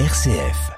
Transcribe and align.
RCF. 0.00 0.72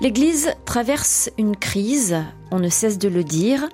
L'Église 0.00 0.54
traverse 0.64 1.28
une 1.36 1.54
crise, 1.54 2.16
on 2.50 2.60
ne 2.60 2.70
cesse 2.70 2.96
de 2.96 3.10
le 3.10 3.22
dire. 3.22 3.68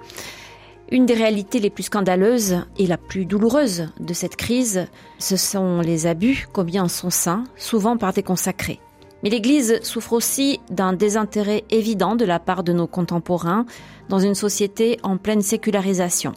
Une 0.90 1.06
des 1.06 1.14
réalités 1.14 1.60
les 1.60 1.70
plus 1.70 1.84
scandaleuses 1.84 2.56
et 2.76 2.88
la 2.88 2.98
plus 2.98 3.24
douloureuse 3.24 3.86
de 4.00 4.14
cette 4.14 4.34
crise, 4.34 4.88
ce 5.20 5.36
sont 5.36 5.80
les 5.80 6.08
abus 6.08 6.48
commis 6.52 6.80
en 6.80 6.88
son 6.88 7.10
sein, 7.10 7.44
souvent 7.54 7.96
par 7.96 8.12
des 8.12 8.24
consacrés. 8.24 8.80
Mais 9.24 9.30
l'Église 9.30 9.80
souffre 9.82 10.12
aussi 10.12 10.60
d'un 10.70 10.92
désintérêt 10.92 11.64
évident 11.70 12.14
de 12.14 12.26
la 12.26 12.38
part 12.38 12.62
de 12.62 12.74
nos 12.74 12.86
contemporains 12.86 13.64
dans 14.10 14.18
une 14.18 14.34
société 14.34 14.98
en 15.02 15.16
pleine 15.16 15.40
sécularisation. 15.40 16.34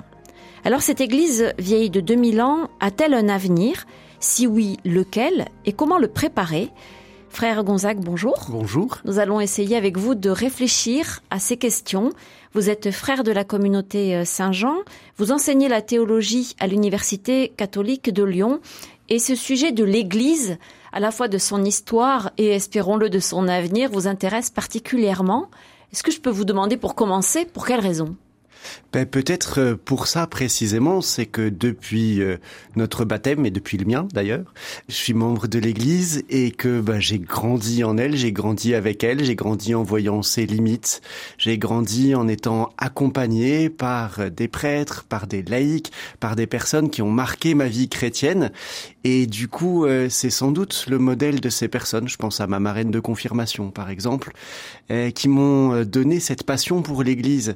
Alors 0.63 0.81
cette 0.81 1.01
Église 1.01 1.53
vieille 1.59 1.89
de 1.89 1.99
2000 1.99 2.41
ans 2.41 2.69
a-t-elle 2.79 3.13
un 3.13 3.27
avenir? 3.27 3.85
Si 4.21 4.47
oui, 4.47 4.77
lequel? 4.85 5.47
Et 5.65 5.73
comment 5.73 5.97
le 5.97 6.07
préparer? 6.07 6.71
Frère 7.29 7.65
Gonzague, 7.65 7.99
bonjour. 7.99 8.35
Bonjour. 8.49 8.99
Nous 9.03 9.19
allons 9.19 9.41
essayer 9.41 9.75
avec 9.75 9.97
vous 9.97 10.15
de 10.15 10.29
réfléchir 10.29 11.19
à 11.29 11.39
ces 11.39 11.57
questions. 11.57 12.11
Vous 12.53 12.69
êtes 12.69 12.91
frère 12.91 13.23
de 13.23 13.33
la 13.33 13.43
communauté 13.43 14.15
euh, 14.15 14.23
Saint-Jean, 14.25 14.77
vous 15.17 15.33
enseignez 15.33 15.67
la 15.67 15.81
théologie 15.81 16.55
à 16.59 16.67
l'Université 16.67 17.49
catholique 17.49 18.11
de 18.11 18.23
Lyon 18.23 18.61
et 19.09 19.19
ce 19.19 19.35
sujet 19.35 19.71
de 19.71 19.83
l'Église, 19.83 20.57
à 20.97 20.99
la 20.99 21.11
fois 21.11 21.27
de 21.27 21.37
son 21.37 21.63
histoire 21.63 22.31
et 22.39 22.47
espérons-le 22.47 23.11
de 23.11 23.19
son 23.19 23.47
avenir, 23.47 23.91
vous 23.91 24.07
intéresse 24.07 24.49
particulièrement. 24.49 25.51
Est-ce 25.93 26.01
que 26.01 26.09
je 26.09 26.19
peux 26.19 26.31
vous 26.31 26.43
demander 26.43 26.75
pour 26.75 26.95
commencer, 26.95 27.45
pour 27.45 27.67
quelles 27.67 27.81
raisons 27.81 28.15
ben, 28.93 29.05
Peut-être 29.05 29.59
euh, 29.59 29.75
pour 29.75 30.07
ça 30.07 30.27
précisément, 30.27 31.01
c'est 31.01 31.25
que 31.25 31.49
depuis 31.49 32.21
euh, 32.21 32.37
notre 32.75 33.05
baptême, 33.05 33.45
et 33.45 33.51
depuis 33.51 33.77
le 33.77 33.85
mien 33.85 34.07
d'ailleurs, 34.13 34.53
je 34.87 34.95
suis 34.95 35.13
membre 35.13 35.47
de 35.47 35.59
l'Église 35.59 36.23
et 36.29 36.51
que 36.51 36.81
ben, 36.81 36.99
j'ai 36.99 37.19
grandi 37.19 37.83
en 37.83 37.97
elle, 37.97 38.15
j'ai 38.15 38.31
grandi 38.31 38.75
avec 38.75 39.03
elle, 39.03 39.23
j'ai 39.23 39.35
grandi 39.35 39.75
en 39.75 39.83
voyant 39.83 40.21
ses 40.21 40.45
limites, 40.45 41.01
j'ai 41.37 41.57
grandi 41.57 42.15
en 42.15 42.27
étant 42.27 42.71
accompagné 42.77 43.69
par 43.69 44.31
des 44.31 44.47
prêtres, 44.47 45.05
par 45.07 45.27
des 45.27 45.43
laïcs, 45.43 45.91
par 46.19 46.35
des 46.35 46.47
personnes 46.47 46.89
qui 46.89 47.01
ont 47.01 47.11
marqué 47.11 47.53
ma 47.53 47.67
vie 47.67 47.89
chrétienne. 47.89 48.51
Et 49.03 49.25
du 49.25 49.47
coup, 49.47 49.85
euh, 49.85 50.07
c'est 50.09 50.29
sans 50.29 50.51
doute 50.51 50.85
le 50.89 50.97
modèle 50.97 51.39
de 51.39 51.49
ces 51.49 51.67
personnes, 51.67 52.07
je 52.09 52.17
pense 52.17 52.41
à 52.41 52.47
ma 52.47 52.59
marraine 52.59 52.91
de 52.91 52.99
confirmation 52.99 53.71
par 53.71 53.89
exemple, 53.89 54.33
qui 55.13 55.27
m'ont 55.27 55.83
donné 55.83 56.19
cette 56.19 56.43
passion 56.43 56.81
pour 56.81 57.03
l'Église. 57.03 57.55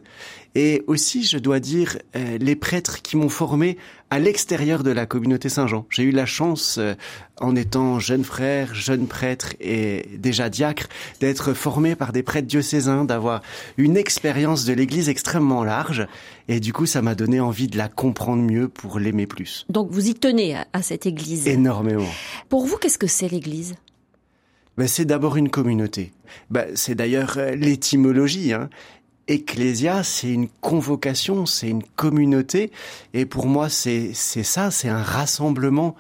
Et 0.54 0.84
aussi, 0.88 1.24
je 1.24 1.38
dois 1.38 1.62
dire, 1.62 1.98
euh, 2.16 2.38
les 2.38 2.58
prêtres 2.58 3.02
qui 3.02 3.16
m'ont 3.16 3.30
formé 3.30 3.78
à 4.10 4.20
l'extérieur 4.20 4.84
de 4.84 4.92
la 4.92 5.06
communauté 5.06 5.48
Saint-Jean. 5.48 5.86
J'ai 5.90 6.04
eu 6.04 6.12
la 6.12 6.26
chance, 6.26 6.78
euh, 6.78 6.94
en 7.40 7.56
étant 7.56 8.00
jeune 8.00 8.26
frère, 8.26 8.76
jeune 8.76 9.08
prêtre 9.08 9.54
et 9.62 10.06
déjà 10.18 10.50
diacre, 10.50 10.88
d'être 11.22 11.54
formé 11.54 11.96
par 11.96 12.12
des 12.12 12.22
prêtres 12.22 12.50
diocésains, 12.50 13.06
d'avoir 13.06 13.42
une 13.78 13.96
expérience 13.96 14.66
de 14.66 14.74
l'Église 14.74 15.08
extrêmement 15.08 15.64
large. 15.64 16.06
Et 16.50 16.60
du 16.60 16.74
coup, 16.74 16.86
ça 16.86 17.02
m'a 17.02 17.16
donné 17.16 17.40
envie 17.40 17.68
de 17.70 17.78
la 17.78 17.88
comprendre 17.88 18.44
mieux 18.44 18.68
pour 18.68 19.00
l'aimer 19.00 19.28
plus. 19.28 19.66
Donc 19.70 19.90
vous 19.90 20.10
y 20.10 20.16
tenez 20.16 20.58
à, 20.74 20.82
cette 20.82 21.06
Église 21.06 21.48
Énormément. 21.48 22.10
Pour 22.50 22.66
vous, 22.66 22.76
qu'est-ce 22.76 22.98
que 22.98 23.08
c'est 23.08 23.30
l'Église? 23.30 23.76
Ben, 24.78 24.88
c'est 24.88 25.06
d'abord 25.06 25.38
une 25.38 25.50
communauté. 25.50 26.12
Ben, 26.50 26.68
c'est 26.76 26.96
d'ailleurs 26.96 27.38
euh, 27.38 27.56
l'étymologie. 27.56 28.54
Hein. 28.54 28.70
Ecclésia, 29.28 30.04
c'est 30.04 30.32
une 30.32 30.48
convocation, 30.48 31.46
c'est 31.46 31.70
une 31.70 31.84
communauté. 31.84 32.72
Et 33.14 33.26
pour 33.26 33.48
moi, 33.48 33.70
c'est 33.70 34.14
ça, 34.14 34.72
c'est 34.72 34.90
un 34.90 35.04
rassemblement. 35.04 35.96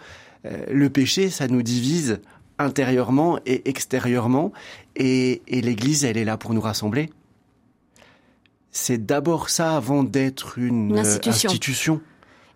Euh, 0.46 0.66
le 0.72 0.90
péché, 0.90 1.30
ça 1.30 1.48
nous 1.48 1.62
divise 1.62 2.20
intérieurement 2.60 3.40
et 3.46 3.68
extérieurement. 3.70 4.52
Et, 4.96 5.42
l'Église, 5.48 6.06
elle 6.06 6.18
est 6.18 6.26
là 6.26 6.38
pour 6.38 6.54
nous 6.54 6.62
rassembler. 6.62 7.10
C'est 8.72 9.06
d'abord 9.06 9.50
ça 9.50 9.76
avant 9.76 10.04
d'être 10.04 10.58
une, 10.58 10.98
euh, 10.98 11.20
institution. 11.26 12.02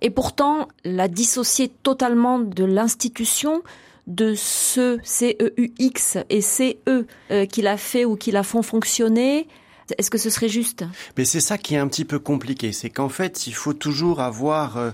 Et 0.01 0.09
pourtant, 0.09 0.67
la 0.83 1.07
dissocier 1.07 1.69
totalement 1.69 2.39
de 2.39 2.63
l'institution, 2.63 3.63
de 4.07 4.33
ce 4.35 4.99
C-E-U-X 5.03 6.17
et 6.29 6.41
C-E 6.41 7.07
euh, 7.31 7.45
qui 7.45 7.61
l'a 7.61 7.77
fait 7.77 8.05
ou 8.05 8.15
qui 8.15 8.31
la 8.31 8.43
font 8.43 8.61
fonctionner, 8.61 9.47
est-ce 9.97 10.09
que 10.09 10.17
ce 10.17 10.29
serait 10.29 10.49
juste? 10.49 10.83
Mais 11.17 11.25
c'est 11.25 11.39
ça 11.39 11.57
qui 11.57 11.75
est 11.75 11.79
un 11.79 11.87
petit 11.87 12.05
peu 12.05 12.19
compliqué, 12.19 12.71
c'est 12.71 12.89
qu'en 12.89 13.09
fait, 13.09 13.47
il 13.47 13.53
faut 13.53 13.73
toujours 13.73 14.19
avoir 14.21 14.77
euh, 14.77 14.91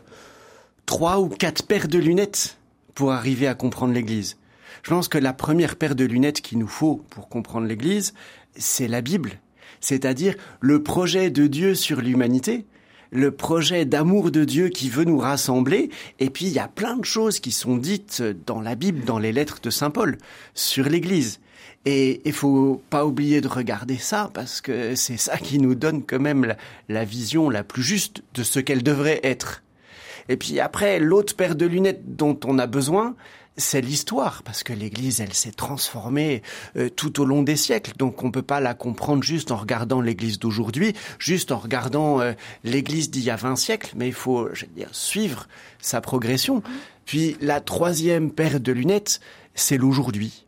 trois 0.85 1.19
ou 1.19 1.29
quatre 1.29 1.65
paires 1.65 1.87
de 1.87 1.97
lunettes 1.97 2.57
pour 2.95 3.11
arriver 3.11 3.47
à 3.47 3.55
comprendre 3.55 3.93
l'Église. 3.93 4.37
Je 4.83 4.89
pense 4.89 5.07
que 5.07 5.17
la 5.17 5.33
première 5.33 5.75
paire 5.75 5.95
de 5.95 6.05
lunettes 6.05 6.41
qu'il 6.41 6.57
nous 6.57 6.67
faut 6.67 7.03
pour 7.09 7.29
comprendre 7.29 7.67
l'Église, 7.67 8.13
c'est 8.55 8.87
la 8.87 9.01
Bible, 9.01 9.39
c'est-à-dire 9.79 10.35
le 10.59 10.83
projet 10.83 11.29
de 11.29 11.47
Dieu 11.47 11.75
sur 11.75 12.01
l'humanité, 12.01 12.65
le 13.11 13.31
projet 13.31 13.85
d'amour 13.85 14.31
de 14.31 14.45
Dieu 14.45 14.69
qui 14.69 14.89
veut 14.89 15.03
nous 15.03 15.19
rassembler. 15.19 15.89
Et 16.19 16.29
puis, 16.29 16.45
il 16.45 16.53
y 16.53 16.59
a 16.59 16.67
plein 16.67 16.95
de 16.95 17.05
choses 17.05 17.39
qui 17.39 17.51
sont 17.51 17.77
dites 17.77 18.23
dans 18.45 18.61
la 18.61 18.75
Bible, 18.75 19.03
dans 19.03 19.19
les 19.19 19.33
lettres 19.33 19.59
de 19.61 19.69
Saint 19.69 19.91
Paul, 19.91 20.17
sur 20.53 20.87
l'Église. 20.87 21.39
Et 21.85 22.21
il 22.25 22.33
faut 22.33 22.81
pas 22.89 23.05
oublier 23.05 23.41
de 23.41 23.47
regarder 23.47 23.97
ça 23.97 24.29
parce 24.33 24.61
que 24.61 24.95
c'est 24.95 25.17
ça 25.17 25.37
qui 25.37 25.57
nous 25.57 25.75
donne 25.75 26.03
quand 26.03 26.19
même 26.19 26.55
la, 26.89 27.05
vision 27.05 27.49
la 27.49 27.63
plus 27.63 27.81
juste 27.81 28.23
de 28.35 28.43
ce 28.43 28.59
qu'elle 28.59 28.83
devrait 28.83 29.19
être. 29.23 29.63
Et 30.29 30.37
puis 30.37 30.59
après, 30.59 30.99
l'autre 30.99 31.35
paire 31.35 31.55
de 31.55 31.65
lunettes 31.65 32.15
dont 32.15 32.39
on 32.45 32.59
a 32.59 32.67
besoin, 32.67 33.15
c'est 33.57 33.81
l'histoire, 33.81 34.43
parce 34.43 34.63
que 34.63 34.73
l'Église, 34.73 35.19
elle 35.19 35.33
s'est 35.33 35.51
transformée 35.51 36.41
euh, 36.77 36.89
tout 36.89 37.19
au 37.21 37.25
long 37.25 37.43
des 37.43 37.57
siècles, 37.57 37.93
donc 37.97 38.23
on 38.23 38.31
peut 38.31 38.41
pas 38.41 38.59
la 38.59 38.73
comprendre 38.73 39.23
juste 39.23 39.51
en 39.51 39.57
regardant 39.57 40.01
l'Église 40.01 40.39
d'aujourd'hui, 40.39 40.93
juste 41.19 41.51
en 41.51 41.57
regardant 41.57 42.21
euh, 42.21 42.33
l'Église 42.63 43.11
d'il 43.11 43.23
y 43.23 43.29
a 43.29 43.35
20 43.35 43.57
siècles, 43.57 43.91
mais 43.95 44.07
il 44.07 44.13
faut, 44.13 44.49
je 44.53 44.65
veux 44.65 44.71
dire, 44.71 44.89
suivre 44.93 45.47
sa 45.79 45.99
progression. 46.01 46.63
Puis 47.05 47.35
la 47.41 47.59
troisième 47.59 48.31
paire 48.31 48.59
de 48.59 48.71
lunettes, 48.71 49.19
c'est 49.53 49.77
l'aujourd'hui. 49.77 50.45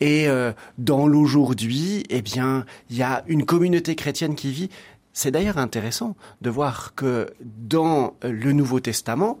Et 0.00 0.26
euh, 0.28 0.52
dans 0.78 1.06
l'aujourd'hui, 1.06 2.02
eh 2.10 2.22
bien, 2.22 2.66
il 2.90 2.96
y 2.96 3.02
a 3.04 3.22
une 3.28 3.46
communauté 3.46 3.94
chrétienne 3.94 4.34
qui 4.34 4.50
vit. 4.50 4.68
C'est 5.12 5.30
d'ailleurs 5.30 5.58
intéressant 5.58 6.16
de 6.40 6.50
voir 6.50 6.94
que 6.96 7.32
dans 7.40 8.16
le 8.22 8.52
Nouveau 8.52 8.80
Testament, 8.80 9.38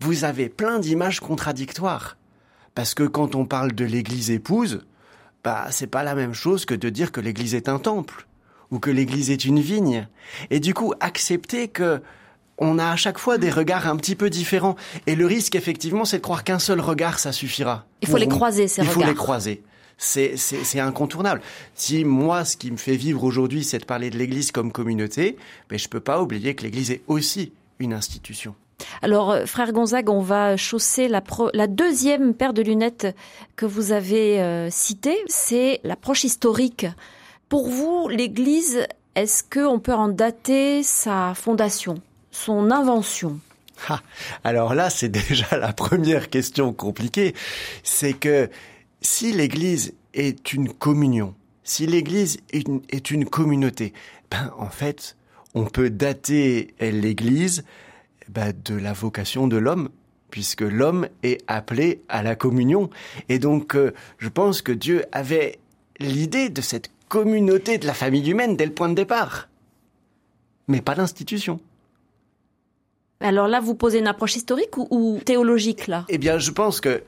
vous 0.00 0.24
avez 0.24 0.48
plein 0.48 0.80
d'images 0.80 1.20
contradictoires. 1.20 2.16
Parce 2.80 2.94
que 2.94 3.02
quand 3.02 3.34
on 3.34 3.44
parle 3.44 3.72
de 3.72 3.84
l'église 3.84 4.30
épouse, 4.30 4.86
bah, 5.44 5.66
c'est 5.70 5.86
pas 5.86 6.02
la 6.02 6.14
même 6.14 6.32
chose 6.32 6.64
que 6.64 6.74
de 6.74 6.88
dire 6.88 7.12
que 7.12 7.20
l'église 7.20 7.54
est 7.54 7.68
un 7.68 7.78
temple 7.78 8.26
ou 8.70 8.78
que 8.78 8.90
l'église 8.90 9.30
est 9.30 9.44
une 9.44 9.60
vigne. 9.60 10.08
Et 10.48 10.60
du 10.60 10.72
coup, 10.72 10.94
accepter 10.98 11.68
que 11.68 12.00
on 12.56 12.78
a 12.78 12.88
à 12.88 12.96
chaque 12.96 13.18
fois 13.18 13.36
des 13.36 13.50
regards 13.50 13.86
un 13.86 13.96
petit 13.96 14.16
peu 14.16 14.30
différents. 14.30 14.76
Et 15.06 15.14
le 15.14 15.26
risque, 15.26 15.56
effectivement, 15.56 16.06
c'est 16.06 16.16
de 16.16 16.22
croire 16.22 16.42
qu'un 16.42 16.58
seul 16.58 16.80
regard, 16.80 17.18
ça 17.18 17.32
suffira. 17.32 17.84
Il 18.00 18.08
faut 18.08 18.16
les 18.16 18.28
croiser, 18.28 18.66
ces 18.66 18.80
regards. 18.80 18.96
Il 18.96 19.02
faut 19.02 19.06
les 19.10 19.14
croiser 19.14 19.62
c'est 19.98 20.80
incontournable. 20.80 21.42
Si 21.74 22.06
moi, 22.06 22.46
ce 22.46 22.56
qui 22.56 22.70
me 22.70 22.78
fait 22.78 22.96
vivre 22.96 23.22
aujourd'hui, 23.22 23.64
c'est 23.64 23.80
de 23.80 23.84
parler 23.84 24.08
de 24.08 24.16
l'Église 24.16 24.50
comme 24.50 24.72
communauté, 24.72 25.36
ben, 25.68 25.78
je 25.78 25.84
ne 25.84 25.90
peux 25.90 26.00
pas 26.00 26.22
oublier 26.22 26.54
que 26.54 26.62
l'Église 26.62 26.90
est 26.90 27.02
aussi 27.06 27.52
une 27.78 27.92
institution. 27.92 28.54
Alors, 29.02 29.30
euh, 29.30 29.46
frère 29.46 29.72
Gonzague, 29.72 30.08
on 30.08 30.20
va 30.20 30.56
chausser 30.56 31.08
la, 31.08 31.22
deuxième 31.66 32.34
paire 32.34 32.52
de 32.52 32.62
lunettes 32.62 33.14
que 33.56 33.66
vous 33.66 33.92
avez 33.92 34.40
euh, 34.40 34.70
citée, 34.70 35.18
c'est 35.26 35.80
l'approche 35.84 36.24
historique. 36.24 36.86
Pour 37.48 37.68
vous, 37.68 38.08
l'Église, 38.08 38.86
est-ce 39.14 39.42
qu'on 39.42 39.78
peut 39.80 39.94
en 39.94 40.08
dater 40.08 40.82
sa 40.82 41.34
fondation, 41.34 41.96
son 42.30 42.70
invention? 42.70 43.40
Ah, 43.88 44.00
alors 44.44 44.74
là, 44.74 44.90
c'est 44.90 45.08
déjà 45.28 45.58
la 45.58 45.72
première 45.72 46.30
question 46.30 46.72
compliquée. 46.72 47.34
C'est 47.82 48.12
que 48.12 48.50
si 49.00 49.32
l'Église 49.32 49.94
est 50.14 50.52
une 50.52 50.72
communion, 50.72 51.34
si 51.64 51.86
l'Église 51.86 52.38
est 52.52 53.10
une, 53.10 53.24
communauté, 53.24 53.92
ben 54.30 54.52
en 54.58 54.68
fait, 54.68 55.16
on 55.54 55.64
peut 55.64 55.90
dater 55.90 56.74
l'Église 56.80 57.64
ben, 58.32 58.52
de 58.64 58.76
la 58.76 58.92
vocation 58.92 59.48
de 59.48 59.56
l'homme, 59.56 59.88
puisque 60.30 60.60
l'homme 60.60 61.08
est 61.22 61.42
appelé 61.48 62.00
à 62.08 62.22
la 62.22 62.36
communion. 62.36 62.88
Et 63.28 63.38
donc, 63.38 63.74
euh, 63.74 63.92
je 64.18 64.28
pense 64.28 64.62
que 64.62 64.72
Dieu 64.72 65.04
avait 65.10 65.58
l'idée 65.98 66.48
de 66.48 66.60
cette 66.60 66.90
communauté 67.08 67.78
de 67.78 67.86
la 67.86 67.94
famille 67.94 68.30
humaine 68.30 68.56
dès 68.56 68.66
le 68.66 68.72
point 68.72 68.88
de 68.88 68.94
départ, 68.94 69.48
mais 70.68 70.80
pas 70.80 70.94
d'institution. 70.94 71.60
Alors 73.18 73.48
là, 73.48 73.60
vous 73.60 73.74
posez 73.74 73.98
une 73.98 74.06
approche 74.06 74.36
historique 74.36 74.78
ou, 74.78 74.86
ou 74.90 75.18
théologique 75.18 75.88
là? 75.88 76.06
Eh 76.08 76.16
bien, 76.16 76.38
je 76.38 76.52
pense 76.52 76.80
que 76.80 77.02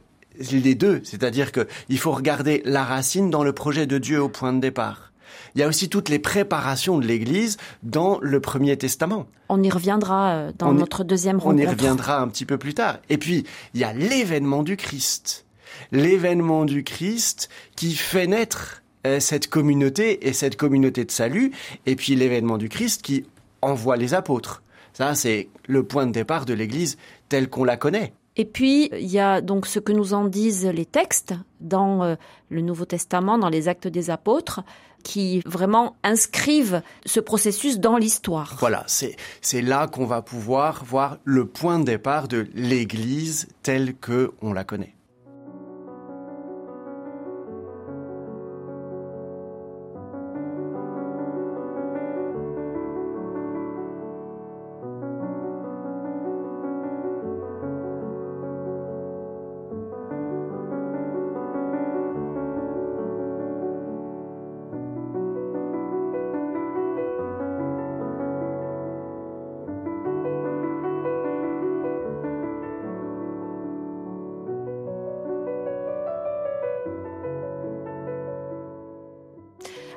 les 0.50 0.74
deux, 0.74 1.00
c'est-à-dire 1.04 1.52
qu'il 1.52 1.98
faut 1.98 2.12
regarder 2.12 2.62
la 2.64 2.84
racine 2.84 3.30
dans 3.30 3.44
le 3.44 3.52
projet 3.52 3.86
de 3.86 3.98
Dieu 3.98 4.20
au 4.20 4.28
point 4.28 4.52
de 4.52 4.60
départ. 4.60 5.11
Il 5.54 5.60
y 5.60 5.64
a 5.64 5.68
aussi 5.68 5.88
toutes 5.88 6.08
les 6.08 6.18
préparations 6.18 6.98
de 6.98 7.06
l'Église 7.06 7.56
dans 7.82 8.18
le 8.20 8.40
Premier 8.40 8.76
Testament. 8.76 9.26
On 9.48 9.62
y 9.62 9.70
reviendra 9.70 10.32
euh, 10.32 10.52
dans 10.58 10.72
notre 10.72 11.04
deuxième 11.04 11.36
rencontre. 11.36 11.56
On 11.56 11.58
y 11.58 11.66
reviendra 11.66 12.20
un 12.20 12.28
petit 12.28 12.46
peu 12.46 12.58
plus 12.58 12.74
tard. 12.74 12.98
Et 13.08 13.18
puis, 13.18 13.44
il 13.74 13.80
y 13.80 13.84
a 13.84 13.92
l'événement 13.92 14.62
du 14.62 14.76
Christ. 14.76 15.44
L'événement 15.90 16.64
du 16.64 16.84
Christ 16.84 17.48
qui 17.76 17.94
fait 17.94 18.26
naître 18.26 18.82
euh, 19.06 19.20
cette 19.20 19.48
communauté 19.48 20.28
et 20.28 20.32
cette 20.32 20.56
communauté 20.56 21.04
de 21.04 21.10
salut. 21.10 21.52
Et 21.86 21.96
puis 21.96 22.14
l'événement 22.14 22.56
du 22.56 22.68
Christ 22.68 23.02
qui 23.02 23.26
envoie 23.60 23.96
les 23.96 24.14
apôtres. 24.14 24.62
Ça, 24.92 25.14
c'est 25.14 25.48
le 25.66 25.82
point 25.82 26.06
de 26.06 26.12
départ 26.12 26.44
de 26.44 26.54
l'Église 26.54 26.98
telle 27.28 27.48
qu'on 27.48 27.64
la 27.64 27.76
connaît. 27.76 28.12
Et 28.36 28.44
puis, 28.44 28.88
il 28.92 29.08
y 29.08 29.18
a 29.18 29.40
donc 29.40 29.66
ce 29.66 29.78
que 29.78 29.92
nous 29.92 30.14
en 30.14 30.24
disent 30.24 30.66
les 30.66 30.86
textes 30.86 31.34
dans 31.60 32.02
euh, 32.02 32.14
le 32.48 32.62
Nouveau 32.62 32.84
Testament, 32.84 33.38
dans 33.38 33.50
les 33.50 33.68
actes 33.68 33.88
des 33.88 34.08
apôtres, 34.08 34.62
qui 35.02 35.42
vraiment 35.44 35.96
inscrivent 36.02 36.82
ce 37.06 37.20
processus 37.20 37.78
dans 37.78 37.96
l'histoire. 37.96 38.56
Voilà, 38.58 38.84
c'est, 38.86 39.16
là 39.62 39.86
qu'on 39.86 40.06
va 40.06 40.22
pouvoir 40.22 40.84
voir 40.84 41.18
le 41.24 41.46
point 41.46 41.78
de 41.78 41.84
départ 41.84 42.28
de 42.28 42.46
l'Église 42.54 43.48
telle 43.62 43.94
que 43.94 44.32
on 44.40 44.52
la 44.52 44.64
connaît. 44.64 44.94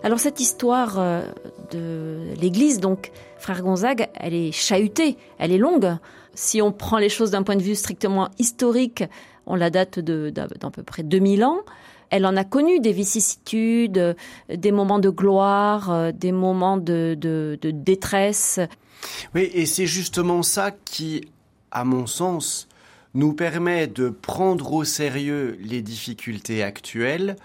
Alors 0.06 0.20
cette 0.20 0.40
histoire 0.40 1.00
euh, 1.00 1.24
de 1.72 2.36
l'Église, 2.40 2.80
donc 2.80 3.12
frère 3.40 3.64
Gonzague, 3.64 4.08
elle 4.14 4.36
est 4.36 4.52
chahutée, 4.52 5.18
elle 5.40 5.52
est 5.52 5.58
longue. 5.58 5.98
Si 6.36 6.62
on 6.62 6.72
prend 6.72 7.00
les 7.00 7.10
choses 7.10 7.32
d'un 7.32 7.42
point 7.42 7.56
de 7.56 7.64
vue 7.64 7.74
strictement 7.74 8.30
historique, 8.38 9.04
on 9.48 9.56
la 9.56 9.72
date 9.72 9.98
d'à 10.00 10.48
peu 10.48 10.84
près 10.84 11.02
2000 11.02 11.44
ans. 11.44 11.58
Elle 12.12 12.28
en 12.28 12.38
a 12.38 12.44
connu 12.44 12.80
des 12.80 12.92
vicissitudes, 12.92 14.16
des 14.48 14.72
moments 14.72 15.00
de 15.00 15.10
gloire, 15.10 15.90
euh, 15.90 16.12
des 16.12 16.32
moments 16.32 16.78
de, 16.78 17.18
de 17.20 17.72
détresse. 17.72 18.60
Oui, 19.34 19.50
et 19.56 19.66
c'est 19.66 19.88
justement 19.88 20.44
ça 20.44 20.70
qui, 20.70 21.22
à 21.72 21.84
mon 21.84 22.06
sens, 22.06 22.68
nous 23.16 23.34
permet 23.34 23.88
de 23.88 24.10
prendre 24.10 24.72
au 24.72 24.84
sérieux 24.84 25.58
les 25.64 25.82
difficultés 25.82 26.62
actuelles, 26.62 27.38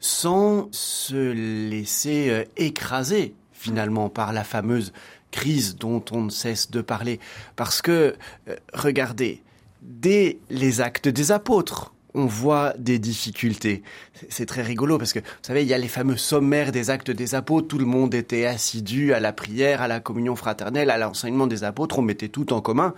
sans 0.00 0.68
se 0.72 1.32
laisser 1.32 2.30
euh, 2.30 2.44
écraser 2.56 3.34
finalement 3.52 4.08
par 4.08 4.32
la 4.32 4.44
fameuse 4.44 4.92
crise 5.30 5.76
dont 5.76 6.04
on 6.12 6.22
ne 6.22 6.30
cesse 6.30 6.70
de 6.70 6.80
parler. 6.80 7.20
Parce 7.56 7.82
que, 7.82 8.14
euh, 8.48 8.56
regardez, 8.72 9.42
dès 9.82 10.38
les 10.50 10.80
actes 10.80 11.08
des 11.08 11.32
apôtres, 11.32 11.92
on 12.14 12.26
voit 12.26 12.72
des 12.78 12.98
difficultés. 12.98 13.82
C'est 14.28 14.46
très 14.46 14.62
rigolo 14.62 14.98
parce 14.98 15.12
que, 15.12 15.20
vous 15.20 15.24
savez, 15.42 15.62
il 15.62 15.68
y 15.68 15.74
a 15.74 15.78
les 15.78 15.88
fameux 15.88 16.16
sommaires 16.16 16.72
des 16.72 16.90
actes 16.90 17.10
des 17.10 17.34
apôtres. 17.34 17.68
Tout 17.68 17.78
le 17.78 17.84
monde 17.84 18.14
était 18.14 18.46
assidu 18.46 19.12
à 19.12 19.20
la 19.20 19.32
prière, 19.32 19.82
à 19.82 19.88
la 19.88 20.00
communion 20.00 20.34
fraternelle, 20.34 20.90
à 20.90 20.98
l'enseignement 20.98 21.46
des 21.46 21.64
apôtres. 21.64 21.98
On 21.98 22.02
mettait 22.02 22.28
tout 22.28 22.52
en 22.52 22.60
commun. 22.60 22.94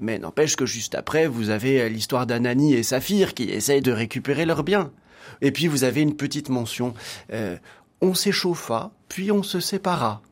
Mais 0.00 0.18
n'empêche 0.18 0.56
que 0.56 0.66
juste 0.66 0.94
après, 0.94 1.26
vous 1.26 1.50
avez 1.50 1.82
euh, 1.82 1.88
l'histoire 1.88 2.26
d'Ananie 2.26 2.74
et 2.74 2.82
Saphir 2.82 3.34
qui 3.34 3.44
essayent 3.44 3.82
de 3.82 3.92
récupérer 3.92 4.44
leurs 4.44 4.62
biens. 4.62 4.92
Et 5.40 5.52
puis 5.52 5.66
vous 5.66 5.84
avez 5.84 6.02
une 6.02 6.16
petite 6.16 6.48
mention. 6.48 6.94
Euh, 7.32 7.56
on 8.00 8.14
s'échauffa, 8.14 8.90
puis 9.08 9.32
on 9.32 9.42
se 9.42 9.60
sépara. 9.60 10.22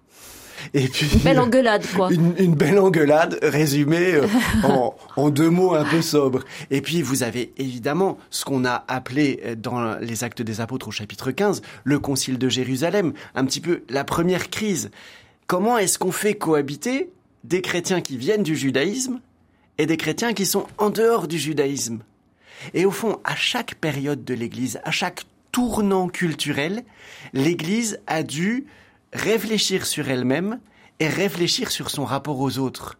Et 0.74 0.88
puis, 0.88 1.06
une 1.12 1.20
belle 1.20 1.38
engueulade, 1.38 1.84
quoi. 1.94 2.10
Une, 2.10 2.54
belle 2.54 2.78
engueulade 2.78 3.38
résumée 3.42 4.14
euh, 4.14 4.26
en, 5.16 5.30
deux 5.30 5.50
mots 5.50 5.74
un 5.74 5.84
peu 5.84 6.02
sobres. 6.02 6.40
Et 6.70 6.80
puis, 6.80 7.02
vous 7.02 7.22
avez 7.22 7.52
évidemment 7.58 8.18
ce 8.30 8.44
qu'on 8.44 8.64
a 8.64 8.84
appelé 8.88 9.40
euh, 9.44 9.54
dans 9.54 9.96
les 9.98 10.24
Actes 10.24 10.42
des 10.42 10.60
Apôtres 10.60 10.88
au 10.88 10.90
chapitre 10.90 11.30
15, 11.30 11.62
le 11.84 11.98
Concile 11.98 12.38
de 12.38 12.48
Jérusalem, 12.48 13.12
un 13.34 13.44
petit 13.44 13.60
peu 13.60 13.82
la 13.88 14.04
première 14.04 14.50
crise. 14.50 14.90
Comment 15.46 15.78
est-ce 15.78 15.98
qu'on 15.98 16.12
fait 16.12 16.34
cohabiter 16.34 17.10
des 17.44 17.62
chrétiens 17.62 18.00
qui 18.00 18.16
viennent 18.16 18.42
du 18.42 18.56
judaïsme 18.56 19.20
et 19.78 19.86
des 19.86 19.96
chrétiens 19.96 20.32
qui 20.32 20.46
sont 20.46 20.66
en 20.78 20.90
dehors 20.90 21.28
du 21.28 21.38
judaïsme? 21.38 21.98
Et 22.74 22.84
au 22.84 22.90
fond, 22.90 23.18
à 23.24 23.36
chaque 23.36 23.76
période 23.76 24.24
de 24.24 24.34
l'Église, 24.34 24.80
à 24.84 24.90
chaque 24.90 25.24
tournant 25.52 26.08
culturel, 26.08 26.84
l'Église 27.32 28.00
a 28.06 28.22
dû 28.22 28.66
réfléchir 29.12 29.86
sur 29.86 30.08
elle-même 30.08 30.60
et 31.00 31.08
réfléchir 31.08 31.70
sur 31.70 31.90
son 31.90 32.04
rapport 32.04 32.40
aux 32.40 32.58
autres. 32.58 32.98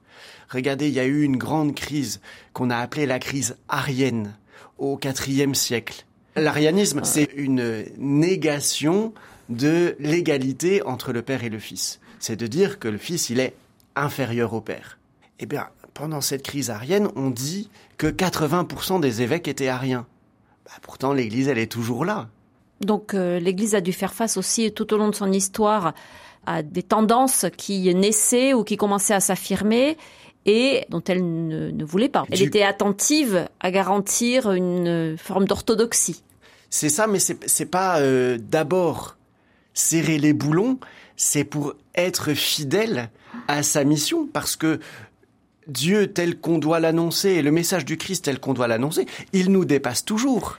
Regardez, 0.49 0.89
il 0.89 0.95
y 0.95 1.01
a 1.01 1.05
eu 1.05 1.23
une 1.23 1.37
grande 1.37 1.75
crise 1.75 2.21
qu'on 2.53 2.71
a 2.71 2.77
appelée 2.77 3.07
la 3.07 3.19
crise 3.19 3.57
arienne 3.69 4.37
au 4.79 4.99
IVe 5.03 5.55
siècle. 5.55 6.05
L'arianisme, 6.37 7.01
c'est 7.05 7.31
une 7.35 7.85
négation 7.99 9.15
de 9.49 9.97
l'égalité 9.99 10.83
entre 10.83 11.13
le 11.13 11.23
Père 11.23 11.45
et 11.45 11.49
le 11.49 11.59
Fils. 11.59 12.01
C'est 12.19 12.37
de 12.37 12.47
dire 12.47 12.79
que 12.79 12.89
le 12.89 12.99
Fils, 12.99 13.31
il 13.31 13.41
est 13.41 13.55
inférieur 13.95 14.53
au 14.53 14.61
Père. 14.61 14.99
Eh 15.39 15.47
bien, 15.47 15.69
pendant 15.95 16.21
cette 16.21 16.43
crise 16.43 16.71
arienne, 16.71 17.09
on 17.17 17.31
dit 17.31 17.71
que 17.97 18.07
80% 18.07 19.01
des 19.01 19.23
évêques 19.23 19.49
étaient 19.49 19.69
ariens. 19.69 20.07
Bah, 20.65 20.73
pourtant, 20.83 21.13
l'Église, 21.13 21.49
elle 21.49 21.59
est 21.59 21.71
toujours 21.71 22.05
là. 22.05 22.29
Donc 22.81 23.15
euh, 23.15 23.39
l'Église 23.39 23.75
a 23.75 23.81
dû 23.81 23.93
faire 23.93 24.13
face 24.13 24.37
aussi 24.37 24.71
tout 24.73 24.93
au 24.93 24.99
long 24.99 25.09
de 25.09 25.15
son 25.15 25.33
histoire 25.33 25.95
à 26.45 26.63
des 26.63 26.83
tendances 26.83 27.47
qui 27.57 27.93
naissaient 27.95 28.53
ou 28.53 28.65
qui 28.65 28.77
commençaient 28.77 29.15
à 29.15 29.21
s'affirmer 29.21 29.97
et 30.45 30.85
dont 30.91 31.03
elle 31.09 31.49
ne, 31.49 31.85
voulait 31.85 32.09
pas. 32.09 32.25
Elle 32.31 32.43
était 32.43 32.63
attentive 32.63 33.49
à 33.61 33.71
garantir 33.71 34.53
une 34.53 35.17
forme 35.19 35.47
d'orthodoxie. 35.47 36.23
C'est 36.71 36.89
ça, 36.89 37.07
mais 37.07 37.19
c'est 37.19 37.67
pas 37.67 37.99
euh, 38.01 38.39
d'abord 38.41 39.17
serrer 39.75 40.19
les 40.19 40.33
boulons, 40.33 40.79
c'est 41.17 41.45
pour 41.45 41.75
être 41.95 42.33
fidèle 42.33 43.11
à 43.49 43.63
sa 43.63 43.85
mission, 43.85 44.27
parce 44.33 44.57
que 44.57 44.81
Dieu 45.67 46.13
tel 46.13 46.39
qu'on 46.39 46.59
doit 46.59 46.81
l'annoncer 46.81 47.31
et 47.31 47.43
le 47.43 47.51
message 47.51 47.85
du 47.85 47.97
Christ 47.97 48.27
tel 48.27 48.39
qu'on 48.39 48.55
doit 48.55 48.69
l'annoncer, 48.69 49.07
il 49.33 49.51
nous 49.51 49.65
dépasse 49.65 50.05
toujours. 50.05 50.59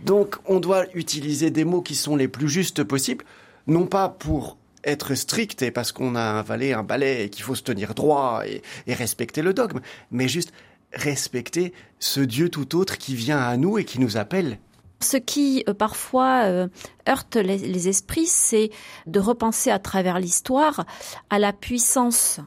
Donc 0.00 0.36
on 0.46 0.60
doit 0.60 0.86
utiliser 0.94 1.50
des 1.50 1.64
mots 1.64 1.82
qui 1.82 1.94
sont 1.94 2.16
les 2.16 2.28
plus 2.28 2.48
justes 2.48 2.84
possibles, 2.84 3.24
non 3.66 3.86
pas 3.86 4.08
pour 4.08 4.56
être 4.84 5.14
strict 5.14 5.62
et 5.62 5.70
parce 5.70 5.92
qu'on 5.92 6.16
a 6.16 6.38
avalé 6.40 6.72
un 6.72 6.82
balai 6.82 7.24
et 7.24 7.30
qu'il 7.30 7.44
faut 7.44 7.54
se 7.54 7.62
tenir 7.62 7.94
droit 7.94 8.42
et, 8.46 8.62
respecter 8.92 9.42
le 9.42 9.54
dogme, 9.54 9.80
mais 10.10 10.28
juste 10.28 10.52
respecter 10.92 11.72
ce 11.98 12.20
Dieu 12.20 12.48
tout 12.48 12.76
autre 12.76 12.98
qui 12.98 13.14
vient 13.14 13.38
à 13.38 13.56
nous 13.56 13.78
et 13.78 13.84
qui 13.84 14.00
nous 14.00 14.16
appelle. 14.16 14.58
Ce 15.00 15.16
qui 15.16 15.64
euh, 15.68 15.74
parfois 15.74 16.42
euh, 16.44 16.68
heurte 17.08 17.36
les 17.36 17.88
esprits, 17.88 18.26
c'est 18.26 18.70
de 19.06 19.18
repenser 19.18 19.70
à 19.70 19.78
travers 19.78 20.20
l'histoire 20.20 20.84
à 21.30 21.38
la 21.38 21.52
puissance 21.52 22.40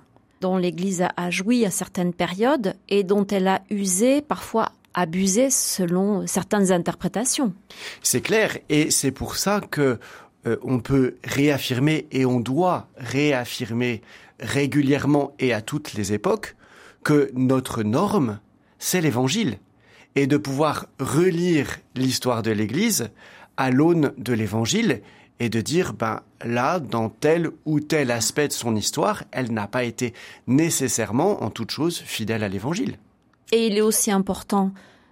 dont 0.45 0.57
l'Église 0.57 1.03
a 1.17 1.31
joui 1.31 1.65
à 1.65 1.71
certaines 1.71 2.13
périodes 2.13 2.75
et 2.87 3.03
dont 3.03 3.25
elle 3.25 3.47
a 3.47 3.63
usé, 3.71 4.21
parfois 4.21 4.73
abusé 4.93 5.49
selon 5.49 6.27
certaines 6.27 6.71
interprétations. 6.71 7.51
C'est 8.03 8.21
clair, 8.21 8.55
et 8.69 8.91
c'est 8.91 9.09
pour 9.09 9.37
ça 9.37 9.59
que 9.59 9.97
euh, 10.45 10.57
on 10.61 10.77
peut 10.81 11.15
réaffirmer 11.23 12.05
et 12.11 12.27
on 12.27 12.39
doit 12.39 12.89
réaffirmer 12.95 14.03
régulièrement 14.39 15.33
et 15.39 15.51
à 15.51 15.61
toutes 15.61 15.93
les 15.93 16.13
époques 16.13 16.55
que 17.03 17.31
notre 17.33 17.81
norme, 17.81 18.39
c'est 18.77 19.01
l'Évangile, 19.01 19.57
et 20.13 20.27
de 20.27 20.37
pouvoir 20.37 20.85
relire 20.99 21.79
l'histoire 21.95 22.43
de 22.43 22.51
l'Église 22.51 23.09
à 23.57 23.71
l'aune 23.71 24.13
de 24.19 24.33
l'Évangile 24.33 25.01
et 25.39 25.49
de 25.49 25.61
dire, 25.61 25.93
ben 25.93 26.21
là, 26.43 26.79
dans 26.79 27.09
tel 27.09 27.49
ou 27.65 27.79
tel 27.79 28.11
aspect 28.11 28.47
de 28.47 28.53
son 28.53 28.75
histoire, 28.75 29.23
elle 29.31 29.51
n'a 29.51 29.67
pas 29.67 29.83
été 29.83 30.13
nécessairement, 30.47 31.43
en 31.43 31.49
toute 31.49 31.71
chose, 31.71 31.97
fidèle 31.97 32.43
à 32.43 32.47
l'Évangile. 32.47 32.97
Et 33.51 33.67
il 33.67 33.77
est 33.77 33.81
aussi 33.81 34.11
important 34.11 34.71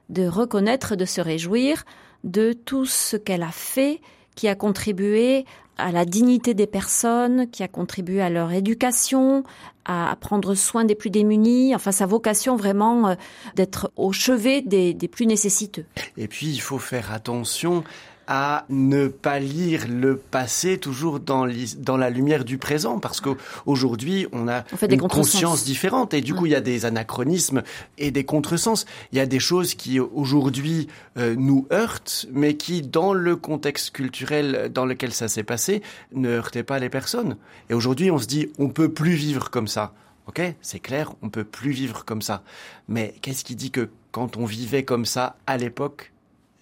de 0.10 0.27
reconnaître, 0.27 0.96
de 0.96 1.06
se 1.06 1.22
réjouir 1.22 1.84
de 2.24 2.53
tout 2.53 2.86
ce 2.86 3.18
qu'elle 3.18 3.44
a 3.44 3.51
fait 3.51 4.00
qui 4.36 4.48
a 4.48 4.56
contribué 4.56 5.46
à 5.77 5.92
la 5.92 6.06
dignité 6.06 6.53
des 6.53 6.68
personnes, 6.68 7.50
qui 7.50 7.63
a 7.63 7.68
contribué 7.68 8.22
à 8.22 8.30
leur 8.30 8.51
éducation, 8.51 9.44
à 9.86 10.15
prendre 10.20 10.56
soin 10.56 10.86
des 10.86 10.96
plus 10.96 11.10
démunis, 11.10 11.75
enfin 11.75 11.92
sa 11.92 12.06
vocation 12.06 12.56
vraiment 12.56 13.10
euh, 13.10 13.15
d'être 13.56 13.92
au 13.96 14.12
chevet 14.12 14.62
des, 14.62 14.94
des 14.94 15.08
plus 15.08 15.25
nécessiteux. 15.25 15.86
Et 16.15 16.27
puis 16.27 16.48
il 16.48 16.62
faut 16.62 16.80
faire 16.80 17.12
attention 17.12 17.84
à 18.27 18.65
ne 18.70 19.08
pas 19.08 19.39
lire 19.39 19.86
le 19.88 20.18
passé 20.18 20.77
toujours 20.77 21.20
dans, 21.20 21.48
dans 21.77 21.98
la 21.98 22.10
lumière 22.10 22.46
du 22.46 22.58
présent, 22.58 23.00
parce 23.00 23.22
qu'aujourd'hui, 23.22 24.27
on 24.32 24.48
a 24.48 24.63
une 24.89 25.08
conscience 25.08 25.63
différente, 25.63 26.13
et 26.13 26.22
du 26.22 26.34
coup, 26.34 26.46
il 26.46 26.51
y 26.51 26.56
a 26.56 26.62
des 26.62 26.86
anachronismes 26.86 27.63
et 27.98 28.12
des 28.12 28.24
contresens. 28.24 28.86
Il 29.12 29.18
y 29.18 29.22
a 29.22 29.25
des 29.25 29.39
choses 29.39 29.75
qui, 29.75 30.00
aujourd'hui, 30.00 30.88
euh, 31.18 31.36
nous 31.38 31.68
heurtent, 31.72 32.25
mais 32.32 32.56
qui, 32.56 32.82
dans 32.82 33.13
le 33.13 33.36
contexte 33.36 33.92
culturel 33.92 34.72
dans 34.74 34.86
lequel 34.86 35.13
ça 35.13 35.27
s'est 35.27 35.44
passé, 35.44 35.82
ne 36.13 36.30
heurtaient 36.30 36.63
pas 36.63 36.80
les 36.80 36.89
personnes. 36.89 37.38
Et 37.70 37.74
aujourd'hui, 37.74 38.12
on 38.12 38.20
se 38.20 38.27
dit, 38.27 38.50
on 38.58 38.70
peut 38.70 38.92
plus 38.92 39.13
vivre 39.13 39.50
comme 39.50 39.68
ça. 39.68 39.94
Ok, 40.25 40.42
c'est 40.62 40.80
clair, 40.80 41.13
on 41.22 41.30
peut 41.30 41.44
plus 41.44 41.72
vivre 41.72 42.06
comme 42.06 42.22
ça. 42.22 42.44
Mais 42.88 43.13
qu'est-ce 43.22 43.44
qui 43.44 43.58
dit 43.58 43.72
que 43.72 43.89
quand 44.12 44.38
on 44.38 44.46
vivait 44.46 44.84
comme 44.84 45.06
ça 45.06 45.36
à 45.48 45.58
l'époque, 45.58 46.12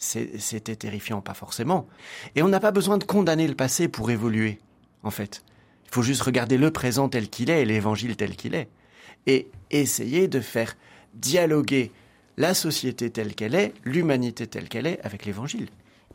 c'était 0.01 0.75
terrifiant, 0.75 1.21
pas 1.21 1.35
forcément. 1.35 1.87
Et 2.35 2.41
on 2.41 2.49
n'a 2.49 2.59
pas 2.59 2.71
besoin 2.71 2.97
de 2.97 3.03
condamner 3.03 3.47
le 3.47 3.55
passé 3.55 3.87
pour 3.87 4.09
évoluer, 4.09 4.59
en 5.03 5.11
fait. 5.11 5.43
Il 5.85 5.93
faut 5.93 6.01
juste 6.01 6.23
regarder 6.23 6.57
le 6.57 6.71
présent 6.71 7.07
tel 7.07 7.29
qu'il 7.29 7.49
est 7.49 7.61
et 7.61 7.65
l'évangile 7.65 8.15
tel 8.15 8.35
qu'il 8.35 8.55
est. 8.55 8.69
Et 9.27 9.47
essayer 9.69 10.27
de 10.27 10.39
faire 10.39 10.75
dialoguer 11.13 11.91
la 12.37 12.53
société 12.55 13.11
telle 13.11 13.35
qu'elle 13.35 13.53
est, 13.53 13.73
l'humanité 13.83 14.47
telle 14.47 14.69
qu'elle 14.69 14.87
est, 14.87 14.99
avec 15.03 15.25
l'évangile. 15.25 15.67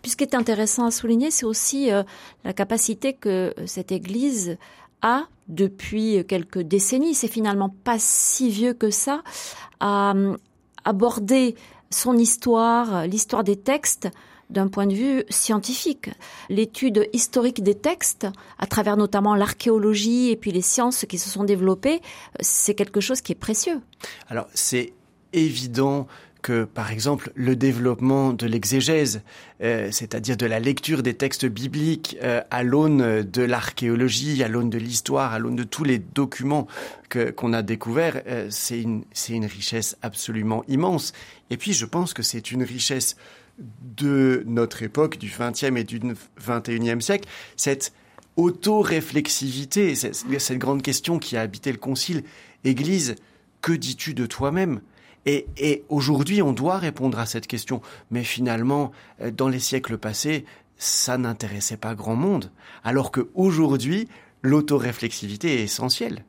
Puis 0.03 0.11
ce 0.11 0.17
qui 0.17 0.25
est 0.25 0.35
intéressant 0.35 0.87
à 0.87 0.91
souligner, 0.91 1.31
c'est 1.31 1.47
aussi 1.47 1.93
euh, 1.93 2.03
la 2.45 2.53
capacité 2.53 3.13
que 3.13 3.55
cette 3.67 3.93
Église 3.93 4.59
a 5.03 5.29
depuis 5.47 6.25
quelques 6.27 6.61
décennies, 6.63 7.15
c'est 7.15 7.29
finalement 7.29 7.69
pas 7.69 7.99
si 7.99 8.51
vieux 8.51 8.75
que 8.75 8.91
ça, 8.91 9.23
à 9.79 10.13
euh, 10.17 10.37
aborder 10.85 11.55
son 11.91 12.17
histoire, 12.17 13.07
l'histoire 13.07 13.45
des 13.45 13.57
textes 13.57 14.09
d'un 14.51 14.69
point 14.69 14.87
de 14.87 14.95
vue 14.95 15.25
scientifique. 15.29 16.11
L'étude 16.49 17.09
historique 17.13 17.63
des 17.63 17.75
textes, 17.75 18.27
à 18.59 18.67
travers 18.67 18.97
notamment 18.97 19.35
l'archéologie 19.35 20.31
et 20.31 20.37
puis 20.37 20.53
les 20.53 20.63
sciences 20.63 21.05
qui 21.09 21.19
se 21.19 21.29
sont 21.29 21.45
développées, 21.45 22.01
c'est 22.41 22.75
quelque 22.75 23.01
chose 23.01 23.21
qui 23.21 23.33
est 23.33 23.37
précieux. 23.37 23.81
Alors 24.29 24.47
c'est 24.55 24.93
évident 25.33 26.07
que, 26.47 26.63
par 26.63 26.93
exemple, 26.93 27.33
le 27.35 27.57
développement 27.57 28.33
de 28.33 28.47
l'exégèse, 28.47 29.23
euh, 29.63 29.89
c'est-à-dire 29.91 30.37
de 30.37 30.47
la 30.47 30.61
lecture 30.61 31.03
des 31.03 31.15
textes 31.15 31.45
bibliques 31.45 32.17
euh, 32.23 32.41
à 32.53 32.63
l'aune 32.63 33.25
de 33.25 33.43
l'archéologie, 33.43 34.45
à 34.45 34.49
l'aune 34.49 34.71
de 34.71 34.79
l'histoire, 34.79 35.33
à 35.33 35.41
l'aune 35.41 35.57
de 35.57 35.65
tous 35.65 35.83
les 35.83 35.99
documents 35.99 36.69
que, 37.09 37.33
qu'on 37.33 37.53
a 37.53 37.63
découverts, 37.63 38.23
euh, 38.29 38.47
c'est 38.49 38.81
une, 38.81 39.03
c'est 39.13 39.33
une 39.33 39.45
richesse 39.45 39.97
absolument 40.03 40.63
immense. 40.69 41.15
Et 41.51 41.57
puis, 41.57 41.73
je 41.73 41.85
pense 41.85 42.15
que 42.15 42.23
c'est 42.23 42.53
une 42.53 42.63
richesse 42.63 43.17
de 43.59 44.45
notre 44.47 44.85
époque, 44.85 45.19
du 45.19 45.29
XXe 45.37 45.77
et 45.77 45.83
du 45.83 45.99
XXIe 45.99 47.03
siècle, 47.03 47.29
cette 47.57 47.93
auto-réflexivité, 48.37 49.97
cette, 49.97 50.15
cette 50.39 50.59
grande 50.59 50.83
question 50.83 51.19
qui 51.19 51.37
a 51.37 51.41
habité 51.41 51.73
le 51.73 51.79
Concile. 51.79 52.23
Église, 52.63 53.17
que 53.63 53.73
dis-tu 53.73 54.15
de 54.15 54.27
toi-même? 54.27 54.81
Et, 55.27 55.85
aujourd'hui, 55.89 56.41
on 56.41 56.53
doit 56.53 56.79
répondre 56.79 57.19
à 57.19 57.27
cette 57.27 57.47
question. 57.47 57.81
Mais 58.11 58.23
finalement, 58.23 58.93
euh, 59.21 59.31
dans 59.31 59.49
les 59.49 59.59
siècles 59.59 59.99
passés, 59.99 60.45
ça 60.77 61.19
n'intéressait 61.19 61.77
pas 61.77 61.95
grand 61.95 62.17
monde. 62.17 62.53
Alors 62.85 63.11
qu'aujourd'hui, 63.11 64.09
l'autoréflexivité 64.43 65.61
est 65.61 65.65
essentielle. 65.65 66.25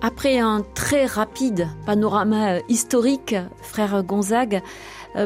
Après 0.00 0.38
un 0.38 0.64
très 0.74 1.04
rapide 1.04 1.68
panorama 1.84 2.52
euh, 2.52 2.60
historique, 2.68 3.34
frère 3.60 4.04
Gonzague, 4.04 4.62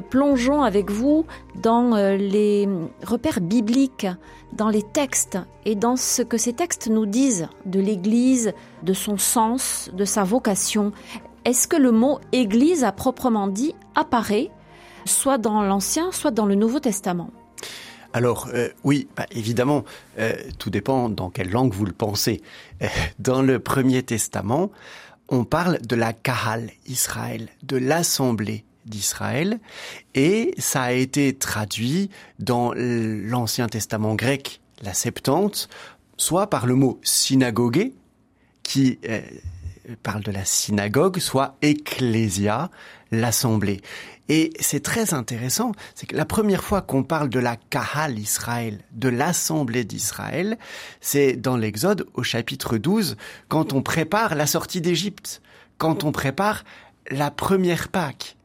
plongeons 0.00 0.62
avec 0.62 0.90
vous 0.90 1.26
dans 1.56 1.96
euh, 1.96 2.16
les 2.16 2.68
repères 3.04 3.40
bibliques, 3.40 4.06
dans 4.52 4.68
les 4.68 4.82
textes 4.82 5.38
et 5.64 5.74
dans 5.74 5.96
ce 5.96 6.22
que 6.22 6.38
ces 6.38 6.52
textes 6.52 6.88
nous 6.88 7.06
disent 7.06 7.48
de 7.66 7.80
l'Église, 7.80 8.52
de 8.82 8.92
son 8.92 9.18
sens, 9.18 9.90
de 9.92 10.04
sa 10.04 10.22
vocation. 10.22 10.92
Est-ce 11.44 11.66
que 11.66 11.76
le 11.76 11.90
mot 11.90 12.20
Église 12.32 12.84
à 12.84 12.92
proprement 12.92 13.48
dit 13.48 13.74
apparaît 13.94 14.50
soit 15.06 15.38
dans 15.38 15.62
l'Ancien, 15.62 16.12
soit 16.12 16.30
dans 16.30 16.46
le 16.46 16.54
Nouveau 16.54 16.78
Testament? 16.78 17.30
Alors 18.12 18.48
euh, 18.54 18.68
oui, 18.84 19.08
bah, 19.16 19.26
évidemment, 19.30 19.84
tout 20.58 20.70
dépend 20.70 21.08
dans 21.08 21.30
quelle 21.30 21.50
langue 21.50 21.72
vous 21.72 21.86
le 21.86 21.92
pensez. 21.92 22.42
dans 23.18 23.42
le 23.42 23.58
Premier 23.58 24.02
Testament, 24.02 24.70
on 25.28 25.44
parle 25.44 25.80
de 25.80 25.96
la 25.96 26.12
Kahal 26.12 26.70
Israël, 26.86 27.48
de 27.62 27.76
l'assemblée 27.76 28.64
d'Israël 28.86 29.60
et 30.14 30.54
ça 30.58 30.82
a 30.82 30.92
été 30.92 31.36
traduit 31.36 32.10
dans 32.38 32.72
l'Ancien 32.74 33.68
Testament 33.68 34.14
grec, 34.14 34.60
la 34.82 34.94
Septante, 34.94 35.68
soit 36.16 36.48
par 36.48 36.66
le 36.66 36.74
mot 36.74 37.00
synagogue 37.02 37.92
qui 38.62 38.98
euh, 39.08 39.20
parle 40.02 40.22
de 40.22 40.30
la 40.30 40.44
synagogue, 40.44 41.18
soit 41.18 41.56
ecclésia, 41.62 42.70
l'assemblée. 43.10 43.80
Et 44.28 44.52
c'est 44.60 44.82
très 44.82 45.12
intéressant, 45.12 45.72
c'est 45.96 46.06
que 46.06 46.16
la 46.16 46.24
première 46.24 46.62
fois 46.62 46.82
qu'on 46.82 47.02
parle 47.02 47.30
de 47.30 47.40
la 47.40 47.56
Kahal 47.56 48.16
Israël, 48.16 48.78
de 48.92 49.08
l'assemblée 49.08 49.84
d'Israël, 49.84 50.56
c'est 51.00 51.32
dans 51.32 51.56
l'Exode 51.56 52.06
au 52.14 52.22
chapitre 52.22 52.78
12, 52.78 53.16
quand 53.48 53.72
on 53.72 53.82
prépare 53.82 54.36
la 54.36 54.46
sortie 54.46 54.80
d'Égypte, 54.80 55.42
quand 55.78 56.04
on 56.04 56.12
prépare 56.12 56.62
la 57.10 57.32
première 57.32 57.88
Pâque. 57.88 58.36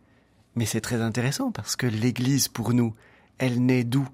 Mais 0.56 0.66
c'est 0.66 0.82
très 0.82 1.02
intéressant 1.02 1.52
parce 1.52 1.76
que 1.76 1.88
l'Église, 1.88 2.48
pour 2.48 2.74
nous, 2.74 2.96
elle 3.38 3.66
naît 3.66 3.84
d'où? 3.84 4.08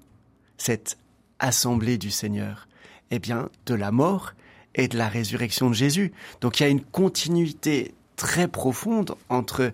Cette 0.58 0.98
assemblée 1.38 1.98
du 1.98 2.10
Seigneur 2.10 2.68
Eh 3.10 3.18
bien, 3.18 3.48
de 3.66 3.74
la 3.74 3.90
mort 3.90 4.32
et 4.74 4.88
de 4.88 4.96
la 4.96 5.08
résurrection 5.08 5.68
de 5.68 5.74
Jésus. 5.74 6.12
Donc 6.40 6.60
il 6.60 6.62
y 6.62 6.66
a 6.66 6.68
une 6.68 6.82
continuité 6.82 7.94
très 8.16 8.48
profonde 8.48 9.14
entre 9.28 9.72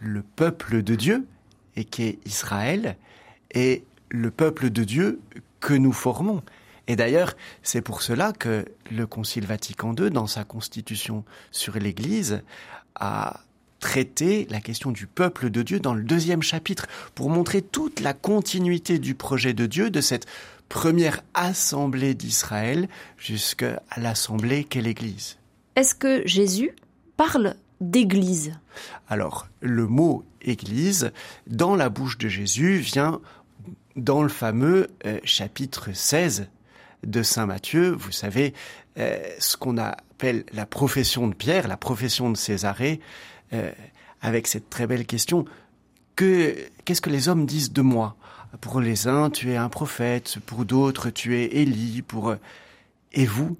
le 0.00 0.22
peuple 0.22 0.82
de 0.82 0.94
Dieu, 0.94 1.26
et 1.76 1.84
qui 1.84 2.04
est 2.04 2.18
Israël, 2.26 2.96
et 3.52 3.84
le 4.08 4.30
peuple 4.30 4.70
de 4.70 4.84
Dieu 4.84 5.20
que 5.60 5.74
nous 5.74 5.92
formons. 5.92 6.42
Et 6.86 6.96
d'ailleurs, 6.96 7.34
c'est 7.62 7.82
pour 7.82 8.02
cela 8.02 8.32
que 8.32 8.64
le 8.90 9.06
Concile 9.06 9.46
Vatican 9.46 9.94
II, 9.94 10.10
dans 10.10 10.26
sa 10.26 10.44
constitution 10.44 11.24
sur 11.52 11.74
l'Église, 11.74 12.42
a 12.96 13.40
traiter 13.80 14.46
la 14.50 14.60
question 14.60 14.92
du 14.92 15.06
peuple 15.06 15.50
de 15.50 15.62
Dieu 15.62 15.80
dans 15.80 15.94
le 15.94 16.02
deuxième 16.02 16.42
chapitre, 16.42 16.86
pour 17.14 17.30
montrer 17.30 17.62
toute 17.62 18.00
la 18.00 18.12
continuité 18.12 18.98
du 18.98 19.14
projet 19.14 19.54
de 19.54 19.66
Dieu, 19.66 19.90
de 19.90 20.00
cette 20.00 20.26
première 20.68 21.22
assemblée 21.34 22.14
d'Israël 22.14 22.88
jusqu'à 23.18 23.82
l'assemblée 23.96 24.64
qu'est 24.64 24.82
l'Église. 24.82 25.38
Est-ce 25.74 25.94
que 25.94 26.22
Jésus 26.26 26.70
parle 27.16 27.56
d'Église? 27.80 28.52
Alors, 29.08 29.48
le 29.60 29.86
mot 29.86 30.24
Église, 30.42 31.12
dans 31.46 31.74
la 31.74 31.88
bouche 31.88 32.18
de 32.18 32.28
Jésus, 32.28 32.76
vient 32.76 33.20
dans 33.96 34.22
le 34.22 34.28
fameux 34.28 34.88
euh, 35.06 35.18
chapitre 35.24 35.92
16 35.92 36.48
de 37.04 37.22
Saint 37.22 37.46
Matthieu, 37.46 37.90
vous 37.90 38.12
savez, 38.12 38.54
euh, 38.98 39.18
ce 39.38 39.56
qu'on 39.56 39.78
appelle 39.78 40.44
la 40.52 40.66
profession 40.66 41.28
de 41.28 41.34
Pierre, 41.34 41.68
la 41.68 41.76
profession 41.76 42.30
de 42.30 42.36
Césarée, 42.36 43.00
euh, 43.52 43.72
avec 44.20 44.46
cette 44.46 44.70
très 44.70 44.86
belle 44.86 45.06
question. 45.06 45.44
Que 46.16 46.56
qu'est-ce 46.84 47.00
que 47.00 47.10
les 47.10 47.28
hommes 47.28 47.46
disent 47.46 47.72
de 47.72 47.82
moi? 47.82 48.16
Pour 48.60 48.80
les 48.80 49.06
uns, 49.06 49.30
tu 49.30 49.52
es 49.52 49.56
un 49.56 49.68
prophète, 49.68 50.38
pour 50.44 50.64
d'autres, 50.64 51.10
tu 51.10 51.36
es 51.38 51.56
Élie, 51.56 52.02
pour 52.02 52.34
et 53.12 53.26
vous, 53.26 53.56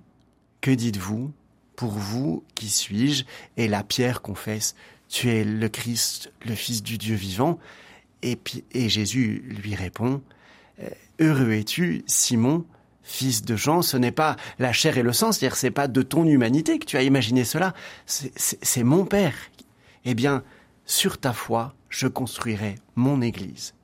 que 0.61 0.71
dites-vous? 0.71 1.33
Pour 1.77 1.93
vous, 1.93 2.45
qui 2.55 2.69
suis-je? 2.69 3.25
Et 3.57 3.69
la 3.69 3.83
pierre 3.83 4.21
confesse, 4.21 4.75
tu 5.09 5.29
es 5.29 5.45
le 5.45 5.69
Christ, 5.69 6.33
le 6.45 6.55
Fils 6.55 6.83
du 6.83 6.99
Dieu 6.99 7.15
vivant. 7.15 7.59
Et, 8.23 8.39
et 8.73 8.89
Jésus 8.89 9.43
lui 9.63 9.75
répond, 9.75 10.23
euh, 10.83 10.89
Heureux 11.21 11.53
es-tu, 11.53 12.05
Simon, 12.07 12.67
fils 13.03 13.43
de 13.43 13.57
Jean, 13.57 13.83
ce 13.83 13.97
n'est 13.97 14.13
pas 14.13 14.37
la 14.59 14.73
chair 14.73 14.99
et 14.99 15.03
le 15.03 15.13
sang, 15.13 15.33
c'est-à-dire 15.33 15.57
c'est 15.57 15.71
pas 15.71 15.89
de 15.89 16.03
ton 16.03 16.27
humanité 16.27 16.79
que 16.79 16.85
tu 16.85 16.97
as 16.97 17.03
imaginé 17.03 17.45
cela, 17.45 17.75
c'est 18.07 18.85
mon 18.85 19.05
Père 19.05 19.35
eh 20.05 20.15
bien, 20.15 20.43
sur 20.87 21.19
ta 21.19 21.33
foi, 21.33 21.75
je 21.89 22.07
construirai 22.07 22.77
mon 22.97 23.21
Église. 23.21 23.75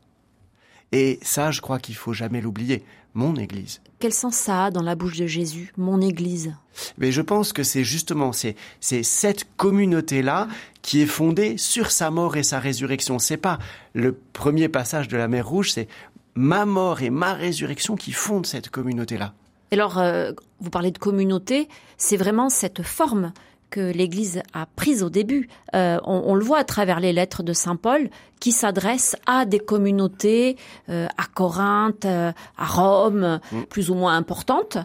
Et 0.92 1.18
ça, 1.22 1.50
je 1.50 1.60
crois 1.60 1.78
qu'il 1.78 1.94
faut 1.94 2.12
jamais 2.12 2.40
l'oublier, 2.40 2.84
mon 3.14 3.34
Église. 3.36 3.80
Quel 3.98 4.12
sens 4.12 4.36
ça 4.36 4.66
a 4.66 4.70
dans 4.70 4.82
la 4.82 4.94
bouche 4.94 5.16
de 5.16 5.26
Jésus, 5.26 5.72
mon 5.76 6.00
Église? 6.00 6.54
Mais 6.98 7.12
je 7.12 7.22
pense 7.22 7.52
que 7.52 7.62
c'est 7.62 7.84
justement 7.84 8.30
c'est 8.32 8.56
cette 8.80 9.46
communauté-là 9.56 10.48
qui 10.82 11.00
est 11.00 11.06
fondée 11.06 11.56
sur 11.56 11.90
sa 11.90 12.10
mort 12.10 12.36
et 12.36 12.42
sa 12.42 12.60
résurrection. 12.60 13.18
C'est 13.18 13.38
pas 13.38 13.58
le 13.94 14.12
premier 14.32 14.68
passage 14.68 15.08
de 15.08 15.16
la 15.16 15.28
mer 15.28 15.48
Rouge, 15.48 15.72
c'est 15.72 15.88
ma 16.34 16.66
mort 16.66 17.02
et 17.02 17.10
ma 17.10 17.32
résurrection 17.32 17.96
qui 17.96 18.12
fondent 18.12 18.46
cette 18.46 18.68
communauté-là. 18.68 19.32
Alors, 19.72 19.98
euh, 19.98 20.32
vous 20.60 20.70
parlez 20.70 20.90
de 20.90 20.98
communauté, 20.98 21.68
c'est 21.96 22.16
vraiment 22.16 22.48
cette 22.50 22.82
forme 22.82 23.32
que 23.70 23.80
l'Église 23.80 24.42
a 24.52 24.66
prise 24.66 25.02
au 25.02 25.10
début. 25.10 25.48
Euh, 25.74 25.98
on, 26.04 26.34
le 26.34 26.44
voit 26.44 26.58
à 26.58 26.64
travers 26.64 27.00
les 27.00 27.12
lettres 27.12 27.42
de 27.42 27.52
Saint 27.52 27.76
Paul 27.76 28.08
qui 28.40 28.52
s'adressent 28.52 29.16
à 29.26 29.44
des 29.44 29.58
communautés 29.58 30.56
euh, 30.88 31.06
à 31.16 31.26
Corinthe, 31.26 32.04
à 32.04 32.34
Rome, 32.58 33.40
mm. 33.52 33.62
plus 33.64 33.90
ou 33.90 33.94
moins 33.94 34.16
importantes, 34.16 34.78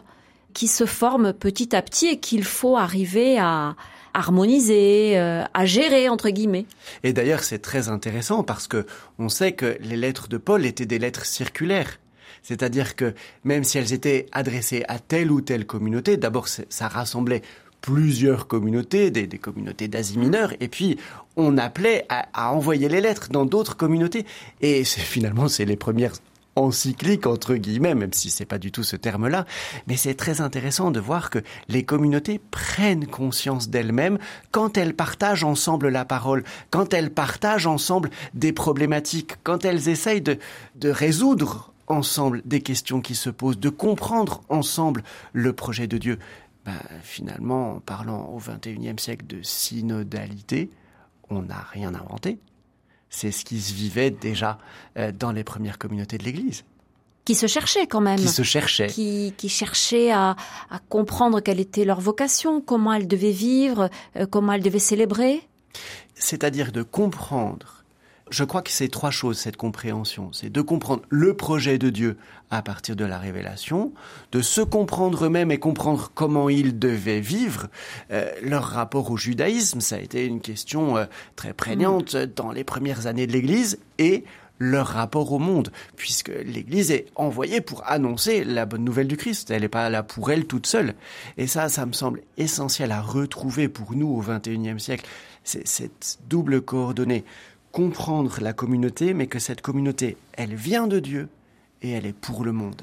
qui 0.54 0.68
se 0.68 0.86
forment 0.86 1.34
petit 1.34 1.76
à 1.76 1.82
petit 1.82 2.08
et 2.08 2.20
qu'il 2.20 2.44
faut 2.44 2.78
arriver 2.78 3.40
à 3.40 3.76
harmoniser, 4.14 5.18
à 5.18 5.66
gérer 5.66 6.10
entre 6.10 6.30
guillemets. 6.30 6.66
Et 7.04 7.14
d'ailleurs, 7.14 7.44
c'est 7.44 7.60
très 7.60 7.88
intéressant 7.88 8.44
parce 8.44 8.68
que 8.68 8.86
on 9.20 9.30
sait 9.30 9.54
que 9.54 9.78
les 9.80 9.96
lettres 9.96 10.28
de 10.28 10.38
Paul 10.38 10.66
étaient 10.66 10.86
des 10.86 11.00
lettres 11.00 11.26
circulaires. 11.26 11.98
C'est-à-dire 12.42 12.96
que 12.96 13.14
même 13.44 13.64
si 13.64 13.78
elles 13.78 13.94
étaient 13.94 14.26
adressées 14.32 14.84
à 14.88 15.00
telle 15.00 15.32
ou 15.32 15.42
telle 15.42 15.66
communauté, 15.66 16.18
d'abord 16.18 16.48
ça 16.48 16.88
rassemblait 16.88 17.42
plusieurs 17.82 18.48
communautés, 18.48 19.12
des, 19.12 19.28
communautés 19.38 19.88
d'Asie 19.88 20.18
mineure, 20.18 20.54
et 20.60 20.68
puis 20.68 20.98
on 21.36 21.58
appelait 21.58 22.06
à, 22.10 22.54
envoyer 22.54 22.90
les 22.90 23.02
lettres 23.02 23.30
dans 23.30 23.46
d'autres 23.46 23.76
communautés. 23.76 24.26
Et 24.62 24.84
finalement, 24.84 25.48
c'est 25.48 25.66
les 25.66 25.78
premières 25.78 26.14
encycliques 26.56 27.28
entre 27.28 27.56
guillemets, 27.56 27.96
même 27.96 28.14
si 28.14 28.30
c'est 28.30 28.46
pas 28.46 28.58
du 28.58 28.72
tout 28.72 28.84
ce 28.84 28.98
terme-là, 28.98 29.46
mais 29.88 29.96
c'est 29.96 30.16
très 30.16 30.42
intéressant 30.42 30.92
de 30.92 31.00
voir 31.00 31.30
que 31.30 31.40
les 31.70 31.84
communautés 31.84 32.42
prennent 32.52 33.08
conscience 33.08 33.70
d'elles-mêmes 33.70 34.20
quand 34.52 34.78
elles 34.78 34.94
partagent 34.94 35.46
ensemble 35.46 35.88
la 35.88 36.04
parole, 36.04 36.44
quand 36.70 36.94
elles 36.94 37.12
partagent 37.12 37.68
ensemble 37.68 38.10
des 38.34 38.52
problématiques, 38.52 39.36
quand 39.44 39.64
elles 39.64 39.88
essayent 39.88 40.22
de, 40.22 40.38
de 40.76 40.90
résoudre 40.90 41.72
ensemble 41.88 42.42
des 42.46 42.62
questions 42.62 43.02
qui 43.02 43.16
se 43.16 43.30
posent, 43.30 43.60
de 43.60 43.70
comprendre 43.70 44.42
ensemble 44.50 45.04
le 45.34 45.54
projet 45.54 45.88
de 45.88 45.98
Dieu. 45.98 46.20
Ben, 46.66 46.78
finalement, 47.02 47.76
en 47.76 47.80
parlant 47.80 48.26
au 48.28 48.38
XXIe 48.38 48.94
siècle 48.98 49.26
de 49.26 49.42
synodalité, 49.42 50.70
on 51.30 51.42
n'a 51.44 51.66
rien 51.72 51.96
inventé. 51.96 52.40
C'est 53.10 53.32
ce 53.32 53.44
qui 53.44 53.60
se 53.60 53.74
vivait 53.74 54.12
déjà 54.12 54.58
euh, 54.98 55.12
dans 55.12 55.32
les 55.32 55.44
premières 55.44 55.78
communautés 55.78 56.18
de 56.18 56.24
l'Église. 56.24 56.64
Qui 57.26 57.36
se 57.36 57.48
cherchaient 57.48 57.88
quand 57.88 58.02
même. 58.02 58.20
Qui 58.20 58.28
se 58.28 58.44
cherchaient. 58.44 58.88
Qui, 58.88 59.34
cherchaient 59.48 60.12
à, 60.12 60.36
comprendre 60.90 61.40
quelle 61.40 61.60
était 61.60 61.86
leur 61.86 62.00
vocation, 62.00 62.62
comment 62.62 62.94
elles 62.94 63.08
devaient 63.08 63.32
vivre, 63.32 63.90
euh, 64.16 64.26
comment 64.26 64.54
elles 64.54 64.64
devaient 64.64 64.80
célébrer. 64.80 65.42
C'est-à-dire 66.16 66.72
de 66.72 66.84
comprendre 66.84 67.81
je 68.32 68.44
crois 68.44 68.62
que 68.62 68.72
c'est 68.72 68.88
trois 68.88 69.12
choses, 69.12 69.38
cette 69.38 69.58
compréhension. 69.58 70.32
C'est 70.32 70.50
de 70.50 70.62
comprendre 70.62 71.04
le 71.10 71.36
projet 71.36 71.78
de 71.78 71.90
Dieu 71.90 72.18
à 72.50 72.62
partir 72.62 72.96
de 72.96 73.06
la 73.06 73.18
révélation, 73.18 73.94
de 74.32 74.42
se 74.42 74.62
comprendre 74.62 75.26
eux-mêmes 75.26 75.52
et 75.52 75.60
comprendre 75.60 76.12
comment 76.16 76.50
ils 76.50 76.80
devaient 76.80 77.20
vivre. 77.20 77.68
Euh, 78.12 78.32
leur 78.42 78.64
rapport 78.64 79.12
au 79.12 79.18
judaïsme, 79.18 79.82
ça 79.82 79.98
a 79.98 80.00
été 80.00 80.26
une 80.26 80.42
question 80.42 80.98
euh, 80.98 81.06
très 81.36 81.54
prégnante 81.54 82.16
mm. 82.16 82.26
dans 82.36 82.52
les 82.52 82.64
premières 82.64 83.08
années 83.08 83.28
de 83.28 83.34
l'Église, 83.34 83.80
et 83.98 84.24
leur 84.62 84.88
rapport 84.88 85.32
au 85.34 85.40
monde, 85.40 85.72
puisque 85.96 86.30
l'Église 86.30 86.92
est 86.92 87.08
envoyée 87.16 87.62
pour 87.62 87.84
annoncer 87.88 88.44
la 88.44 88.66
bonne 88.68 88.84
nouvelle 88.84 89.08
du 89.08 89.18
Christ. 89.18 89.50
Elle 89.50 89.64
n'est 89.64 89.70
pas 89.70 89.90
là 89.90 90.04
pour 90.04 90.32
elle 90.32 90.46
toute 90.46 90.68
seule. 90.68 90.94
Et 91.38 91.48
ça, 91.48 91.68
ça 91.68 91.86
me 91.88 91.94
semble 91.94 92.22
essentiel 92.38 92.92
à 92.92 93.02
retrouver 93.02 93.70
pour 93.70 93.96
nous 93.96 94.08
au 94.08 94.22
XXIe 94.22 94.80
siècle. 94.80 95.08
C'est 95.44 95.68
cette 95.68 96.20
double 96.30 96.62
coordonnée 96.62 97.26
comprendre 97.72 98.40
la 98.42 98.54
communauté, 98.54 99.14
mais 99.14 99.28
que 99.28 99.40
cette 99.40 99.62
communauté, 99.62 100.18
elle 100.34 100.56
vient 100.56 100.88
de 100.88 101.00
Dieu 101.00 101.30
et 101.82 101.92
elle 101.92 102.06
est 102.06 102.14
pour 102.14 102.44
le 102.44 102.52
monde. 102.52 102.82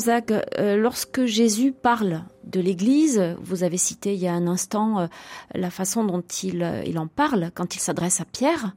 Gonzague, 0.00 0.42
euh, 0.58 0.78
lorsque 0.78 1.26
Jésus 1.26 1.72
parle 1.72 2.22
de 2.44 2.58
l'Église, 2.58 3.36
vous 3.42 3.64
avez 3.64 3.76
cité 3.76 4.14
il 4.14 4.20
y 4.20 4.28
a 4.28 4.32
un 4.32 4.46
instant 4.46 4.98
euh, 4.98 5.06
la 5.54 5.68
façon 5.68 6.04
dont 6.04 6.24
il, 6.42 6.62
euh, 6.62 6.82
il 6.86 6.98
en 6.98 7.06
parle 7.06 7.50
quand 7.54 7.74
il 7.74 7.80
s'adresse 7.80 8.18
à 8.22 8.24
Pierre. 8.24 8.74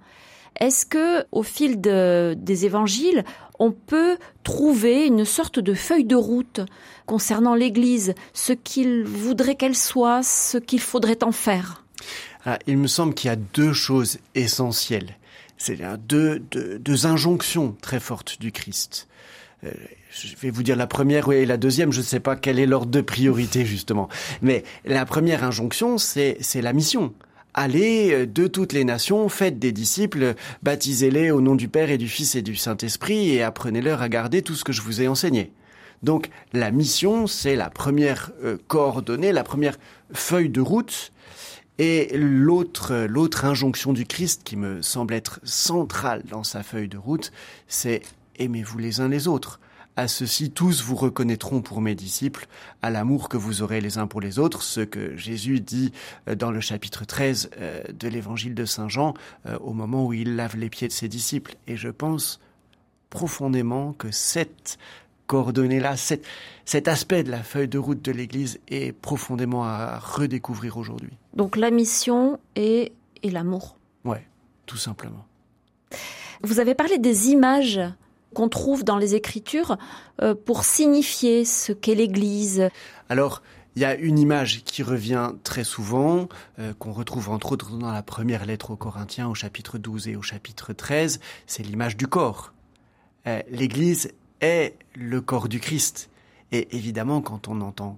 Est-ce 0.59 0.85
que, 0.85 1.23
au 1.31 1.41
fil 1.41 1.79
des 1.79 2.65
évangiles, 2.65 3.23
on 3.57 3.71
peut 3.71 4.17
trouver 4.43 5.05
une 5.05 5.23
sorte 5.23 5.59
de 5.59 5.73
feuille 5.73 6.03
de 6.03 6.17
route 6.17 6.59
concernant 7.05 7.55
l'Église, 7.55 8.15
ce 8.33 8.51
qu'il 8.51 9.05
voudrait 9.05 9.55
qu'elle 9.55 9.77
soit, 9.77 10.23
ce 10.23 10.57
qu'il 10.57 10.81
faudrait 10.81 11.23
en 11.23 11.31
faire? 11.31 11.85
Ah, 12.45 12.59
Il 12.67 12.77
me 12.77 12.87
semble 12.87 13.13
qu'il 13.13 13.29
y 13.29 13.33
a 13.33 13.37
deux 13.37 13.71
choses 13.71 14.19
essentielles. 14.35 15.15
C'est 15.57 15.79
deux, 16.05 16.39
deux 16.39 17.05
injonctions 17.05 17.77
très 17.81 18.01
fortes 18.01 18.41
du 18.41 18.51
Christ. 18.51 19.07
Euh, 19.65 19.71
je 20.11 20.35
vais 20.41 20.49
vous 20.49 20.63
dire 20.63 20.75
la 20.75 20.87
première 20.87 21.31
et 21.31 21.45
la 21.45 21.57
deuxième, 21.57 21.91
je 21.91 21.99
ne 21.99 22.05
sais 22.05 22.19
pas 22.19 22.35
quelle 22.35 22.59
est 22.59 22.65
l'ordre 22.65 22.91
de 22.91 23.01
priorité 23.01 23.65
justement. 23.65 24.09
Mais 24.41 24.63
la 24.85 25.05
première 25.05 25.43
injonction, 25.43 25.97
c'est 25.97 26.37
la 26.55 26.73
mission. 26.73 27.13
Allez 27.53 28.11
euh, 28.11 28.25
de 28.25 28.47
toutes 28.47 28.73
les 28.73 28.83
nations, 28.83 29.29
faites 29.29 29.59
des 29.59 29.71
disciples, 29.71 30.33
baptisez-les 30.63 31.31
au 31.31 31.41
nom 31.41 31.55
du 31.55 31.67
Père 31.67 31.91
et 31.91 31.97
du 31.97 32.07
Fils 32.07 32.35
et 32.35 32.41
du 32.41 32.55
Saint-Esprit 32.55 33.29
et 33.29 33.43
apprenez-leur 33.43 34.01
à 34.01 34.09
garder 34.09 34.41
tout 34.41 34.55
ce 34.55 34.63
que 34.63 34.73
je 34.73 34.81
vous 34.81 35.01
ai 35.01 35.07
enseigné. 35.07 35.51
Donc 36.01 36.29
la 36.51 36.71
mission, 36.71 37.27
c'est 37.27 37.55
la 37.55 37.69
première 37.69 38.31
euh, 38.43 38.57
coordonnée, 38.67 39.31
la 39.31 39.43
première 39.43 39.77
feuille 40.13 40.49
de 40.49 40.61
route. 40.61 41.11
Et 41.79 42.11
l'autre, 42.15 43.07
l'autre 43.09 43.45
injonction 43.45 43.93
du 43.93 44.05
Christ 44.05 44.43
qui 44.43 44.57
me 44.57 44.83
semble 44.83 45.15
être 45.15 45.39
centrale 45.43 46.21
dans 46.29 46.43
sa 46.43 46.61
feuille 46.61 46.87
de 46.87 46.99
route, 46.99 47.31
c'est 47.67 48.03
aimez-vous 48.37 48.77
les 48.77 49.01
uns 49.01 49.09
les 49.09 49.27
autres. 49.27 49.59
À 49.95 50.07
ceci 50.07 50.49
tous 50.49 50.81
vous 50.81 50.95
reconnaîtront 50.95 51.61
pour 51.61 51.79
mes 51.79 51.93
disciples, 51.93 52.47
à 52.81 52.89
l'amour 52.89 53.29
que 53.29 53.37
vous 53.37 53.61
aurez 53.61 53.79
les 53.79 53.99
uns 53.99 54.07
pour 54.07 54.21
les 54.21 54.39
autres, 54.39 54.63
ce 54.63 54.81
que 54.81 55.15
Jésus 55.15 55.59
dit 55.59 55.91
euh, 56.27 56.33
dans 56.33 56.49
le 56.49 56.61
chapitre 56.61 57.05
13 57.05 57.51
euh, 57.57 57.83
de 57.93 58.07
l'évangile 58.07 58.55
de 58.55 58.65
Saint 58.65 58.89
Jean, 58.89 59.13
euh, 59.45 59.57
au 59.59 59.73
moment 59.73 60.07
où 60.07 60.13
il 60.13 60.35
lave 60.35 60.57
les 60.57 60.71
pieds 60.71 60.87
de 60.87 60.93
ses 60.93 61.07
disciples. 61.07 61.55
Et 61.67 61.77
je 61.77 61.89
pense 61.89 62.39
profondément 63.11 63.93
que 63.93 64.09
cette 64.09 64.79
coordonnée-là, 65.27 65.95
cet 65.95 66.87
aspect 66.87 67.23
de 67.23 67.29
la 67.29 67.43
feuille 67.43 67.67
de 67.67 67.77
route 67.77 68.01
de 68.01 68.11
l'Église 68.11 68.59
est 68.67 68.93
profondément 68.93 69.63
à 69.63 69.99
redécouvrir 69.99 70.77
aujourd'hui. 70.77 71.13
Donc 71.35 71.55
la 71.55 71.69
mission 71.69 72.39
et, 72.55 72.93
et 73.21 73.29
l'amour. 73.29 73.77
Ouais, 74.03 74.27
tout 74.65 74.77
simplement. 74.77 75.25
Vous 76.41 76.59
avez 76.59 76.73
parlé 76.73 76.97
des 76.97 77.29
images 77.29 77.79
qu'on 78.33 78.49
trouve 78.49 78.83
dans 78.83 78.97
les 78.97 79.15
Écritures 79.15 79.77
euh, 80.21 80.35
pour 80.35 80.65
signifier 80.65 81.45
ce 81.45 81.71
qu'est 81.71 81.95
l'Église 81.95 82.69
Alors, 83.09 83.41
il 83.75 83.81
y 83.81 83.85
a 83.85 83.95
une 83.95 84.19
image 84.19 84.63
qui 84.63 84.83
revient 84.83 85.31
très 85.43 85.63
souvent, 85.63 86.27
euh, 86.59 86.73
qu'on 86.77 86.91
retrouve 86.91 87.29
entre 87.29 87.53
autres 87.53 87.71
dans 87.71 87.91
la 87.91 88.03
première 88.03 88.45
lettre 88.45 88.71
aux 88.71 88.75
Corinthiens 88.75 89.27
au 89.27 89.33
chapitre 89.33 89.77
12 89.77 90.09
et 90.09 90.15
au 90.15 90.21
chapitre 90.21 90.73
13, 90.73 91.19
c'est 91.47 91.63
l'image 91.63 91.97
du 91.97 92.07
corps. 92.07 92.53
Euh, 93.25 93.41
L'Église 93.49 94.11
est 94.41 94.75
le 94.95 95.21
corps 95.21 95.49
du 95.49 95.59
Christ. 95.59 96.09
Et 96.51 96.75
évidemment, 96.75 97.21
quand 97.21 97.47
on 97.47 97.61
entend 97.61 97.97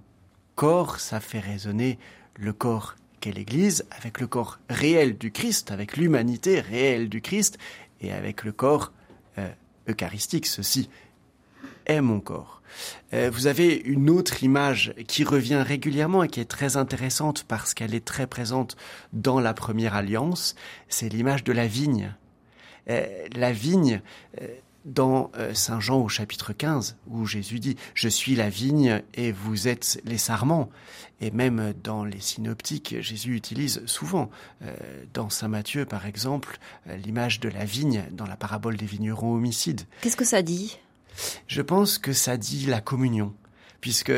corps, 0.54 0.98
ça 0.98 1.20
fait 1.20 1.40
résonner 1.40 1.98
le 2.38 2.54
corps 2.54 2.96
qu'est 3.20 3.32
l'Église 3.32 3.84
avec 3.90 4.18
le 4.18 4.26
corps 4.26 4.58
réel 4.70 5.18
du 5.18 5.30
Christ, 5.30 5.70
avec 5.70 5.98
l'humanité 5.98 6.60
réelle 6.60 7.10
du 7.10 7.20
Christ 7.20 7.58
et 8.00 8.12
avec 8.12 8.44
le 8.44 8.52
corps 8.52 8.92
eucharistique, 9.88 10.46
ceci 10.46 10.88
est 11.86 12.00
mon 12.00 12.20
corps. 12.20 12.62
Euh, 13.14 13.30
vous 13.32 13.46
avez 13.46 13.74
une 13.74 14.10
autre 14.10 14.42
image 14.42 14.92
qui 15.06 15.24
revient 15.24 15.62
régulièrement 15.64 16.22
et 16.22 16.28
qui 16.28 16.40
est 16.40 16.50
très 16.50 16.76
intéressante 16.76 17.44
parce 17.44 17.74
qu'elle 17.74 17.94
est 17.94 18.04
très 18.04 18.26
présente 18.26 18.76
dans 19.12 19.40
la 19.40 19.54
première 19.54 19.94
alliance, 19.94 20.54
c'est 20.88 21.08
l'image 21.08 21.44
de 21.44 21.52
la 21.52 21.66
vigne. 21.66 22.14
Euh, 22.88 23.06
la 23.34 23.52
vigne, 23.52 24.00
euh, 24.40 24.46
dans 24.86 25.30
euh, 25.36 25.52
Saint 25.52 25.80
Jean 25.80 26.00
au 26.00 26.08
chapitre 26.08 26.52
15, 26.52 26.96
où 27.08 27.26
Jésus 27.26 27.58
dit⁇ 27.58 27.74
Je 27.94 28.08
suis 28.08 28.36
la 28.36 28.48
vigne 28.48 29.02
et 29.14 29.32
vous 29.32 29.68
êtes 29.68 30.00
les 30.04 30.16
sarments⁇ 30.16 30.70
Et 31.26 31.30
même 31.32 31.74
dans 31.82 32.04
les 32.04 32.20
synoptiques, 32.20 32.94
Jésus 33.00 33.34
utilise 33.34 33.82
souvent, 33.86 34.30
euh, 34.62 34.74
dans 35.12 35.28
Saint 35.28 35.48
Matthieu 35.48 35.84
par 35.84 36.06
exemple, 36.06 36.58
euh, 36.88 36.96
l'image 36.96 37.40
de 37.40 37.48
la 37.48 37.64
vigne 37.64 38.04
dans 38.12 38.26
la 38.26 38.36
parabole 38.36 38.76
des 38.76 38.86
vignerons 38.86 39.34
homicides. 39.34 39.82
Qu'est-ce 40.00 40.16
que 40.16 40.24
ça 40.24 40.42
dit? 40.42 40.78
Je 41.48 41.62
pense 41.62 41.98
que 41.98 42.12
ça 42.12 42.36
dit 42.36 42.66
la 42.66 42.80
communion, 42.80 43.34
puisque 43.86 44.12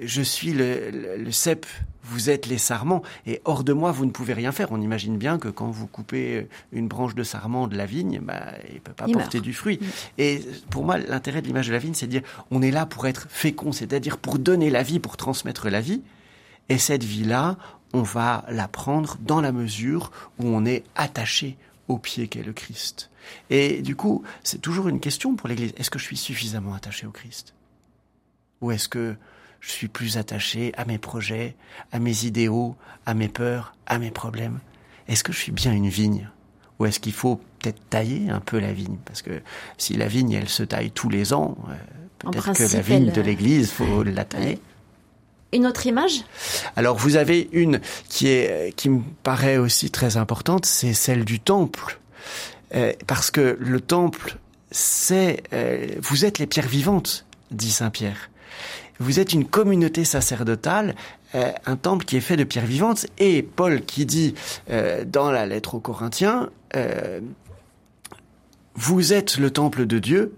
je 0.00 0.22
suis 0.22 0.52
le, 0.52 1.16
le, 1.18 1.32
cep, 1.32 1.66
vous 2.04 2.30
êtes 2.30 2.46
les 2.46 2.58
sarments, 2.58 3.02
et 3.26 3.40
hors 3.44 3.64
de 3.64 3.72
moi, 3.72 3.90
vous 3.90 4.06
ne 4.06 4.12
pouvez 4.12 4.34
rien 4.34 4.52
faire. 4.52 4.70
On 4.70 4.80
imagine 4.80 5.18
bien 5.18 5.36
que 5.36 5.48
quand 5.48 5.68
vous 5.68 5.88
coupez 5.88 6.46
une 6.70 6.86
branche 6.86 7.16
de 7.16 7.24
sarment 7.24 7.66
de 7.66 7.76
la 7.76 7.86
vigne, 7.86 8.20
bah, 8.22 8.52
il 8.68 8.76
ne 8.76 8.78
peut 8.78 8.92
pas 8.92 9.08
porter 9.08 9.40
du 9.40 9.52
fruit. 9.52 9.80
Et 10.16 10.42
pour 10.70 10.84
moi, 10.84 10.96
l'intérêt 10.96 11.42
de 11.42 11.48
l'image 11.48 11.66
de 11.66 11.72
la 11.72 11.80
vigne, 11.80 11.94
c'est 11.94 12.06
de 12.06 12.12
dire, 12.12 12.22
on 12.52 12.62
est 12.62 12.70
là 12.70 12.86
pour 12.86 13.08
être 13.08 13.26
fécond, 13.30 13.72
c'est-à-dire 13.72 14.16
pour 14.16 14.38
donner 14.38 14.70
la 14.70 14.84
vie, 14.84 15.00
pour 15.00 15.16
transmettre 15.16 15.68
la 15.68 15.80
vie. 15.80 16.02
Et 16.68 16.78
cette 16.78 17.02
vie-là, 17.02 17.56
on 17.92 18.02
va 18.02 18.44
la 18.48 18.68
prendre 18.68 19.16
dans 19.22 19.40
la 19.40 19.50
mesure 19.50 20.12
où 20.38 20.46
on 20.46 20.64
est 20.64 20.84
attaché 20.94 21.56
au 21.88 21.98
pied 21.98 22.28
qu'est 22.28 22.44
le 22.44 22.52
Christ. 22.52 23.10
Et 23.50 23.82
du 23.82 23.96
coup, 23.96 24.22
c'est 24.44 24.62
toujours 24.62 24.86
une 24.86 25.00
question 25.00 25.34
pour 25.34 25.48
l'Église. 25.48 25.72
Est-ce 25.76 25.90
que 25.90 25.98
je 25.98 26.04
suis 26.04 26.16
suffisamment 26.16 26.74
attaché 26.74 27.08
au 27.08 27.10
Christ? 27.10 27.54
Ou 28.60 28.72
est-ce 28.72 28.88
que 28.88 29.16
je 29.60 29.70
suis 29.70 29.88
plus 29.88 30.16
attaché 30.16 30.72
à 30.76 30.84
mes 30.84 30.98
projets, 30.98 31.56
à 31.92 31.98
mes 31.98 32.24
idéaux, 32.24 32.76
à 33.06 33.14
mes 33.14 33.28
peurs, 33.28 33.74
à 33.86 33.98
mes 33.98 34.10
problèmes? 34.10 34.60
Est-ce 35.08 35.24
que 35.24 35.32
je 35.32 35.38
suis 35.38 35.52
bien 35.52 35.72
une 35.72 35.88
vigne? 35.88 36.28
Ou 36.78 36.86
est-ce 36.86 37.00
qu'il 37.00 37.12
faut 37.12 37.40
peut-être 37.58 37.80
tailler 37.90 38.30
un 38.30 38.40
peu 38.40 38.58
la 38.58 38.72
vigne? 38.72 38.96
Parce 39.04 39.22
que 39.22 39.42
si 39.76 39.94
la 39.94 40.08
vigne, 40.08 40.32
elle 40.32 40.48
se 40.48 40.62
taille 40.62 40.90
tous 40.90 41.10
les 41.10 41.32
ans, 41.32 41.58
euh, 41.68 41.74
peut-être 42.18 42.52
que 42.52 42.74
la 42.74 42.80
vigne 42.80 43.12
de 43.12 43.20
l'Église, 43.20 43.70
faut 43.70 44.02
la 44.02 44.24
tailler. 44.24 44.58
Une 45.52 45.66
autre 45.66 45.86
image? 45.86 46.24
Alors 46.76 46.96
vous 46.96 47.16
avez 47.16 47.48
une 47.52 47.80
qui 48.08 48.28
est 48.28 48.74
qui 48.76 48.88
me 48.88 49.02
paraît 49.22 49.58
aussi 49.58 49.90
très 49.90 50.16
importante, 50.16 50.64
c'est 50.64 50.94
celle 50.94 51.24
du 51.24 51.40
temple, 51.40 51.98
euh, 52.74 52.92
parce 53.08 53.32
que 53.32 53.58
le 53.58 53.80
temple, 53.80 54.38
c'est 54.70 55.42
euh, 55.52 55.88
vous 56.00 56.24
êtes 56.24 56.38
les 56.38 56.46
pierres 56.46 56.68
vivantes, 56.68 57.26
dit 57.50 57.72
saint 57.72 57.90
Pierre. 57.90 58.30
Vous 58.98 59.18
êtes 59.18 59.32
une 59.32 59.46
communauté 59.46 60.04
sacerdotale, 60.04 60.94
euh, 61.34 61.52
un 61.64 61.76
temple 61.76 62.04
qui 62.04 62.16
est 62.16 62.20
fait 62.20 62.36
de 62.36 62.44
pierres 62.44 62.66
vivantes. 62.66 63.06
Et 63.18 63.42
Paul 63.42 63.82
qui 63.82 64.04
dit 64.06 64.34
euh, 64.70 65.04
dans 65.04 65.30
la 65.30 65.46
lettre 65.46 65.74
aux 65.74 65.80
Corinthiens, 65.80 66.50
euh, 66.76 67.20
vous 68.74 69.12
êtes 69.12 69.38
le 69.38 69.50
temple 69.50 69.86
de 69.86 69.98
Dieu 69.98 70.34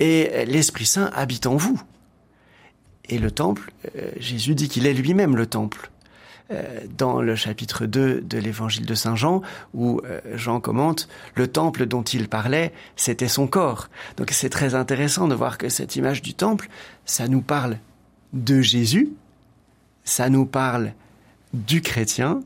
et 0.00 0.44
l'Esprit 0.46 0.86
Saint 0.86 1.10
habite 1.14 1.46
en 1.46 1.56
vous. 1.56 1.80
Et 3.08 3.18
le 3.18 3.30
temple, 3.30 3.72
Jésus 4.18 4.54
dit 4.54 4.68
qu'il 4.68 4.86
est 4.86 4.92
lui-même 4.92 5.34
le 5.34 5.46
temple. 5.46 5.90
Euh, 6.50 6.80
dans 6.96 7.20
le 7.20 7.36
chapitre 7.36 7.84
2 7.84 8.22
de 8.22 8.38
l'évangile 8.38 8.86
de 8.86 8.94
Saint 8.94 9.16
Jean, 9.16 9.42
où 9.74 10.00
euh, 10.06 10.18
Jean 10.34 10.60
commente, 10.60 11.06
le 11.34 11.46
temple 11.46 11.84
dont 11.84 12.02
il 12.02 12.26
parlait, 12.26 12.72
c'était 12.96 13.28
son 13.28 13.46
corps. 13.46 13.90
Donc 14.16 14.30
c'est 14.30 14.48
très 14.48 14.74
intéressant 14.74 15.28
de 15.28 15.34
voir 15.34 15.58
que 15.58 15.68
cette 15.68 15.96
image 15.96 16.22
du 16.22 16.32
temple, 16.32 16.70
ça 17.04 17.28
nous 17.28 17.42
parle 17.42 17.76
de 18.32 18.62
Jésus, 18.62 19.10
ça 20.04 20.30
nous 20.30 20.46
parle 20.46 20.94
du 21.52 21.82
chrétien, 21.82 22.40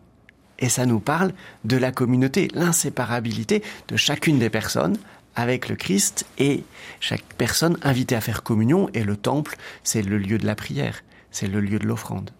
et 0.59 0.69
ça 0.69 0.85
nous 0.85 1.01
parle 1.01 1.33
de 1.65 1.77
la 1.77 1.93
communauté, 1.93 2.49
l'inséparabilité 2.55 3.63
de 3.87 3.97
chacune 3.97 4.41
des 4.41 4.51
personnes 4.51 4.97
avec 5.37 5.69
le 5.69 5.77
Christ 5.77 6.27
et 6.39 6.65
chaque 6.99 7.25
personne 7.39 7.79
invitée 7.83 8.17
à 8.17 8.21
faire 8.21 8.43
communion 8.43 8.91
et 8.95 9.05
le 9.05 9.17
temple, 9.17 9.57
c'est 9.85 10.03
le 10.03 10.19
lieu 10.19 10.39
de 10.39 10.47
la 10.47 10.57
prière, 10.57 11.05
c'est 11.31 11.47
le 11.47 11.61
lieu 11.61 11.79
de 11.79 11.87
l'offrande. 11.87 12.31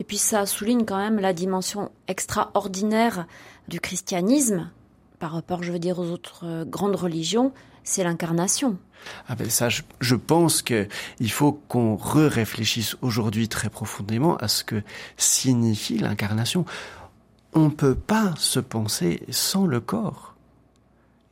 Et 0.00 0.04
puis 0.04 0.18
ça 0.18 0.46
souligne 0.46 0.84
quand 0.84 0.98
même 0.98 1.18
la 1.18 1.32
dimension 1.32 1.90
extraordinaire 2.06 3.26
du 3.68 3.80
christianisme 3.80 4.70
par 5.18 5.32
rapport, 5.32 5.62
je 5.62 5.72
veux 5.72 5.78
dire, 5.78 5.98
aux 5.98 6.06
autres 6.06 6.44
euh, 6.44 6.64
grandes 6.64 6.94
religions, 6.94 7.52
c'est 7.82 8.04
l'incarnation. 8.04 8.78
Ah 9.28 9.34
ben 9.34 9.48
ça, 9.48 9.68
je, 9.68 10.14
pense 10.14 10.62
qu'il 10.62 11.30
faut 11.30 11.52
qu'on 11.52 11.96
re-réfléchisse 11.96 12.96
aujourd'hui 13.00 13.48
très 13.48 13.70
profondément 13.70 14.36
à 14.36 14.48
ce 14.48 14.64
que 14.64 14.82
signifie 15.16 15.98
l'incarnation. 15.98 16.64
On 17.54 17.66
ne 17.66 17.70
peut 17.70 17.94
pas 17.94 18.34
se 18.36 18.60
penser 18.60 19.22
sans 19.30 19.66
le 19.66 19.80
corps. 19.80 20.34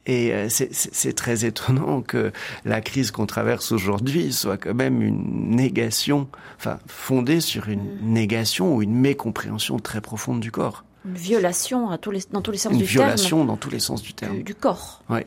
Et 0.07 0.33
euh, 0.33 0.49
c'est 0.49 1.13
très 1.15 1.45
étonnant 1.45 2.01
que 2.01 2.33
la 2.65 2.81
crise 2.81 3.11
qu'on 3.11 3.27
traverse 3.27 3.73
aujourd'hui 3.73 4.33
soit 4.33 4.57
quand 4.57 4.75
même 4.75 5.03
une 5.03 5.51
négation, 5.51 6.29
enfin 6.59 6.79
fondée 6.87 7.41
sur 7.41 7.69
une 7.69 7.83
mm. 7.83 8.13
négation 8.13 8.75
ou 8.75 8.83
une 8.83 8.95
mécompréhension 8.95 9.79
très 9.81 10.01
profonde 10.01 10.41
du 10.41 10.53
corps. 10.53 10.85
Une 11.05 11.17
violation 11.17 11.91
à 11.91 11.99
tous 11.99 12.13
les, 12.13 12.21
dans 12.31 12.41
tous 12.41 12.53
les 12.53 12.59
sens 12.59 12.73
une 12.73 12.79
du 12.79 12.85
terme. 12.85 12.97
Une 12.97 13.03
violation 13.03 13.45
dans 13.45 13.57
tous 13.57 13.71
les 13.71 13.81
sens 13.81 14.01
du 14.01 14.15
terme. 14.15 14.37
Du, 14.37 14.43
du 14.45 14.55
corps. 14.55 15.03
Oui. 15.09 15.21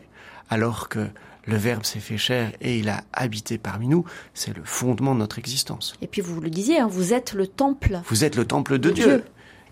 Alors 0.49 0.87
que 0.87 1.07
le 1.45 1.57
Verbe 1.57 1.83
s'est 1.83 1.99
fait 1.99 2.17
chair 2.17 2.51
et 2.61 2.79
il 2.79 2.87
a 2.89 3.03
habité 3.11 3.57
parmi 3.57 3.87
nous, 3.87 4.05
c'est 4.33 4.55
le 4.55 4.63
fondement 4.63 5.13
de 5.13 5.19
notre 5.19 5.39
existence. 5.39 5.93
Et 6.01 6.07
puis 6.07 6.21
vous 6.21 6.39
le 6.39 6.49
disiez, 6.49 6.79
hein, 6.79 6.87
vous 6.87 7.13
êtes 7.13 7.33
le 7.33 7.47
temple. 7.47 7.99
Vous 8.07 8.23
êtes 8.23 8.35
le 8.37 8.45
temple 8.45 8.77
de, 8.77 8.89
de 8.89 8.93
Dieu. 8.93 9.05
Dieu. 9.05 9.23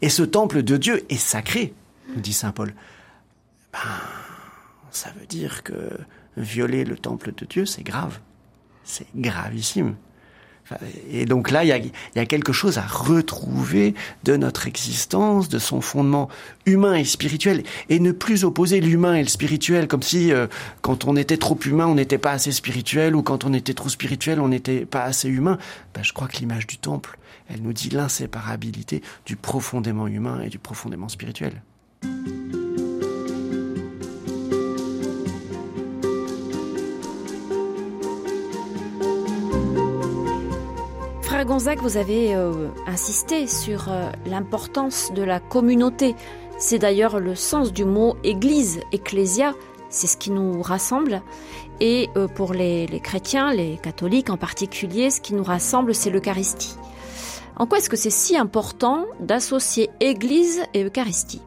Et 0.02 0.10
ce 0.10 0.24
temple 0.24 0.64
de 0.64 0.76
Dieu 0.76 1.06
est 1.10 1.18
sacré, 1.18 1.74
nous 2.14 2.22
dit 2.22 2.34
Saint 2.34 2.52
Paul. 2.52 2.74
Ben, 3.72 3.80
ça 4.98 5.12
veut 5.20 5.28
dire 5.28 5.64
que 5.64 5.92
violer 6.36 6.84
le 6.84 6.98
temple 6.98 7.32
de 7.36 7.46
Dieu, 7.46 7.66
c'est 7.66 7.84
grave. 7.84 8.20
C'est 8.84 9.08
gravissime. 9.16 9.96
Et 11.10 11.26
donc 11.26 11.50
là, 11.50 11.64
il 11.64 11.92
y 12.16 12.20
a, 12.20 12.26
quelque 12.26 12.52
chose 12.52 12.78
à 12.78 12.82
retrouver 12.82 13.94
de 14.26 14.36
notre 14.36 14.68
existence, 14.68 15.48
de 15.48 15.60
son 15.60 15.80
fondement 15.80 16.28
humain 16.66 16.96
et 16.96 17.06
spirituel, 17.06 17.64
et 17.88 18.00
ne 18.00 18.12
plus 18.12 18.44
opposer 18.44 18.82
l'humain 18.82 19.14
et 19.14 19.22
le 19.22 19.30
spirituel, 19.30 19.88
comme 19.88 20.04
si 20.04 20.34
euh, 20.34 20.48
quand 20.82 21.06
on 21.06 21.16
était 21.16 21.38
trop 21.38 21.58
humain, 21.66 21.88
on 21.88 21.96
n'était 21.96 22.18
pas 22.18 22.32
assez 22.32 22.52
spirituel, 22.52 23.16
ou 23.16 23.22
quand 23.22 23.46
on 23.46 23.54
était 23.54 23.74
trop 23.74 23.88
spirituel, 23.88 24.42
on 24.42 24.50
n'était 24.50 24.86
pas 24.86 25.04
assez 25.04 25.30
humain. 25.30 25.58
Ben, 25.94 26.04
je 26.04 26.12
crois 26.12 26.28
que 26.28 26.38
l'image 26.38 26.68
du 26.68 26.78
temple, 26.78 27.18
elle 27.50 27.62
nous 27.62 27.74
dit 27.74 27.90
l'inséparabilité 27.90 29.02
du 29.26 29.38
profondément 29.38 30.08
humain 30.08 30.42
et 30.42 30.50
du 30.50 30.60
profondément 30.60 31.08
spirituel. 31.08 31.62
Gonzague, 41.48 41.80
vous 41.80 41.96
avez 41.96 42.36
euh, 42.36 42.68
insisté 42.88 43.48
sur 43.48 43.90
euh, 43.90 44.12
l'importance 44.26 45.14
de 45.14 45.24
la 45.24 45.40
communauté. 45.40 46.14
C'est 46.60 46.78
d'ailleurs 46.78 47.22
le 47.22 47.36
sens 47.36 47.72
du 47.72 47.86
mot 47.86 48.18
Église, 48.26 48.82
Ecclésia, 48.92 49.54
c'est 49.90 50.08
ce 50.08 50.18
qui 50.18 50.30
nous 50.30 50.62
rassemble. 50.62 51.22
Et 51.80 52.10
euh, 52.18 52.28
pour 52.28 52.54
les, 52.54 53.00
chrétiens, 53.02 53.54
les 53.54 53.78
catholiques 53.78 54.30
en 54.30 54.36
particulier, 54.36 55.10
ce 55.10 55.22
qui 55.22 55.34
nous 55.34 55.44
rassemble, 55.46 55.96
c'est 55.96 56.10
l'Eucharistie. 56.10 56.76
En 57.56 57.66
quoi 57.66 57.78
est-ce 57.78 57.90
que 57.90 57.96
c'est 57.96 58.10
si 58.10 58.36
important 58.36 59.06
d'associer 59.22 59.90
Église 60.02 60.64
et 60.74 60.84
Eucharistie? 60.84 61.42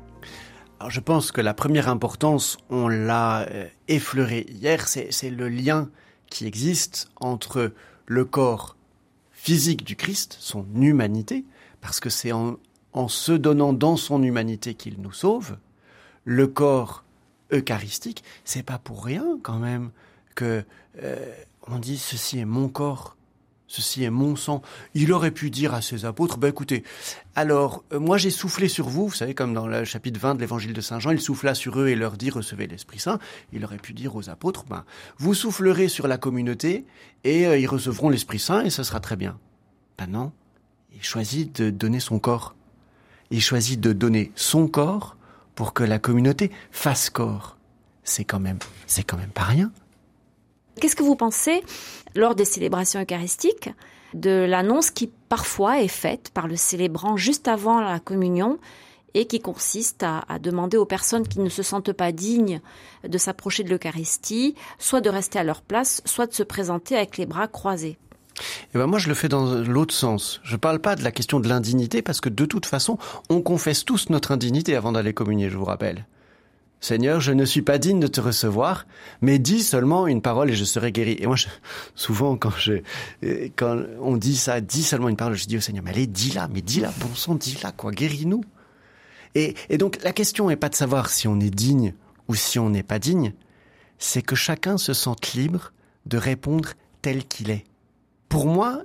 Alors 0.79 0.91
je 0.91 1.01
pense 1.01 1.31
que 1.31 1.43
la 1.43 1.53
première 1.53 1.91
importance, 1.91 2.57
on 2.71 2.89
l'a 2.89 3.47
effleuré 3.87 4.47
hier, 4.49 4.89
c'est 4.89 5.29
le 5.29 5.51
lien 5.51 5.91
qui 6.31 6.47
existe 6.47 7.11
entre 7.21 7.75
le 8.07 8.25
corps 8.25 8.77
physique 9.42 9.85
du 9.85 9.96
Christ, 9.96 10.37
son 10.38 10.66
humanité, 10.74 11.46
parce 11.81 11.98
que 11.98 12.11
c'est 12.11 12.31
en, 12.31 12.59
se 13.09 13.33
donnant 13.33 13.72
dans 13.72 13.96
son 13.96 14.22
humanité 14.22 14.74
qu'il 14.74 15.00
nous 15.00 15.12
sauve, 15.12 15.57
le 16.24 16.46
corps 16.46 17.05
eucharistique, 17.50 18.22
c'est 18.44 18.62
pas 18.62 18.79
pour 18.79 19.03
rien 19.03 19.38
quand 19.42 19.59
même 19.59 19.92
que 20.35 20.62
euh, 21.03 21.35
on 21.66 21.79
dit 21.79 21.96
ceci 21.96 22.38
est 22.38 22.44
mon 22.44 22.68
corps 22.68 23.16
Ceci 23.70 24.02
est 24.02 24.11
mon 24.11 24.35
sang. 24.35 24.62
Il 24.94 25.12
aurait 25.12 25.30
pu 25.30 25.48
dire 25.48 25.74
à 25.74 25.80
ses 25.80 26.04
apôtres, 26.04 26.38
bah 26.38 26.48
écoutez, 26.48 26.83
alors 27.37 27.85
euh, 27.92 28.00
moi 28.00 28.18
j'ai 28.18 28.30
soufflé 28.30 28.66
sur 28.66 28.88
vous, 28.88 29.06
vous 29.06 29.14
savez 29.14 29.33
comme 29.33 29.54
dans 29.54 29.68
le 29.68 29.85
chapitre 29.85 30.18
20 30.18 30.35
de 30.35 30.40
l'évangile 30.40 30.72
de 30.72 30.80
Saint 30.80 30.98
Jean, 30.98 31.12
il 31.12 31.20
souffla 31.20 31.54
sur 31.54 31.78
eux 31.78 31.87
et 31.87 31.94
leur 31.94 32.16
dit 32.16 32.30
recevez 32.30 32.66
l'Esprit 32.66 32.98
Saint. 32.98 33.20
Il 33.52 33.64
aurait 33.64 33.78
pu 33.78 33.92
dire 33.92 34.16
aux 34.16 34.28
apôtres, 34.28 34.64
ben 34.64 34.85
vous 35.18 35.35
soufflerez 35.35 35.87
sur 35.87 36.09
la 36.09 36.18
communauté 36.18 36.85
et 37.22 37.46
euh, 37.46 37.56
ils 37.59 37.68
recevront 37.68 38.09
l'Esprit 38.09 38.40
Saint 38.40 38.64
et 38.64 38.70
ce 38.70 38.83
sera 38.83 38.98
très 38.98 39.14
bien. 39.14 39.38
Ben 39.98 40.09
non, 40.09 40.33
il 40.92 41.04
choisit 41.04 41.61
de 41.62 41.70
donner 41.70 42.00
son 42.00 42.18
corps. 42.18 42.56
Il 43.30 43.40
choisit 43.40 43.78
de 43.78 43.92
donner 43.92 44.33
son 44.35 44.66
corps 44.66 45.16
pour 45.54 45.74
que 45.74 45.85
la 45.85 46.00
communauté 46.00 46.50
fasse 46.72 47.09
corps. 47.09 47.56
C'est 48.02 48.24
quand 48.24 48.40
même, 48.40 48.59
c'est 48.88 49.04
quand 49.04 49.16
même 49.16 49.30
pas 49.30 49.44
rien. 49.44 49.70
Qu'est-ce 50.81 50.97
que 50.97 51.03
vous 51.03 51.16
pensez, 51.16 51.62
lors 52.16 52.35
des 52.35 52.47
célébrations 52.47 53.01
eucharistiques, 53.01 53.69
de 54.14 54.47
l'annonce 54.49 54.90
qui 54.90 55.11
parfois 55.29 55.83
est 55.83 55.88
faite 55.88 56.31
par 56.33 56.49
le 56.49 56.57
célébrant 56.57 57.16
juste 57.16 57.49
avant 57.49 57.81
la 57.81 58.01
communion 58.01 58.59
et 59.12 59.27
qui 59.27 59.40
consiste 59.40 60.03
à, 60.03 60.38
demander 60.38 60.79
aux 60.79 60.87
personnes 60.87 61.29
qui 61.29 61.40
ne 61.40 61.49
se 61.51 61.62
sentent 61.62 61.93
pas 61.93 62.12
dignes 62.12 62.61
de 63.07 63.19
s'approcher 63.19 63.62
de 63.62 63.69
l'Eucharistie, 63.69 64.55
soit 64.79 65.01
de 65.01 65.11
rester 65.11 65.38
à 65.38 65.45
leur 65.45 65.61
place, 65.61 66.01
soit 66.07 66.27
de 66.27 66.33
se 66.33 66.43
présenter 66.43 66.97
avec 66.97 67.19
les 67.19 67.27
bras 67.27 67.47
croisés? 67.47 67.99
Eh 68.75 68.79
ben 68.79 68.87
moi, 68.87 68.99
je 68.99 69.09
le 69.09 69.14
fais 69.14 69.29
dans 69.29 69.57
l'autre 69.57 69.95
sens. 69.95 70.40
Je 70.45 70.57
parle 70.57 70.79
pas 70.79 70.97
de 70.97 71.05
la 71.05 71.12
question 71.12 71.40
de 71.40 71.49
l'indignité 71.49 72.01
parce 72.01 72.23
que 72.23 72.31
de 72.31 72.47
toute 72.47 72.64
façon, 72.64 72.97
on 73.29 73.43
confesse 73.43 73.85
tous 73.85 74.09
notre 74.09 74.33
indignité 74.33 74.77
avant 74.77 74.93
d'aller 74.93 75.12
communier, 75.12 75.51
je 75.51 75.59
vous 75.59 75.66
rappelle. 75.66 76.07
Seigneur, 76.81 77.21
je 77.21 77.33
ne 77.33 77.45
suis 77.45 77.61
pas 77.61 77.77
digne 77.79 78.01
de 78.01 78.07
te 78.07 78.21
recevoir, 78.21 78.87
mais 79.21 79.38
dis 79.38 79.62
seulement 79.62 80.07
une 80.07 80.23
parole 80.23 80.51
et 80.51 80.55
je 80.55 80.64
serai 80.64 80.93
guéri. 80.93 81.16
Et 81.21 81.27
moi, 81.27 81.37
souvent, 81.95 82.38
quand 82.38 82.53
on 84.01 84.16
dit 84.16 84.37
ça, 84.37 84.62
dis 84.62 84.83
seulement 84.83 85.11
une 85.11 85.16
parole, 85.16 85.35
je 85.35 85.47
dis 85.47 85.59
au 85.59 85.61
Seigneur, 85.61 85.85
mais 85.85 85.90
allez, 85.90 86.07
dis-la, 86.07 86.49
mais 86.49 86.62
dis-la, 86.62 86.90
bon 87.01 87.14
sang, 87.14 87.35
dis-la, 87.35 87.73
quoi, 87.73 87.93
guéris-nous. 87.93 88.43
Et, 89.35 89.55
et 89.69 89.77
donc, 89.77 90.03
la 90.03 90.12
question 90.12 90.49
n'est 90.49 90.57
pas 90.57 90.71
de 90.71 90.75
savoir 90.75 91.11
si 91.11 91.29
on 91.29 91.38
est 91.38 91.55
digne 91.55 91.93
ou 92.29 92.35
si 92.35 92.59
on 92.59 92.71
n'est 92.71 92.83
pas 92.83 92.99
digne, 92.99 93.35
c'est 93.99 94.23
que 94.23 94.35
chacun 94.35 94.79
se 94.79 94.95
sente 94.95 95.35
libre 95.35 95.73
de 96.07 96.16
répondre 96.16 96.71
tel 97.03 97.27
qu'il 97.27 97.51
est. 97.51 97.64
Pour 98.31 98.47
moi, 98.47 98.83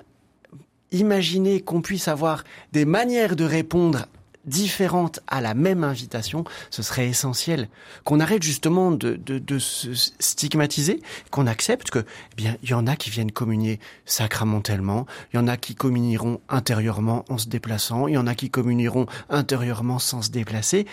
imaginer 0.91 1.62
qu'on 1.62 1.81
puisse 1.81 2.10
avoir 2.10 2.43
des 2.73 2.86
manières 2.86 3.36
de 3.36 3.45
répondre 3.45 4.08
différentes 4.45 5.19
à 5.27 5.41
la 5.41 5.53
même 5.53 5.84
invitation, 5.84 6.43
ce 6.69 6.84
serait 6.84 7.08
essentiel. 7.08 7.69
Qu'on 8.03 8.19
arrête 8.19 8.43
justement 8.43 8.91
de, 8.91 9.15
de, 9.15 9.39
de 9.39 9.60
se 9.60 9.93
stigmatiser, 10.19 11.01
qu'on 11.31 11.47
accepte 11.47 11.89
que, 11.89 11.99
eh 11.99 12.36
bien, 12.36 12.58
il 12.63 12.69
y 12.69 12.73
en 12.73 12.88
a 12.88 12.95
qui 12.95 13.10
viennent 13.10 13.31
communier 13.31 13.79
sacramentellement, 14.05 15.05
il 15.34 15.38
y 15.38 15.39
en 15.39 15.47
a 15.47 15.58
qui 15.58 15.75
communieront 15.75 16.41
intérieurement 16.49 17.25
en 17.29 17.38
se 17.38 17.47
déplaçant, 17.47 18.08
il 18.08 18.13
y 18.13 18.17
en 18.17 18.27
a 18.27 18.36
qui 18.36 18.49
communieront 18.49 19.05
intérieurement 19.29 19.99
sans 19.99 20.21
se 20.21 20.29
déplacer. 20.29 20.86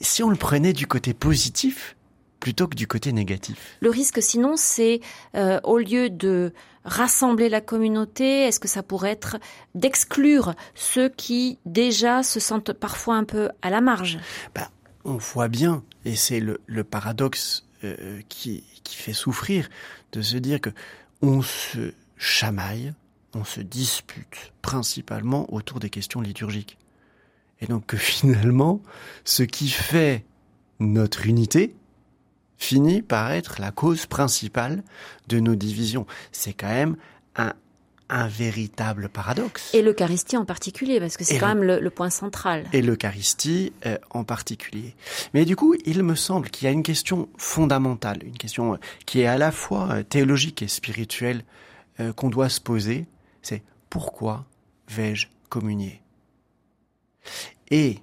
Si 0.00 0.22
on 0.22 0.30
le 0.30 0.36
prenait 0.36 0.72
du 0.72 0.86
côté 0.86 1.12
positif, 1.12 1.96
plutôt 2.40 2.68
que 2.68 2.76
du 2.76 2.86
côté 2.86 3.12
négatif. 3.12 3.76
Le 3.80 3.90
risque 3.90 4.22
sinon, 4.22 4.54
c'est 4.56 5.00
euh, 5.34 5.60
au 5.64 5.78
lieu 5.78 6.10
de 6.10 6.52
rassembler 6.84 7.48
la 7.48 7.60
communauté, 7.60 8.44
est-ce 8.44 8.60
que 8.60 8.68
ça 8.68 8.82
pourrait 8.82 9.10
être 9.10 9.36
d'exclure 9.74 10.54
ceux 10.74 11.08
qui 11.08 11.58
déjà 11.66 12.22
se 12.22 12.40
sentent 12.40 12.72
parfois 12.72 13.16
un 13.16 13.24
peu 13.24 13.50
à 13.62 13.70
la 13.70 13.80
marge? 13.80 14.18
Bah, 14.54 14.70
On 15.04 15.16
voit 15.16 15.48
bien, 15.48 15.82
et 16.04 16.16
c'est 16.16 16.40
le, 16.40 16.60
le, 16.66 16.84
paradoxe 16.84 17.66
euh, 17.84 18.20
qui, 18.28 18.64
qui 18.84 18.96
fait 18.96 19.12
souffrir, 19.12 19.68
de 20.12 20.22
se 20.22 20.36
dire 20.36 20.60
que 20.60 20.70
on 21.20 21.42
se 21.42 21.92
chamaille, 22.16 22.94
on 23.34 23.44
se 23.44 23.60
dispute 23.60 24.52
principalement 24.62 25.52
autour 25.52 25.80
des 25.80 25.90
questions 25.90 26.20
liturgiques. 26.20 26.78
Et 27.60 27.66
donc 27.66 27.86
que 27.86 27.96
finalement, 27.98 28.82
ce 29.24 29.42
qui 29.42 29.68
fait 29.68 30.24
notre 30.80 31.26
unité, 31.26 31.74
finit 32.58 33.02
par 33.02 33.32
être 33.32 33.60
la 33.60 33.70
cause 33.70 34.06
principale 34.06 34.82
de 35.28 35.40
nos 35.40 35.54
divisions. 35.54 36.06
C'est 36.32 36.52
quand 36.52 36.68
même 36.68 36.96
un, 37.36 37.52
un 38.10 38.26
véritable 38.26 39.08
paradoxe. 39.08 39.74
Et 39.74 39.82
l'Eucharistie 39.82 40.36
en 40.36 40.44
particulier, 40.44 41.00
parce 41.00 41.16
que 41.16 41.24
c'est 41.24 41.38
quand 41.38 41.48
même 41.48 41.62
le, 41.62 41.80
le, 41.80 41.90
point 41.90 42.10
central. 42.10 42.64
Et 42.72 42.82
l'Eucharistie 42.82 43.72
euh, 43.86 43.98
en 44.10 44.24
particulier. 44.24 44.94
Mais 45.34 45.44
du 45.44 45.56
coup, 45.56 45.74
il 45.84 46.02
me 46.02 46.14
semble 46.14 46.50
qu'il 46.50 46.66
y 46.66 46.68
a 46.68 46.72
une 46.72 46.82
question 46.82 47.28
fondamentale, 47.36 48.20
une 48.24 48.38
question 48.38 48.74
euh, 48.74 48.78
qui 49.06 49.20
est 49.20 49.26
à 49.26 49.38
la 49.38 49.52
fois 49.52 49.88
euh, 49.90 50.02
théologique 50.02 50.62
et 50.62 50.68
spirituelle 50.68 51.44
euh, 52.00 52.12
qu'on 52.12 52.30
doit 52.30 52.48
se 52.48 52.60
poser, 52.60 53.06
c'est 53.42 53.62
pourquoi 53.90 54.46
vais-je 54.88 55.26
communier? 55.48 56.00
Et 57.70 57.98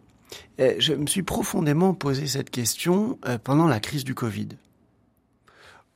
je 0.57 0.93
me 0.93 1.07
suis 1.07 1.23
profondément 1.23 1.93
posé 1.93 2.27
cette 2.27 2.49
question 2.49 3.19
euh, 3.25 3.37
pendant 3.37 3.67
la 3.67 3.79
crise 3.79 4.03
du 4.03 4.15
Covid, 4.15 4.49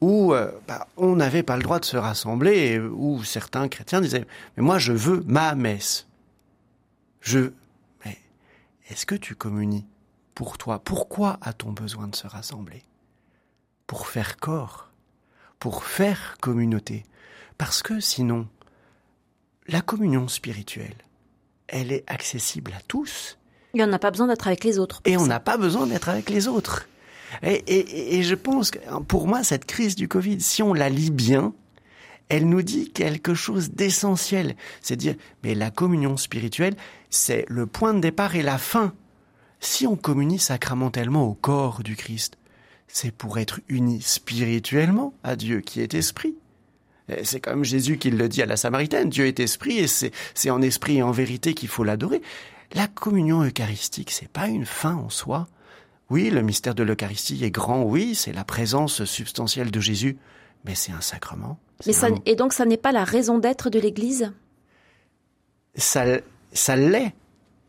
où 0.02 0.34
euh, 0.34 0.52
bah, 0.68 0.88
on 0.98 1.16
n'avait 1.16 1.44
pas 1.44 1.58
le 1.58 1.64
droit 1.64 1.80
de 1.80 1.86
se 1.86 1.98
rassembler, 1.98 2.80
où 2.80 3.24
certains 3.24 3.68
chrétiens 3.68 4.02
disaient 4.02 4.28
mais 4.56 4.64
moi 4.64 4.80
je 4.80 4.94
veux 4.94 5.24
ma 5.28 5.56
messe. 5.56 6.08
Je 7.22 7.52
mais 8.06 8.18
est-ce 8.90 9.06
que 9.06 9.16
tu 9.16 9.36
communies 9.36 9.86
pour 10.36 10.58
toi? 10.58 10.80
Pourquoi 10.80 11.38
a-t-on 11.42 11.72
besoin 11.72 12.08
de 12.08 12.16
se 12.16 12.28
rassembler? 12.28 12.84
Pour 13.88 14.08
faire 14.08 14.38
corps, 14.38 14.92
pour 15.60 15.84
faire 15.84 16.38
communauté, 16.40 17.06
parce 17.58 17.82
que 17.82 18.00
sinon 18.00 18.48
la 19.68 19.82
communion 19.82 20.28
spirituelle, 20.28 20.96
elle 21.68 21.92
est 21.92 22.04
accessible 22.08 22.74
à 22.74 22.82
tous 22.88 23.39
et 23.74 23.84
on 23.84 23.88
n'a 23.88 24.00
pas 24.00 24.12
besoin 24.12 24.28
d'être 24.28 24.48
avec 24.48 24.64
les 24.64 24.80
autres. 24.80 25.02
Et 25.06 25.18
on 25.18 25.26
n'a 25.26 25.40
pas 25.40 25.58
besoin 25.58 25.88
d'être 25.88 26.10
avec 26.10 26.30
les 26.30 26.48
autres. 26.48 26.88
Et, 27.44 27.64
et, 27.68 28.18
et, 28.18 28.24
je 28.24 28.34
pense 28.34 28.72
que 28.72 28.80
pour 29.08 29.28
moi, 29.28 29.44
cette 29.44 29.66
crise 29.66 29.96
du 29.96 30.08
Covid, 30.08 30.42
si 30.42 30.64
on 30.64 30.74
la 30.74 30.90
lit 30.90 31.12
bien, 31.12 31.54
elle 32.30 32.48
nous 32.48 32.64
dit 32.64 32.92
quelque 32.92 33.36
chose 33.36 33.72
d'essentiel. 33.72 34.56
C'est 34.82 34.96
dire, 34.96 35.16
mais 35.44 35.54
la 35.54 35.70
communion 35.70 36.18
spirituelle, 36.18 36.76
c'est 37.10 37.46
le 37.48 37.68
point 37.68 37.94
de 37.94 38.00
départ 38.00 38.36
et 38.36 38.42
la 38.42 38.58
fin. 38.58 38.94
Si 39.60 39.86
on 39.86 39.96
communie 39.96 40.40
sacramentellement 40.40 41.28
au 41.28 41.34
corps 41.34 41.84
du 41.84 41.96
Christ, 41.96 42.38
c'est 42.88 43.12
pour 43.12 43.38
être 43.38 43.60
unis 43.68 44.02
spirituellement 44.02 45.14
à 45.24 45.36
Dieu 45.36 45.62
qui 45.62 45.82
est 45.82 45.94
esprit. 45.94 46.36
C'est 47.24 47.40
comme 47.40 47.64
Jésus 47.64 47.98
qui 47.98 48.12
le 48.12 48.30
dit 48.30 48.42
à 48.42 48.46
la 48.46 48.58
Samaritaine, 48.58 49.10
Dieu 49.10 49.26
est 49.26 49.40
esprit 49.40 49.80
et 49.80 49.88
c'est 49.88 50.50
en 50.50 50.62
esprit 50.62 50.98
et 50.98 51.04
en 51.04 51.12
vérité 51.12 51.56
qu'il 51.56 51.70
faut 51.70 51.84
l'adorer. 51.84 52.22
La 52.74 52.88
communion 52.88 53.44
eucharistique, 53.44 54.12
c'est 54.12 54.30
pas 54.30 54.48
une 54.48 54.66
fin 54.66 54.96
en 54.96 55.10
soi. 55.10 55.48
Oui, 56.10 56.30
le 56.30 56.42
mystère 56.42 56.76
de 56.76 56.84
l'Eucharistie 56.84 57.44
est 57.44 57.52
grand, 57.52 57.84
oui, 57.84 58.16
c'est 58.16 58.34
la 58.34 58.44
présence 58.44 59.06
substantielle 59.06 59.72
de 59.72 59.80
Jésus, 59.80 60.18
mais 60.66 60.76
c'est 60.76 60.92
un 60.92 61.02
sacrement. 61.02 61.60
Mais 61.86 61.94
ça, 61.94 62.10
et 62.26 62.36
donc 62.36 62.54
ça 62.54 62.66
n'est 62.66 62.78
pas 62.78 62.92
la 62.92 63.04
raison 63.04 63.38
d'être 63.38 63.70
de 63.70 63.80
l'Église? 63.80 64.32
Ça, 65.76 66.06
ça 66.52 66.76
l'est, 66.76 67.14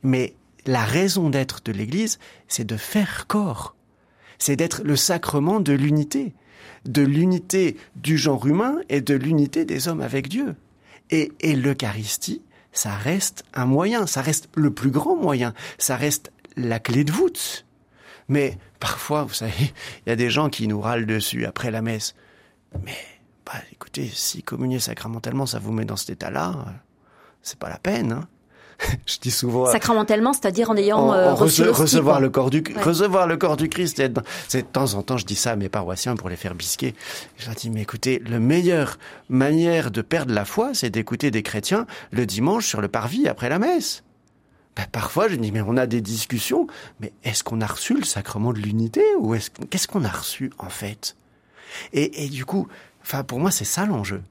mais 0.03 0.35
la 0.67 0.85
raison 0.85 1.31
d'être 1.31 1.61
de 1.65 1.73
l'Église, 1.73 2.19
c'est 2.49 2.65
de 2.65 2.77
faire 2.77 3.27
corps. 3.27 3.75
C'est 4.39 4.57
d'être 4.57 4.83
le 4.85 4.97
sacrement 4.97 5.61
de 5.61 5.73
l'unité, 5.73 6.35
de 6.87 7.03
l'unité 7.03 7.77
du 7.97 8.17
genre 8.17 8.47
humain 8.47 8.79
et 8.89 9.01
de 9.01 9.15
l'unité 9.15 9.65
des 9.65 9.89
hommes 9.89 10.01
avec 10.01 10.29
Dieu. 10.29 10.57
Et, 11.11 11.33
et 11.41 11.55
l'Eucharistie, 11.57 12.43
ça 12.73 12.95
reste 12.95 13.45
un 13.55 13.67
moyen, 13.67 14.07
ça 14.07 14.23
reste 14.23 14.49
le 14.55 14.73
plus 14.73 14.91
grand 14.91 15.17
moyen, 15.17 15.55
ça 15.79 15.97
reste 15.97 16.33
la 16.57 16.79
clé 16.79 17.05
de 17.05 17.13
voûte. 17.13 17.67
Mais 18.29 18.59
parfois, 18.79 19.25
vous 19.25 19.35
savez, 19.35 19.73
il 20.07 20.09
y 20.09 20.13
a 20.13 20.17
des 20.17 20.31
gens 20.31 20.51
qui 20.51 20.69
nous 20.69 20.81
râlent 20.81 21.07
dessus 21.07 21.47
après 21.47 21.71
la 21.71 21.83
messe. 21.83 22.15
Mais, 22.85 22.97
bah, 23.45 23.55
écoutez, 23.73 24.09
si 24.09 24.43
communier 24.43 24.79
sacramentellement, 24.79 25.47
ça 25.47 25.59
vous 25.59 25.73
met 25.73 25.85
dans 25.85 25.97
cet 25.97 26.11
état-là, 26.11 26.67
c'est 27.43 27.59
pas 27.59 27.69
la 27.69 27.79
peine. 27.79 28.13
Hein 28.13 28.29
je 29.07 29.19
dis 29.19 29.31
souvent 29.31 29.67
sacramentellement, 29.67 30.33
c'est-à-dire 30.33 30.71
en 30.71 30.77
ayant 30.77 31.13
euh, 31.13 31.35
reçu 31.35 31.63
rece 31.63 31.79
recevoir 31.79 32.21
le 32.21 32.31
corps 32.31 32.51
du 32.51 32.63
ouais. 32.67 32.83
recevoir 32.83 33.27
le 33.27 33.37
corps 33.37 33.57
du 33.57 33.69
Christ. 33.69 34.03
C'est 34.49 34.63
de 34.63 34.67
temps 34.67 34.95
en 34.95 35.03
temps, 35.03 35.17
je 35.17 35.27
dis 35.27 35.35
ça 35.35 35.53
à 35.53 35.57
mes 35.57 35.69
paroissiens 35.69 36.17
pour 36.17 36.29
les 36.29 36.37
faire 36.37 36.55
bisquer. 36.55 36.95
Je 37.39 37.47
leur 37.47 37.55
dis 37.55 37.71
mais 37.71 37.83
écoutez, 37.83 38.19
le 38.21 38.41
meilleure 38.41 38.99
manière 39.29 39.91
de 39.91 40.03
perdre 40.03 40.35
la 40.35 40.45
foi, 40.45 40.71
c'est 40.75 40.91
d'écouter 40.91 41.31
des 41.31 41.43
chrétiens 41.43 41.87
le 42.11 42.27
dimanche 42.27 42.67
sur 42.67 42.81
le 42.81 42.89
parvis 42.89 43.29
après 43.29 43.49
la 43.49 43.59
messe. 43.59 44.03
Ben, 44.77 44.87
parfois, 44.91 45.29
je 45.29 45.37
dis 45.37 45.53
mais 45.53 45.63
on 45.63 45.77
a 45.77 45.87
des 45.87 46.01
discussions, 46.01 46.67
mais 47.01 47.13
est-ce 47.25 47.43
qu'on 47.43 47.61
a 47.61 47.67
reçu 47.67 47.95
le 47.95 48.05
sacrement 48.05 48.53
de 48.53 48.59
l'unité 48.59 49.03
ou 49.19 49.35
est-ce 49.35 49.51
qu'est-ce 49.69 49.89
qu'on 49.89 50.05
a 50.05 50.11
reçu 50.11 50.51
en 50.59 50.71
fait? 50.71 51.17
Et, 51.93 52.25
et 52.25 52.29
du 52.29 52.45
coup, 52.45 52.69
enfin 53.03 53.25
pour 53.25 53.41
moi 53.41 53.51
c'est 53.51 53.65
ça 53.65 53.85
l'enjeu. 53.85 54.23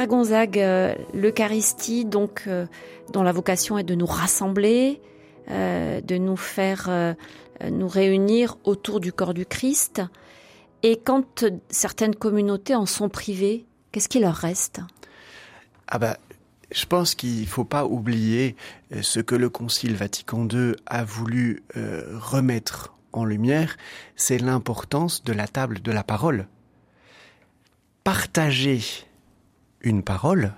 Frère 0.00 0.08
Gonzague, 0.08 0.58
euh, 0.58 0.94
l'Eucharistie, 1.12 2.06
donc, 2.06 2.44
euh, 2.46 2.64
dont 3.12 3.22
la 3.22 3.32
vocation 3.32 3.76
est 3.76 3.84
de 3.84 3.94
nous 3.94 4.06
rassembler, 4.06 4.98
euh, 5.50 6.00
de 6.00 6.16
nous 6.16 6.38
faire 6.38 6.88
nous 7.70 7.86
réunir 7.86 8.56
autour 8.64 9.00
du 9.00 9.12
corps 9.12 9.34
du 9.34 9.44
Christ. 9.44 10.00
Et 10.82 10.96
quand 10.96 11.44
certaines 11.68 12.14
communautés 12.14 12.74
en 12.74 12.86
sont 12.86 13.10
privées, 13.10 13.66
qu'est-ce 13.92 14.08
qui 14.08 14.20
leur 14.20 14.36
reste? 14.36 14.80
Ah 15.86 15.98
bah, 15.98 16.16
je 16.72 16.86
pense 16.86 17.14
qu'il 17.14 17.42
ne 17.42 17.46
faut 17.46 17.64
pas 17.64 17.84
oublier 17.84 18.56
ce 19.02 19.20
que 19.20 19.34
le 19.34 19.50
Concile 19.50 19.96
Vatican 19.96 20.48
II 20.50 20.76
a 20.86 21.04
voulu 21.04 21.62
remettre 21.74 22.94
en 23.12 23.26
lumière, 23.26 23.76
c'est 24.16 24.38
l'importance 24.38 25.24
de 25.24 25.34
la 25.34 25.46
table 25.46 25.82
de 25.82 25.92
la 25.92 26.04
parole. 26.04 26.46
Partager 28.02 28.80
une 29.80 30.02
parole, 30.02 30.52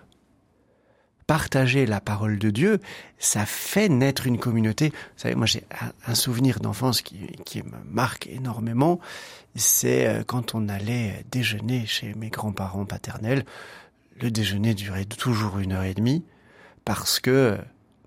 partager 1.27 1.87
la 1.87 2.01
parole 2.01 2.39
de 2.39 2.51
Dieu, 2.51 2.81
ça 3.19 3.47
fait 3.47 3.89
naître 3.89 4.27
une 4.27 4.39
communauté. 4.39 4.89
Vous 4.91 5.19
savez, 5.23 5.35
moi 5.35 5.47
j'ai 5.47 5.65
un 6.07 6.15
souvenir 6.15 6.61
d'enfance 6.61 7.03
qui, 7.03 7.27
qui, 7.45 7.63
me 7.63 7.79
marque 7.89 8.27
énormément, 8.27 9.01
c'est 9.55 10.07
euh, 10.07 10.25
quand 10.25 10.55
on 10.55 10.69
allait 10.69 11.25
déjeuner 11.31 11.87
chez 11.87 12.15
mes 12.15 12.29
grands-parents 12.29 12.85
paternels. 12.85 13.45
Le 14.21 14.31
déjeuner 14.31 14.75
durait 14.75 15.05
toujours 15.05 15.59
une 15.59 15.73
heure 15.73 15.85
et 15.85 15.95
demie 15.95 16.25
parce 16.85 17.21
que 17.21 17.59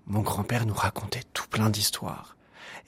mon 0.06 0.20
grand-père 0.20 0.66
nous 0.66 0.74
racontait 0.74 1.24
tout 1.32 1.48
plein 1.48 1.70
d'histoires 1.70 2.35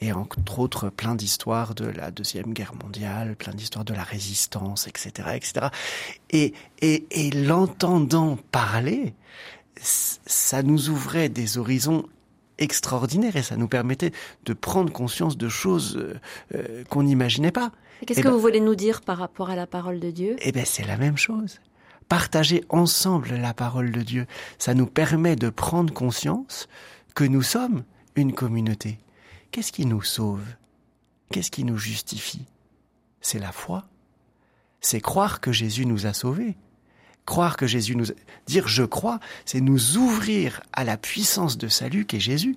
et 0.01 0.13
entre 0.13 0.59
autres 0.59 0.91
plein 0.91 1.15
d'histoires 1.15 1.75
de 1.75 1.87
la 1.87 2.11
deuxième 2.11 2.53
guerre 2.53 2.75
mondiale, 2.83 3.37
plein 3.37 3.53
d'histoires 3.53 3.85
de 3.85 3.95
la 3.95 4.05
résistance, 4.05 4.87
etc., 4.87 5.31
etc. 5.35 5.67
Et, 6.31 6.53
et, 6.81 7.07
et 7.11 7.31
l'entendant 7.31 8.39
parler, 8.53 9.15
ça 9.81 10.63
nous 10.63 10.89
ouvrait 10.91 11.29
des 11.29 11.59
horizons 11.59 12.05
extraordinaires 12.59 13.37
et 13.37 13.43
ça 13.43 13.57
nous 13.57 13.69
permettait 13.69 14.13
de 14.45 14.53
prendre 14.53 14.93
conscience 14.93 15.37
de 15.37 15.49
choses 15.49 15.97
euh, 15.97 16.15
euh, 16.55 16.85
qu'on 16.89 17.05
n'imaginait 17.05 17.53
pas. 17.53 17.71
Qu'est-ce 18.07 18.21
eh 18.21 18.23
que 18.23 18.29
ben 18.29 18.35
vous 18.35 18.41
voulez 18.41 18.61
nous 18.61 18.75
dire 18.75 19.01
par 19.01 19.19
rapport 19.19 19.51
à 19.51 19.57
la 19.57 19.67
parole 19.67 20.01
de 20.01 20.11
Dieu? 20.11 20.37
Eh 20.41 20.53
bien, 20.53 20.65
c'est 20.65 20.87
la 20.87 20.97
même 20.97 21.17
chose. 21.17 21.61
Partager 22.09 22.65
ensemble 22.69 23.35
la 23.35 23.55
parole 23.55 23.93
de 23.93 24.03
Dieu, 24.03 24.27
ça 24.59 24.75
nous 24.75 24.87
permet 24.87 25.37
de 25.37 25.51
prendre 25.51 25.93
conscience 25.93 26.69
que 27.15 27.25
nous 27.25 27.43
sommes 27.43 27.85
une 28.17 28.33
communauté 28.33 28.99
Qu'est-ce 29.51 29.73
qui 29.73 29.87
nous 29.87 30.03
sauve? 30.03 30.45
Qu'est-ce 31.31 31.51
qui 31.51 31.65
nous 31.65 31.79
justifie? 31.79 32.47
C'est 33.21 33.39
la 33.39 33.53
foi. 33.53 33.89
C'est 34.81 35.01
croire 35.01 35.41
que 35.41 35.53
Jésus 35.53 35.87
nous 35.87 36.07
a 36.07 36.13
sauvés. 36.13 36.57
Croire 37.27 37.57
que 37.57 37.67
Jésus 37.67 37.97
nous... 37.97 38.07
Dire 38.47 38.69
je 38.69 38.85
crois, 38.85 39.21
c'est 39.45 39.61
nous 39.61 39.97
ouvrir 39.97 40.63
à 40.73 40.85
la 40.85 40.97
puissance 40.97 41.59
de 41.59 41.69
salut 41.69 42.07
qu'est 42.07 42.21
Jésus. 42.21 42.57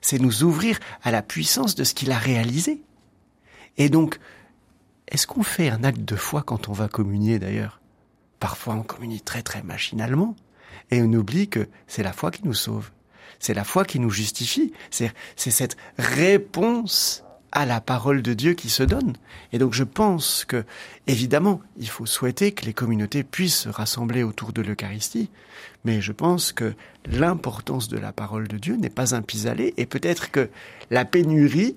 C'est 0.00 0.18
nous 0.18 0.42
ouvrir 0.42 0.78
à 1.02 1.10
la 1.10 1.22
puissance 1.22 1.74
de 1.74 1.84
ce 1.84 1.94
qu'il 1.94 2.10
a 2.10 2.18
réalisé. 2.18 2.82
Et 3.76 3.88
donc, 3.88 4.18
est-ce 5.08 5.26
qu'on 5.26 5.42
fait 5.42 5.68
un 5.68 5.84
acte 5.84 6.00
de 6.02 6.16
foi 6.16 6.42
quand 6.42 6.68
on 6.68 6.72
va 6.72 6.88
communier 6.88 7.38
d'ailleurs? 7.38 7.80
Parfois 8.40 8.74
on 8.74 8.82
communie 8.82 9.20
très 9.20 9.42
très 9.42 9.62
machinalement 9.62 10.34
et 10.90 11.02
on 11.02 11.12
oublie 11.12 11.48
que 11.48 11.68
c'est 11.86 12.02
la 12.02 12.12
foi 12.12 12.30
qui 12.30 12.44
nous 12.44 12.54
sauve. 12.54 12.90
C'est 13.38 13.54
la 13.54 13.64
foi 13.64 13.84
qui 13.84 14.00
nous 14.00 14.10
justifie. 14.10 14.72
C'est 14.90 15.12
cette 15.36 15.76
réponse 15.98 17.22
à 17.52 17.64
la 17.64 17.80
parole 17.80 18.20
de 18.20 18.34
Dieu 18.34 18.52
qui 18.52 18.68
se 18.68 18.82
donne. 18.82 19.14
Et 19.52 19.58
donc 19.58 19.72
je 19.72 19.84
pense 19.84 20.44
que, 20.44 20.64
évidemment, 21.06 21.60
il 21.78 21.88
faut 21.88 22.04
souhaiter 22.04 22.52
que 22.52 22.66
les 22.66 22.74
communautés 22.74 23.22
puissent 23.24 23.60
se 23.60 23.68
rassembler 23.70 24.22
autour 24.22 24.52
de 24.52 24.60
l'Eucharistie, 24.60 25.30
mais 25.84 26.02
je 26.02 26.12
pense 26.12 26.52
que 26.52 26.74
l'importance 27.06 27.88
de 27.88 27.98
la 27.98 28.12
parole 28.12 28.46
de 28.48 28.58
Dieu 28.58 28.76
n'est 28.76 28.90
pas 28.90 29.14
un 29.14 29.22
pis-aller, 29.22 29.72
et 29.78 29.86
peut-être 29.86 30.30
que 30.30 30.50
la 30.90 31.06
pénurie 31.06 31.76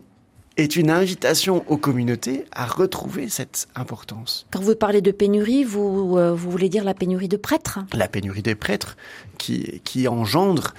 est 0.57 0.75
une 0.75 0.91
invitation 0.91 1.63
aux 1.71 1.77
communautés 1.77 2.43
à 2.51 2.65
retrouver 2.65 3.29
cette 3.29 3.69
importance. 3.75 4.45
Quand 4.51 4.59
vous 4.59 4.75
parlez 4.75 5.01
de 5.01 5.11
pénurie, 5.11 5.63
vous, 5.63 6.17
euh, 6.17 6.33
vous 6.33 6.51
voulez 6.51 6.67
dire 6.67 6.83
la 6.83 6.93
pénurie 6.93 7.29
de 7.29 7.37
prêtres? 7.37 7.79
La 7.93 8.09
pénurie 8.09 8.41
des 8.41 8.55
prêtres 8.55 8.97
qui, 9.37 9.79
qui 9.85 10.09
engendre 10.09 10.73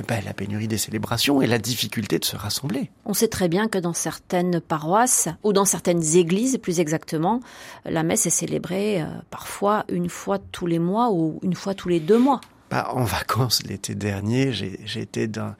ben, 0.00 0.24
la 0.24 0.32
pénurie 0.32 0.68
des 0.68 0.78
célébrations 0.78 1.42
et 1.42 1.46
la 1.46 1.58
difficulté 1.58 2.18
de 2.18 2.24
se 2.24 2.36
rassembler. 2.36 2.90
On 3.04 3.14
sait 3.14 3.28
très 3.28 3.48
bien 3.48 3.68
que 3.68 3.78
dans 3.78 3.92
certaines 3.92 4.60
paroisses, 4.60 5.28
ou 5.42 5.52
dans 5.52 5.64
certaines 5.64 6.16
églises 6.16 6.58
plus 6.58 6.80
exactement, 6.80 7.40
la 7.84 8.02
messe 8.02 8.26
est 8.26 8.30
célébrée 8.30 9.02
euh, 9.02 9.06
parfois 9.30 9.84
une 9.88 10.08
fois 10.08 10.38
tous 10.38 10.66
les 10.66 10.78
mois 10.78 11.10
ou 11.10 11.38
une 11.42 11.54
fois 11.54 11.74
tous 11.74 11.88
les 11.88 12.00
deux 12.00 12.18
mois. 12.18 12.40
Bah, 12.70 12.88
en 12.94 13.04
vacances 13.04 13.62
l'été 13.64 13.94
dernier, 13.94 14.52
j'étais 14.52 15.26
dans, 15.26 15.54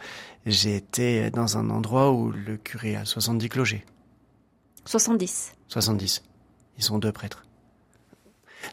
dans 0.47 1.59
un 1.59 1.71
endroit 1.71 2.11
où 2.13 2.31
le 2.31 2.57
curé 2.57 2.97
a 2.97 3.05
70 3.05 3.49
clochers. 3.51 3.85
70 4.87 5.55
70. 5.69 6.23
Ils 6.79 6.85
sont 6.85 6.99
deux 6.99 7.13
prêtres. 7.13 7.45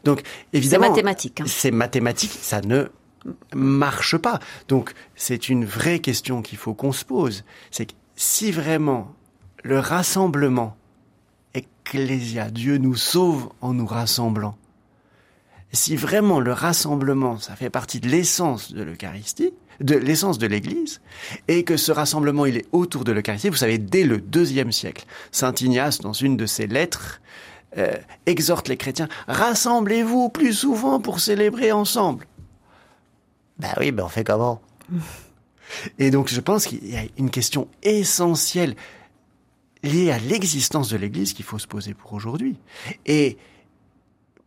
Donc, 0.04 0.22
évidemment. 0.52 0.84
C'est 0.84 0.90
mathématique. 0.90 1.40
Hein. 1.40 1.44
C'est 1.46 1.70
mathématique, 1.70 2.32
ça 2.32 2.60
ne 2.60 2.86
marche 3.54 4.16
pas. 4.16 4.38
Donc 4.68 4.92
c'est 5.14 5.48
une 5.48 5.64
vraie 5.64 6.00
question 6.00 6.42
qu'il 6.42 6.58
faut 6.58 6.74
qu'on 6.74 6.92
se 6.92 7.04
pose. 7.04 7.44
C'est 7.70 7.86
que 7.86 7.94
si 8.16 8.50
vraiment 8.50 9.14
le 9.62 9.78
rassemblement 9.78 10.76
ecclésia, 11.54 12.50
Dieu 12.50 12.78
nous 12.78 12.96
sauve 12.96 13.50
en 13.60 13.74
nous 13.74 13.86
rassemblant, 13.86 14.56
si 15.72 15.96
vraiment 15.96 16.40
le 16.40 16.52
rassemblement, 16.52 17.38
ça 17.38 17.54
fait 17.54 17.70
partie 17.70 18.00
de 18.00 18.08
l'essence 18.08 18.72
de 18.72 18.82
l'Eucharistie, 18.82 19.52
de 19.80 19.94
l'essence 19.96 20.38
de 20.38 20.46
l'Église, 20.46 21.00
et 21.48 21.64
que 21.64 21.76
ce 21.76 21.92
rassemblement, 21.92 22.44
il 22.44 22.56
est 22.56 22.66
autour 22.72 23.04
de 23.04 23.12
l'Eucharistie, 23.12 23.48
vous 23.48 23.56
savez, 23.56 23.78
dès 23.78 24.04
le 24.04 24.18
deuxième 24.18 24.72
siècle, 24.72 25.06
Saint 25.30 25.54
Ignace, 25.54 26.00
dans 26.00 26.12
une 26.12 26.36
de 26.36 26.46
ses 26.46 26.66
lettres, 26.66 27.20
euh, 27.78 27.94
exhorte 28.26 28.68
les 28.68 28.76
chrétiens, 28.76 29.08
rassemblez-vous 29.28 30.28
plus 30.28 30.52
souvent 30.52 31.00
pour 31.00 31.20
célébrer 31.20 31.70
ensemble. 31.70 32.26
Ben 33.60 33.72
oui, 33.78 33.92
ben 33.92 34.04
on 34.04 34.08
fait 34.08 34.24
comment? 34.24 34.60
Et 35.98 36.10
donc 36.10 36.28
je 36.28 36.40
pense 36.40 36.66
qu'il 36.66 36.88
y 36.88 36.96
a 36.96 37.02
une 37.18 37.30
question 37.30 37.68
essentielle 37.82 38.74
liée 39.82 40.10
à 40.10 40.18
l'existence 40.18 40.90
de 40.90 40.96
l'Église 40.96 41.32
qu'il 41.32 41.44
faut 41.44 41.58
se 41.58 41.66
poser 41.66 41.94
pour 41.94 42.12
aujourd'hui. 42.12 42.56
Et 43.06 43.38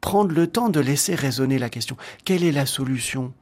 prendre 0.02 0.36
le 0.36 0.48
temps 0.48 0.70
de 0.70 0.82
laisser 0.82 1.16
résonner 1.16 1.58
la 1.58 1.70
question. 1.70 1.96
Quelle 2.26 2.44
est 2.44 2.52
la 2.52 2.66
solution? 2.66 3.34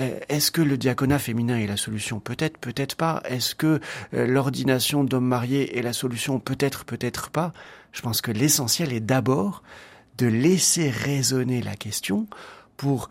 Euh, 0.00 0.18
est-ce 0.28 0.50
que 0.50 0.62
le 0.62 0.76
diaconat 0.76 1.18
féminin 1.18 1.58
est 1.58 1.66
la 1.66 1.76
solution? 1.76 2.18
Peut-être, 2.18 2.58
peut-être 2.58 2.96
pas. 2.96 3.22
Est-ce 3.24 3.54
que 3.54 3.80
euh, 4.14 4.26
l'ordination 4.26 5.04
d'hommes 5.04 5.28
mariés 5.28 5.78
est 5.78 5.82
la 5.82 5.92
solution? 5.92 6.40
Peut-être, 6.40 6.84
peut-être 6.84 7.30
pas. 7.30 7.52
Je 7.92 8.00
pense 8.00 8.20
que 8.20 8.32
l'essentiel 8.32 8.92
est 8.92 9.00
d'abord 9.00 9.62
de 10.18 10.26
laisser 10.26 10.90
résonner 10.90 11.62
la 11.62 11.76
question 11.76 12.26
pour 12.76 13.08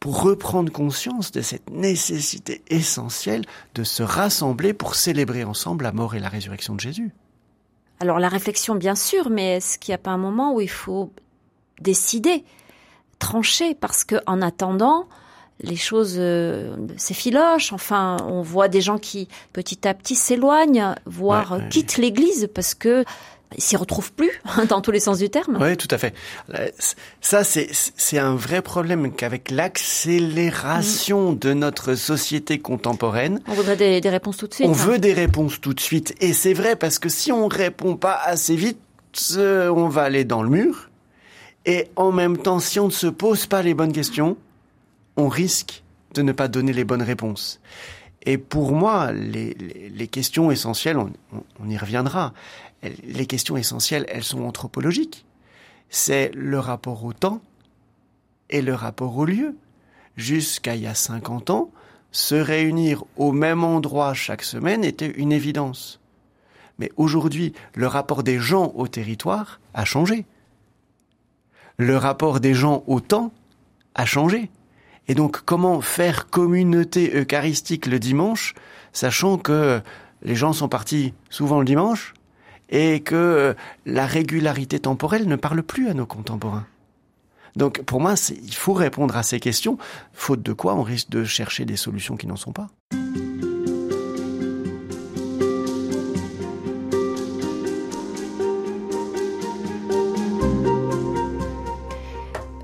pour 0.00 0.22
reprendre 0.22 0.70
conscience 0.70 1.32
de 1.32 1.40
cette 1.40 1.70
nécessité 1.70 2.62
essentielle 2.68 3.44
de 3.74 3.84
se 3.84 4.02
rassembler 4.02 4.72
pour 4.72 4.94
célébrer 4.94 5.44
ensemble 5.44 5.84
la 5.84 5.92
mort 5.92 6.14
et 6.14 6.20
la 6.20 6.28
résurrection 6.28 6.74
de 6.74 6.80
Jésus. 6.80 7.12
Alors 8.00 8.18
la 8.18 8.28
réflexion, 8.28 8.74
bien 8.74 8.94
sûr, 8.94 9.30
mais 9.30 9.56
est-ce 9.56 9.78
qu'il 9.78 9.92
n'y 9.92 9.96
a 9.96 9.98
pas 9.98 10.10
un 10.10 10.18
moment 10.18 10.54
où 10.54 10.60
il 10.60 10.70
faut 10.70 11.12
décider, 11.80 12.44
trancher, 13.18 13.74
parce 13.74 14.04
que 14.04 14.16
en 14.26 14.42
attendant, 14.42 15.08
les 15.60 15.76
choses 15.76 16.16
euh, 16.18 16.76
s'effilochent. 16.96 17.72
Enfin, 17.72 18.18
on 18.28 18.42
voit 18.42 18.68
des 18.68 18.80
gens 18.80 18.98
qui 18.98 19.28
petit 19.52 19.88
à 19.88 19.94
petit 19.94 20.14
s'éloignent, 20.14 20.94
voire 21.06 21.58
quittent 21.70 21.96
l'Église 21.96 22.48
parce 22.54 22.74
que 22.74 23.04
s'y 23.58 23.76
retrouvent 23.76 24.12
plus 24.12 24.30
dans 24.68 24.80
tous 24.80 24.90
les 24.90 25.00
sens 25.00 25.18
du 25.18 25.30
terme. 25.30 25.58
Oui, 25.60 25.76
tout 25.76 25.88
à 25.90 25.98
fait. 25.98 26.14
Euh, 26.54 26.68
ça, 27.20 27.42
c'est 27.44 28.18
un 28.18 28.34
vrai 28.34 28.62
problème 28.62 29.12
qu'avec 29.12 29.50
l'accélération 29.50 31.32
mm. 31.32 31.38
de 31.38 31.54
notre 31.54 31.94
société 31.94 32.58
contemporaine. 32.58 33.40
On 33.46 33.54
voudrait 33.54 33.76
des, 33.76 34.00
des 34.00 34.10
réponses 34.10 34.36
tout 34.36 34.46
de 34.46 34.54
suite. 34.54 34.66
On 34.66 34.72
hein. 34.72 34.76
veut 34.76 34.98
des 34.98 35.12
réponses 35.12 35.60
tout 35.60 35.74
de 35.74 35.80
suite. 35.80 36.14
Et 36.20 36.32
c'est 36.32 36.54
vrai 36.54 36.76
parce 36.76 36.98
que 36.98 37.08
si 37.08 37.32
on 37.32 37.48
répond 37.48 37.96
pas 37.96 38.18
assez 38.24 38.56
vite, 38.56 38.78
on 39.30 39.88
va 39.88 40.02
aller 40.02 40.24
dans 40.24 40.42
le 40.42 40.50
mur. 40.50 40.90
Et 41.64 41.88
en 41.96 42.12
même 42.12 42.38
temps, 42.38 42.60
si 42.60 42.78
on 42.78 42.86
ne 42.86 42.92
se 42.92 43.06
pose 43.06 43.46
pas 43.46 43.62
les 43.62 43.74
bonnes 43.74 43.92
questions, 43.92 44.36
on 45.16 45.28
risque 45.28 45.82
de 46.14 46.22
ne 46.22 46.32
pas 46.32 46.48
donner 46.48 46.72
les 46.72 46.84
bonnes 46.84 47.02
réponses. 47.02 47.60
Et 48.24 48.38
pour 48.38 48.72
moi, 48.72 49.12
les, 49.12 49.54
les, 49.54 49.88
les 49.88 50.08
questions 50.08 50.50
essentielles, 50.50 50.98
on, 50.98 51.10
on 51.32 51.68
y 51.68 51.76
reviendra, 51.76 52.32
les 53.04 53.26
questions 53.26 53.56
essentielles, 53.56 54.06
elles 54.08 54.24
sont 54.24 54.42
anthropologiques. 54.44 55.24
C'est 55.88 56.30
le 56.34 56.58
rapport 56.58 57.04
au 57.04 57.12
temps 57.12 57.40
et 58.50 58.62
le 58.62 58.74
rapport 58.74 59.16
au 59.16 59.24
lieu. 59.24 59.56
Jusqu'à 60.16 60.74
il 60.74 60.82
y 60.82 60.86
a 60.86 60.94
50 60.94 61.50
ans, 61.50 61.70
se 62.10 62.34
réunir 62.34 63.04
au 63.16 63.32
même 63.32 63.64
endroit 63.64 64.14
chaque 64.14 64.42
semaine 64.42 64.84
était 64.84 65.10
une 65.10 65.32
évidence. 65.32 66.00
Mais 66.78 66.90
aujourd'hui, 66.96 67.52
le 67.74 67.86
rapport 67.86 68.22
des 68.22 68.38
gens 68.38 68.72
au 68.74 68.88
territoire 68.88 69.60
a 69.74 69.84
changé. 69.84 70.26
Le 71.76 71.96
rapport 71.96 72.40
des 72.40 72.54
gens 72.54 72.84
au 72.86 73.00
temps 73.00 73.32
a 73.94 74.06
changé. 74.06 74.50
Et 75.08 75.14
donc, 75.14 75.42
comment 75.44 75.80
faire 75.80 76.28
communauté 76.28 77.12
eucharistique 77.14 77.86
le 77.86 77.98
dimanche, 77.98 78.54
sachant 78.92 79.38
que 79.38 79.80
les 80.22 80.34
gens 80.34 80.52
sont 80.52 80.68
partis 80.68 81.14
souvent 81.30 81.60
le 81.60 81.64
dimanche 81.64 82.14
et 82.68 83.00
que 83.00 83.54
la 83.84 84.06
régularité 84.06 84.78
temporelle 84.80 85.26
ne 85.28 85.36
parle 85.36 85.62
plus 85.62 85.88
à 85.88 85.94
nos 85.94 86.06
contemporains. 86.06 86.66
Donc, 87.56 87.82
pour 87.82 88.00
moi, 88.00 88.14
il 88.30 88.54
faut 88.54 88.74
répondre 88.74 89.16
à 89.16 89.22
ces 89.22 89.40
questions, 89.40 89.78
faute 90.12 90.42
de 90.42 90.52
quoi 90.52 90.74
on 90.74 90.82
risque 90.82 91.08
de 91.08 91.24
chercher 91.24 91.64
des 91.64 91.76
solutions 91.76 92.16
qui 92.16 92.26
n'en 92.26 92.36
sont 92.36 92.52
pas. 92.52 92.68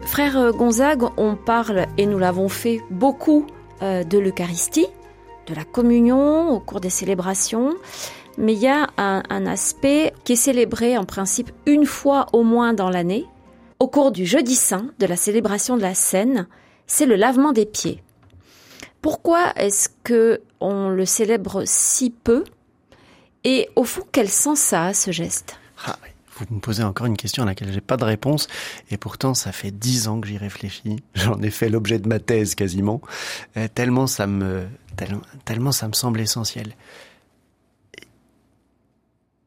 Frère 0.05 0.53
Gonzague, 0.53 1.05
on 1.17 1.37
parle, 1.37 1.87
et 1.97 2.05
nous 2.05 2.19
l'avons 2.19 2.51
fait 2.51 2.83
beaucoup, 2.91 3.47
euh, 3.81 4.05
de 4.05 4.19
l'Eucharistie, 4.19 4.87
de 5.47 5.55
la 5.55 5.65
communion 5.65 6.51
au 6.51 6.61
cours 6.61 6.81
des 6.81 6.91
célébrations, 6.91 7.73
mais 8.39 8.55
il 8.55 8.61
y 8.61 8.69
a 8.69 8.89
un, 8.97 9.47
aspect 9.47 10.13
qui 10.25 10.33
est 10.33 10.37
célébré 10.37 10.97
en 10.97 11.05
principe 11.05 11.51
une 11.67 11.87
fois 11.87 12.27
au 12.33 12.43
moins 12.43 12.73
dans 12.73 12.91
l'année, 12.91 13.27
au 13.79 13.89
cours 13.89 14.13
du 14.13 14.27
jeudi 14.27 14.55
saint, 14.55 14.87
de 14.99 15.07
la 15.07 15.17
célébration 15.17 15.77
de 15.77 15.83
la 15.83 15.95
Seine, 15.95 16.47
c'est 16.87 17.07
le 17.07 17.17
lavement 17.17 17.53
des 17.53 17.67
pieds. 17.67 18.03
Pourquoi 19.01 19.53
est-ce 19.57 19.89
que 20.05 20.41
on 20.61 20.89
le 20.89 21.05
célèbre 21.05 21.63
si 21.67 22.11
peu 22.11 22.45
Et 23.45 23.69
au 23.75 23.85
fond, 23.85 24.03
quel 24.13 24.29
sens 24.29 24.61
ça 24.61 24.87
a 24.87 24.95
ce 24.95 25.11
geste? 25.11 25.57
Ah, 25.87 25.99
vous 26.37 26.55
me 26.55 26.61
posez 26.61 26.83
encore 26.83 27.07
une 27.07 27.17
question 27.17 27.43
à 27.43 27.47
laquelle 27.47 27.73
j'ai 27.73 27.81
pas 27.81 27.97
de 27.97 28.05
réponse, 28.05 28.47
et 28.91 28.97
pourtant 28.97 29.35
ça 29.35 29.53
fait 29.53 29.71
dix 29.71 30.09
ans 30.09 30.21
que 30.21 30.29
j'y 30.29 30.39
réfléchis. 30.39 31.03
J'en 31.15 31.41
ai 31.43 31.51
fait 31.51 31.69
l'objet 31.69 31.99
de 31.99 32.09
ma 32.09 32.21
thèse 32.21 32.55
quasiment, 32.55 33.01
euh, 33.57 33.69
tellement 33.75 34.07
ça 34.07 34.27
me 34.27 34.67
tellement 35.45 35.73
ça 35.73 35.89
me 35.89 35.95
semble 35.95 36.21
essentiel. 36.21 36.75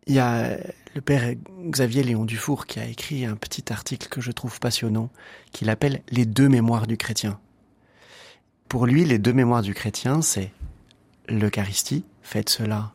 Il 0.08 0.16
y 0.16 0.20
a 0.20 0.58
le 0.94 1.02
père 1.02 1.34
Xavier 1.62 2.04
Léon 2.04 2.26
Dufour 2.26 2.66
qui 2.68 2.80
a 2.80 2.86
écrit 2.86 3.26
un 3.26 3.36
petit 3.36 3.72
article 3.72 4.08
que 4.08 4.22
je 4.22 4.32
trouve 4.32 4.60
passionnant, 4.60 5.10
qu'il 5.52 5.70
appelle 5.70 6.02
Les 6.10 6.26
deux 6.26 6.50
mémoires 6.50 6.88
du 6.88 6.98
chrétien. 6.98 7.40
Pour 8.70 8.86
lui, 8.86 9.06
les 9.06 9.20
deux 9.20 9.34
mémoires 9.34 9.62
du 9.62 9.74
chrétien, 9.74 10.22
c'est 10.22 10.52
l'Eucharistie, 11.28 12.04
faites 12.22 12.50
cela 12.50 12.94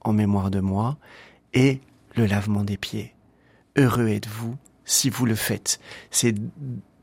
en 0.00 0.12
mémoire 0.12 0.50
de 0.50 0.60
moi, 0.60 0.98
et 1.54 1.80
le 2.16 2.26
lavement 2.26 2.64
des 2.64 2.76
pieds 2.76 3.14
heureux 3.76 4.08
êtes-vous 4.08 4.56
si 4.84 5.10
vous 5.10 5.26
le 5.26 5.34
faites. 5.34 5.80
C'est 6.10 6.34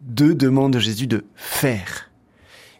deux 0.01 0.35
demandes 0.35 0.73
de 0.73 0.79
Jésus 0.79 1.07
de 1.07 1.25
faire. 1.35 2.08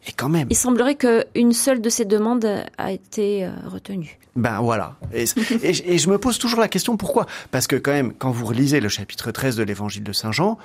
Et 0.07 0.11
quand 0.11 0.29
même. 0.29 0.47
Il 0.49 0.55
semblerait 0.55 0.95
qu'une 0.95 1.53
seule 1.53 1.81
de 1.81 1.89
ces 1.89 2.05
demandes 2.05 2.65
a 2.77 2.91
été 2.91 3.45
euh, 3.45 3.51
retenue. 3.67 4.17
Ben 4.35 4.61
voilà. 4.61 4.95
Et, 5.13 5.25
et, 5.63 5.97
je 5.97 6.09
me 6.09 6.17
pose 6.17 6.37
toujours 6.39 6.59
la 6.59 6.67
question 6.67 6.95
pourquoi? 6.97 7.25
Parce 7.51 7.67
que 7.67 7.75
quand 7.75 7.91
même, 7.91 8.13
quand 8.13 8.31
vous 8.31 8.45
relisez 8.45 8.79
le 8.79 8.89
chapitre 8.89 9.31
13 9.31 9.55
de 9.55 9.63
l'évangile 9.63 10.03
de 10.03 10.13
Saint 10.13 10.31
Jean, 10.31 10.57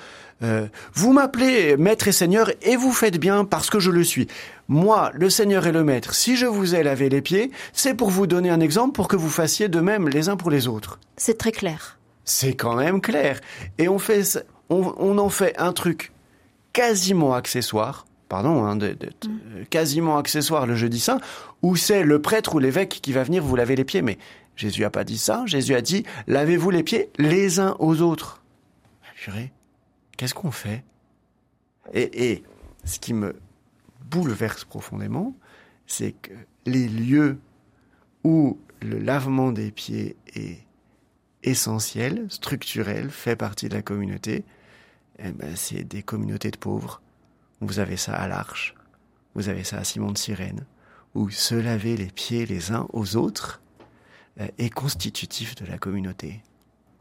euh, 0.43 0.67
vous 0.95 1.13
m'appelez 1.13 1.77
maître 1.77 2.09
et 2.09 2.13
seigneur 2.13 2.51
et 2.63 2.77
vous 2.77 2.93
faites 2.93 3.19
bien 3.19 3.45
parce 3.45 3.71
que 3.71 3.79
je 3.79 3.91
le 3.91 4.05
suis. 4.05 4.29
Moi, 4.69 5.11
le 5.15 5.31
seigneur 5.31 5.67
et 5.67 5.73
le 5.73 5.85
maître, 5.85 6.15
si 6.15 6.37
je 6.37 6.47
vous 6.47 6.75
ai 6.75 6.83
lavé 6.83 7.09
les 7.09 7.23
pieds, 7.23 7.51
c'est 7.73 7.95
pour 7.95 8.11
vous 8.11 8.27
donner 8.27 8.51
un 8.51 8.61
exemple 8.61 8.93
pour 8.93 9.09
que 9.09 9.17
vous 9.17 9.31
fassiez 9.31 9.69
de 9.69 9.81
même 9.81 10.09
les 10.09 10.29
uns 10.29 10.37
pour 10.37 10.51
les 10.51 10.69
autres. 10.69 10.99
C'est 11.17 11.39
très 11.39 11.53
clair. 11.53 11.99
C'est 12.25 12.55
quand 12.55 12.77
même 12.77 13.01
clair. 13.01 13.41
Et 13.79 13.89
on 13.89 13.99
fait, 13.99 14.45
on, 14.71 15.19
en 15.19 15.29
fait 15.29 15.55
un 15.59 15.73
truc 15.73 16.13
quasiment 16.73 17.35
accessoire, 17.35 18.07
pardon, 18.35 18.65
hein, 18.65 18.75
de, 18.75 18.97
mm. 19.29 19.67
quasiment 19.71 20.19
accessoire 20.19 20.67
le 20.67 20.75
jeudi 20.75 20.99
saint, 20.99 21.21
où 21.63 21.77
c'est 21.77 22.03
le 22.03 22.21
prêtre 22.21 22.57
ou 22.57 22.59
l'évêque 22.59 22.99
qui 23.01 23.13
va 23.13 23.23
venir 23.23 23.45
vous 23.45 23.55
laver 23.55 23.77
les 23.77 23.85
pieds. 23.85 24.03
Mais 24.03 24.19
Jésus 24.57 24.85
a 24.85 24.91
pas 24.91 25.05
dit 25.05 25.19
ça. 25.19 25.45
Jésus 25.47 25.73
a 25.77 25.81
dit 25.81 26.03
lavez-vous 26.27 26.71
les 26.71 26.83
pieds 26.83 27.11
les 27.17 27.61
uns 27.61 27.77
aux 27.79 28.03
autres. 28.03 28.43
Purée, 29.15 29.53
qu'est-ce 30.17 30.35
qu'on 30.35 30.51
fait? 30.51 30.83
Et, 31.93 32.33
et 32.33 32.43
ce 32.83 32.99
qui 32.99 33.15
me 33.15 33.37
bouleverse 34.11 34.65
profondément, 34.65 35.33
c'est 35.87 36.11
que 36.11 36.33
les 36.67 36.89
lieux 36.89 37.39
où 38.25 38.59
le 38.83 38.99
lavement 38.99 39.53
des 39.53 39.71
pieds 39.71 40.17
est 40.35 40.59
essentiel, 41.45 42.27
structurel, 42.31 43.11
fait 43.11 43.37
partie 43.37 43.69
de 43.69 43.75
la 43.75 43.83
communauté, 43.83 44.45
eh 45.21 45.31
ben, 45.31 45.55
c'est 45.55 45.85
des 45.85 46.03
communautés 46.03 46.51
de 46.51 46.57
pauvres. 46.57 47.01
Vous 47.61 47.79
avez 47.79 47.97
ça 47.97 48.15
à 48.15 48.29
l'Arche, 48.29 48.75
vous 49.35 49.49
avez 49.49 49.65
ça 49.65 49.79
à 49.79 49.85
Simon 49.85 50.13
de 50.13 50.19
Sirène, 50.19 50.67
où 51.15 51.31
se 51.31 51.55
laver 51.55 51.97
les 51.97 52.07
pieds 52.07 52.47
les 52.47 52.73
uns 52.73 52.87
aux 52.93 53.17
autres 53.17 53.61
euh, 54.41 54.47
est 54.59 54.71
constitutif 54.71 55.55
de 55.55 55.67
la 55.67 55.79
communauté. 55.79 56.43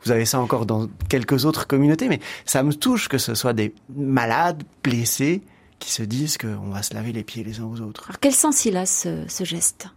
Vous 0.04 0.12
avez 0.12 0.26
ça 0.26 0.40
encore 0.40 0.66
dans 0.66 0.88
quelques 1.10 1.46
autres 1.46 1.66
communautés, 1.66 2.10
mais 2.10 2.20
ça 2.46 2.62
me 2.62 2.74
touche 2.74 3.08
que 3.08 3.18
ce 3.18 3.36
soit 3.36 3.54
des 3.54 3.74
malades, 3.96 4.64
blessés, 4.84 5.42
qui 5.80 5.92
se 5.92 6.04
disent 6.04 6.38
qu'on 6.38 6.70
va 6.70 6.84
se 6.84 6.94
laver 6.94 7.12
les 7.12 7.24
pieds 7.24 7.44
les 7.44 7.60
uns 7.60 7.66
aux 7.66 7.82
autres. 7.82 8.06
Alors 8.10 8.20
quel 8.20 8.34
sens 8.34 8.66
il 8.66 8.78
a 8.78 8.86
ce 8.86 9.44
geste? 9.44 9.88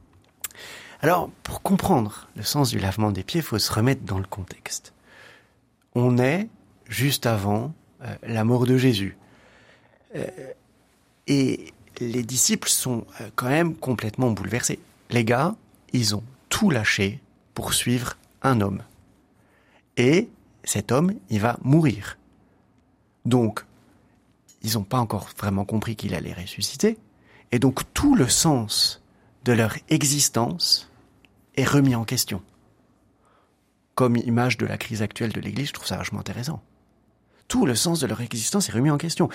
Alors, 1.00 1.30
pour 1.42 1.62
comprendre 1.62 2.28
le 2.36 2.42
sens 2.42 2.70
du 2.70 2.78
lavement 2.78 3.11
des 3.11 3.22
pieds, 3.22 3.40
il 3.40 3.44
faut 3.44 3.59
se 3.59 3.72
remettre 3.72 4.02
dans 4.02 4.18
le 4.18 4.26
contexte. 4.26 4.94
On 5.94 6.18
est 6.18 6.48
juste 6.88 7.26
avant 7.26 7.74
euh, 8.02 8.14
la 8.22 8.44
mort 8.44 8.66
de 8.66 8.76
Jésus. 8.76 9.16
Euh, 10.14 10.52
et 11.26 11.72
les 12.00 12.22
disciples 12.22 12.68
sont 12.68 13.07
euh, 13.20 13.30
quand 13.34 13.48
même 13.48 13.74
complètement 13.74 14.30
bouleversés. 14.30 14.78
Les 15.11 15.24
gars, 15.24 15.54
ils 15.92 16.14
ont 16.14 16.22
tout 16.48 16.70
lâché 16.70 17.20
pour 17.54 17.74
suivre 17.74 18.16
un 18.42 18.61
homme. 18.61 18.82
Et 19.96 20.28
cet 20.64 20.92
homme, 20.92 21.14
il 21.30 21.40
va 21.40 21.59
mourir. 21.62 22.18
Donc, 23.24 23.64
ils 24.62 24.74
n'ont 24.74 24.84
pas 24.84 24.98
encore 24.98 25.30
vraiment 25.36 25.64
compris 25.64 25.96
qu'il 25.96 26.14
allait 26.14 26.32
ressusciter. 26.32 26.98
Et 27.52 27.59
donc, 27.59 27.80
tout 27.94 28.14
le 28.14 28.28
sens 28.28 29.02
de 29.44 29.52
leur 29.52 29.76
existence 29.88 30.90
est 31.57 31.64
remis 31.64 31.94
en 31.94 32.04
question. 32.04 32.42
Comme 33.94 34.16
image 34.16 34.59
de 34.59 34.66
la 34.66 34.76
crise 34.76 35.02
actuelle 35.02 35.32
de 35.32 35.40
l'Église, 35.40 35.68
je 35.68 35.72
trouve 35.72 35.86
ça 35.86 35.96
vachement 35.96 36.20
intéressant. 36.20 36.62
Tout 37.48 37.64
le 37.64 37.74
sens 37.74 38.00
de 38.00 38.07
leur 38.07 38.20
existence 38.20 38.68
est 38.68 38.72
remis 38.72 38.90
en 38.90 38.98
question. 38.98 39.28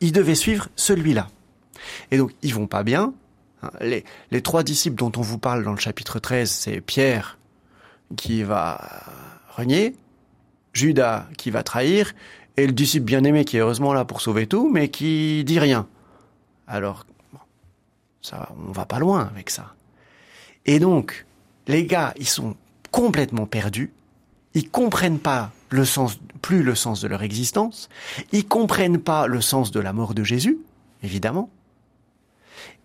Ils 0.00 0.12
devaient 0.12 0.34
suivre 0.34 0.68
celui-là. 0.76 1.28
Et 2.10 2.18
donc, 2.18 2.32
ils 2.42 2.54
vont 2.54 2.66
pas 2.66 2.82
bien. 2.82 3.14
Les, 3.80 4.04
les 4.30 4.42
trois 4.42 4.62
disciples 4.62 4.96
dont 4.96 5.12
on 5.16 5.22
vous 5.22 5.38
parle 5.38 5.64
dans 5.64 5.72
le 5.72 5.78
chapitre 5.78 6.18
13, 6.18 6.50
c'est 6.50 6.80
Pierre 6.80 7.38
qui 8.16 8.42
va 8.42 8.80
renier, 9.56 9.96
Judas 10.72 11.26
qui 11.36 11.50
va 11.50 11.62
trahir, 11.62 12.14
et 12.56 12.66
le 12.66 12.72
disciple 12.72 13.04
bien-aimé 13.04 13.44
qui 13.44 13.56
est 13.56 13.60
heureusement 13.60 13.92
là 13.92 14.04
pour 14.04 14.20
sauver 14.20 14.46
tout, 14.46 14.70
mais 14.72 14.88
qui 14.88 15.44
dit 15.44 15.58
rien. 15.58 15.86
Alors, 16.66 17.06
ça, 18.22 18.48
on 18.68 18.72
va 18.72 18.86
pas 18.86 18.98
loin 18.98 19.28
avec 19.30 19.50
ça. 19.50 19.74
Et 20.64 20.78
donc, 20.78 21.26
les 21.66 21.86
gars, 21.86 22.12
ils 22.16 22.28
sont 22.28 22.56
complètement 22.90 23.46
perdus. 23.46 23.92
Ils 24.54 24.70
comprennent 24.70 25.18
pas 25.18 25.52
plus 25.68 26.62
le 26.62 26.74
sens 26.74 27.00
de 27.00 27.08
leur 27.08 27.22
existence. 27.22 27.88
Ils 28.32 28.46
comprennent 28.46 29.00
pas 29.00 29.26
le 29.26 29.40
sens 29.40 29.70
de 29.70 29.80
la 29.80 29.92
mort 29.92 30.14
de 30.14 30.24
Jésus, 30.24 30.58
évidemment. 31.02 31.50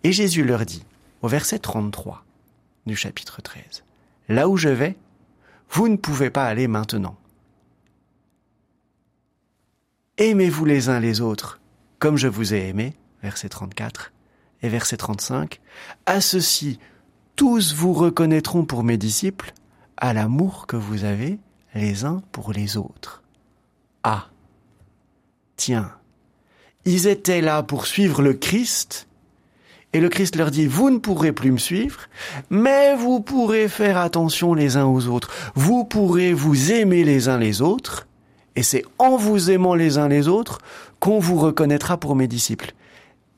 Et 0.03 0.11
Jésus 0.11 0.43
leur 0.43 0.65
dit, 0.65 0.83
au 1.21 1.27
verset 1.27 1.59
33 1.59 2.25
du 2.85 2.95
chapitre 2.95 3.41
13, 3.41 3.83
Là 4.29 4.47
où 4.47 4.57
je 4.57 4.69
vais, 4.69 4.95
vous 5.69 5.87
ne 5.87 5.97
pouvez 5.97 6.29
pas 6.29 6.45
aller 6.45 6.67
maintenant. 6.67 7.17
Aimez-vous 10.17 10.65
les 10.65 10.89
uns 10.89 10.99
les 10.99 11.21
autres 11.21 11.61
comme 12.01 12.17
je 12.17 12.27
vous 12.27 12.55
ai 12.55 12.67
aimé, 12.67 12.95
verset 13.21 13.47
34, 13.47 14.11
et 14.63 14.69
verset 14.69 14.97
35, 14.97 15.61
à 16.07 16.19
ceci 16.19 16.79
tous 17.35 17.75
vous 17.75 17.93
reconnaîtront 17.93 18.65
pour 18.65 18.83
mes 18.83 18.97
disciples 18.97 19.53
à 19.97 20.11
l'amour 20.11 20.65
que 20.65 20.75
vous 20.75 21.03
avez 21.03 21.37
les 21.73 22.05
uns 22.05 22.21
pour 22.31 22.51
les 22.51 22.77
autres. 22.77 23.23
Ah, 24.03 24.27
tiens, 25.55 25.91
ils 26.85 27.07
étaient 27.07 27.41
là 27.41 27.63
pour 27.63 27.85
suivre 27.85 28.21
le 28.21 28.33
Christ, 28.33 29.07
et 29.93 29.99
le 29.99 30.09
Christ 30.09 30.35
leur 30.35 30.51
dit, 30.51 30.67
vous 30.67 30.89
ne 30.89 30.99
pourrez 30.99 31.33
plus 31.33 31.51
me 31.51 31.57
suivre, 31.57 32.01
mais 32.49 32.95
vous 32.95 33.19
pourrez 33.19 33.67
faire 33.67 33.97
attention 33.97 34.53
les 34.53 34.77
uns 34.77 34.85
aux 34.85 35.07
autres, 35.07 35.29
vous 35.53 35.83
pourrez 35.83 36.33
vous 36.33 36.71
aimer 36.71 37.03
les 37.03 37.29
uns 37.29 37.37
les 37.37 37.61
autres, 37.61 38.07
et 38.55 38.63
c'est 38.63 38.83
en 38.97 39.17
vous 39.17 39.51
aimant 39.51 39.75
les 39.75 39.97
uns 39.97 40.07
les 40.07 40.27
autres 40.27 40.59
qu'on 40.99 41.19
vous 41.19 41.37
reconnaîtra 41.37 41.97
pour 41.97 42.15
mes 42.15 42.27
disciples. 42.27 42.73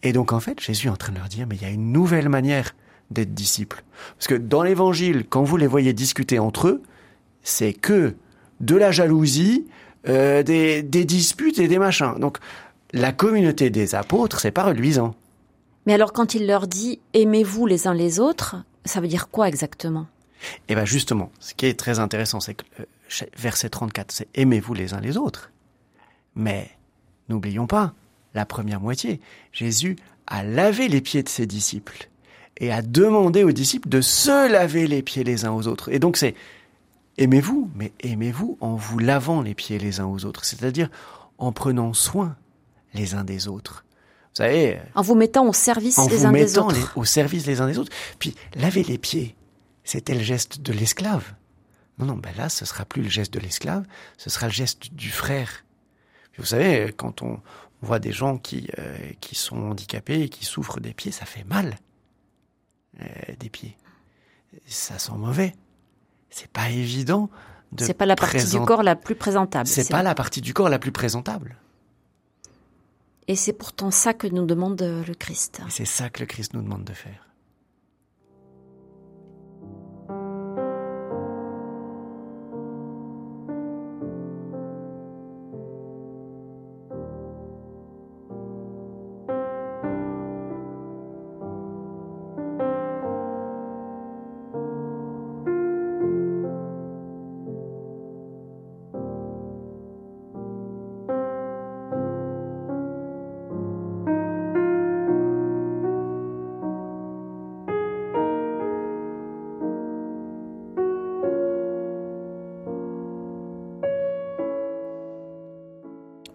Et 0.01 0.11
donc 0.11 0.33
en 0.33 0.39
fait, 0.39 0.59
Jésus 0.59 0.87
est 0.87 0.91
en 0.91 0.97
train 0.97 1.13
de 1.13 1.17
leur 1.17 1.27
dire, 1.27 1.47
mais 1.47 1.55
il 1.55 1.61
y 1.61 1.65
a 1.65 1.69
une 1.69 1.91
nouvelle 1.91 2.29
manière 2.29 2.75
d'être 3.11 3.33
disciples. 3.33 3.83
Parce 4.17 4.27
que 4.27 4.35
dans 4.35 4.63
l'évangile, 4.63 5.25
quand 5.29 5.43
vous 5.43 5.57
les 5.57 5.67
voyez 5.67 5.93
discuter 5.93 6.39
entre 6.39 6.67
eux, 6.67 6.83
c'est 7.41 7.73
que 7.73 8.15
de 8.65 8.75
la 8.75 8.91
jalousie, 8.91 9.65
euh, 10.07 10.43
des, 10.43 10.83
des, 10.83 11.05
disputes 11.05 11.59
et 11.59 11.67
des 11.67 11.79
machins. 11.79 12.15
Donc 12.19 12.37
la 12.91 13.11
communauté 13.11 13.69
des 13.69 13.95
apôtres, 13.95 14.39
c'est 14.39 14.51
pas 14.51 14.63
reluisant. 14.63 15.15
Mais 15.85 15.93
alors 15.93 16.13
quand 16.13 16.35
il 16.35 16.47
leur 16.47 16.67
dit 16.67 16.99
aimez-vous 17.13 17.65
les 17.65 17.87
uns 17.87 17.93
les 17.93 18.19
autres, 18.19 18.57
ça 18.85 19.01
veut 19.01 19.07
dire 19.07 19.29
quoi 19.29 19.47
exactement? 19.47 20.07
Eh 20.67 20.75
bien 20.75 20.85
justement, 20.85 21.31
ce 21.39 21.53
qui 21.53 21.65
est 21.65 21.79
très 21.79 21.99
intéressant, 21.99 22.39
c'est 22.39 22.55
que 22.55 22.65
euh, 22.79 23.25
verset 23.37 23.69
34, 23.69 24.11
c'est 24.11 24.27
aimez-vous 24.35 24.73
les 24.73 24.93
uns 24.93 25.01
les 25.01 25.17
autres. 25.17 25.51
Mais 26.35 26.69
n'oublions 27.29 27.67
pas 27.67 27.93
la 28.33 28.45
première 28.45 28.79
moitié. 28.79 29.19
Jésus 29.51 29.95
a 30.27 30.43
lavé 30.43 30.87
les 30.87 31.01
pieds 31.01 31.23
de 31.23 31.29
ses 31.29 31.45
disciples 31.45 32.09
et 32.57 32.71
a 32.71 32.81
demandé 32.81 33.43
aux 33.43 33.51
disciples 33.51 33.89
de 33.89 34.01
se 34.01 34.51
laver 34.51 34.87
les 34.87 35.01
pieds 35.01 35.23
les 35.23 35.45
uns 35.45 35.51
aux 35.51 35.67
autres. 35.67 35.89
Et 35.89 35.99
donc 35.99 36.17
c'est 36.17 36.35
aimez-vous, 37.17 37.69
mais 37.75 37.93
aimez-vous 37.99 38.57
en 38.61 38.75
vous 38.75 38.99
lavant 38.99 39.41
les 39.41 39.55
pieds 39.55 39.79
les 39.79 39.99
uns 39.99 40.05
aux 40.05 40.25
autres, 40.25 40.45
c'est-à-dire 40.45 40.89
en 41.37 41.51
prenant 41.51 41.93
soin 41.93 42.35
les 42.93 43.15
uns 43.15 43.23
des 43.23 43.47
autres. 43.47 43.85
Vous 44.33 44.37
savez, 44.37 44.79
en 44.95 45.01
vous 45.01 45.15
mettant 45.15 45.47
au 45.47 45.53
service 45.53 45.97
les 46.09 46.25
uns 46.25 46.31
des 46.31 46.57
autres. 46.57 46.75
Les, 46.75 46.85
au 46.95 47.05
service 47.05 47.45
les 47.45 47.61
uns 47.61 47.67
des 47.67 47.77
autres. 47.77 47.91
Puis 48.17 48.33
laver 48.55 48.83
les 48.83 48.97
pieds, 48.97 49.35
c'était 49.83 50.15
le 50.15 50.23
geste 50.23 50.61
de 50.61 50.73
l'esclave. 50.73 51.33
Non, 51.99 52.07
non, 52.07 52.15
ben 52.15 52.33
là, 52.35 52.49
ce 52.49 52.65
sera 52.65 52.85
plus 52.85 53.03
le 53.03 53.09
geste 53.09 53.31
de 53.33 53.39
l'esclave, 53.39 53.85
ce 54.17 54.31
sera 54.31 54.47
le 54.47 54.53
geste 54.53 54.93
du 54.93 55.09
frère. 55.09 55.63
vous 56.39 56.45
savez, 56.45 56.91
quand 56.97 57.21
on, 57.21 57.39
voit 57.83 57.99
des 57.99 58.13
gens 58.13 58.37
qui, 58.37 58.69
euh, 58.79 58.97
qui 59.19 59.35
sont 59.35 59.57
handicapés 59.57 60.21
et 60.21 60.29
qui 60.29 60.45
souffrent 60.45 60.79
des 60.79 60.93
pieds, 60.93 61.11
ça 61.11 61.25
fait 61.25 61.43
mal. 61.43 61.77
Euh, 63.01 63.33
des 63.39 63.49
pieds. 63.49 63.77
Ça 64.65 64.97
sent 64.99 65.17
mauvais. 65.17 65.53
C'est 66.33 66.51
pas 66.51 66.69
évident 66.69 67.29
de. 67.71 67.85
C'est 67.85 67.93
pas 67.93 68.07
la 68.07 68.15
partie 68.15 68.49
du 68.49 68.59
corps 68.59 68.81
la 68.81 68.95
plus 68.95 69.15
présentable. 69.15 69.67
C'est 69.67 69.89
pas 69.89 70.01
la 70.01 70.15
partie 70.15 70.41
du 70.41 70.53
corps 70.53 70.69
la 70.69 70.79
plus 70.79 70.91
présentable. 70.91 71.57
Et 73.27 73.35
c'est 73.35 73.53
pourtant 73.53 73.91
ça 73.91 74.13
que 74.13 74.27
nous 74.27 74.45
demande 74.45 74.81
le 74.81 75.13
Christ. 75.13 75.61
C'est 75.69 75.85
ça 75.85 76.09
que 76.09 76.21
le 76.21 76.25
Christ 76.25 76.53
nous 76.53 76.61
demande 76.61 76.83
de 76.83 76.93
faire. 76.93 77.27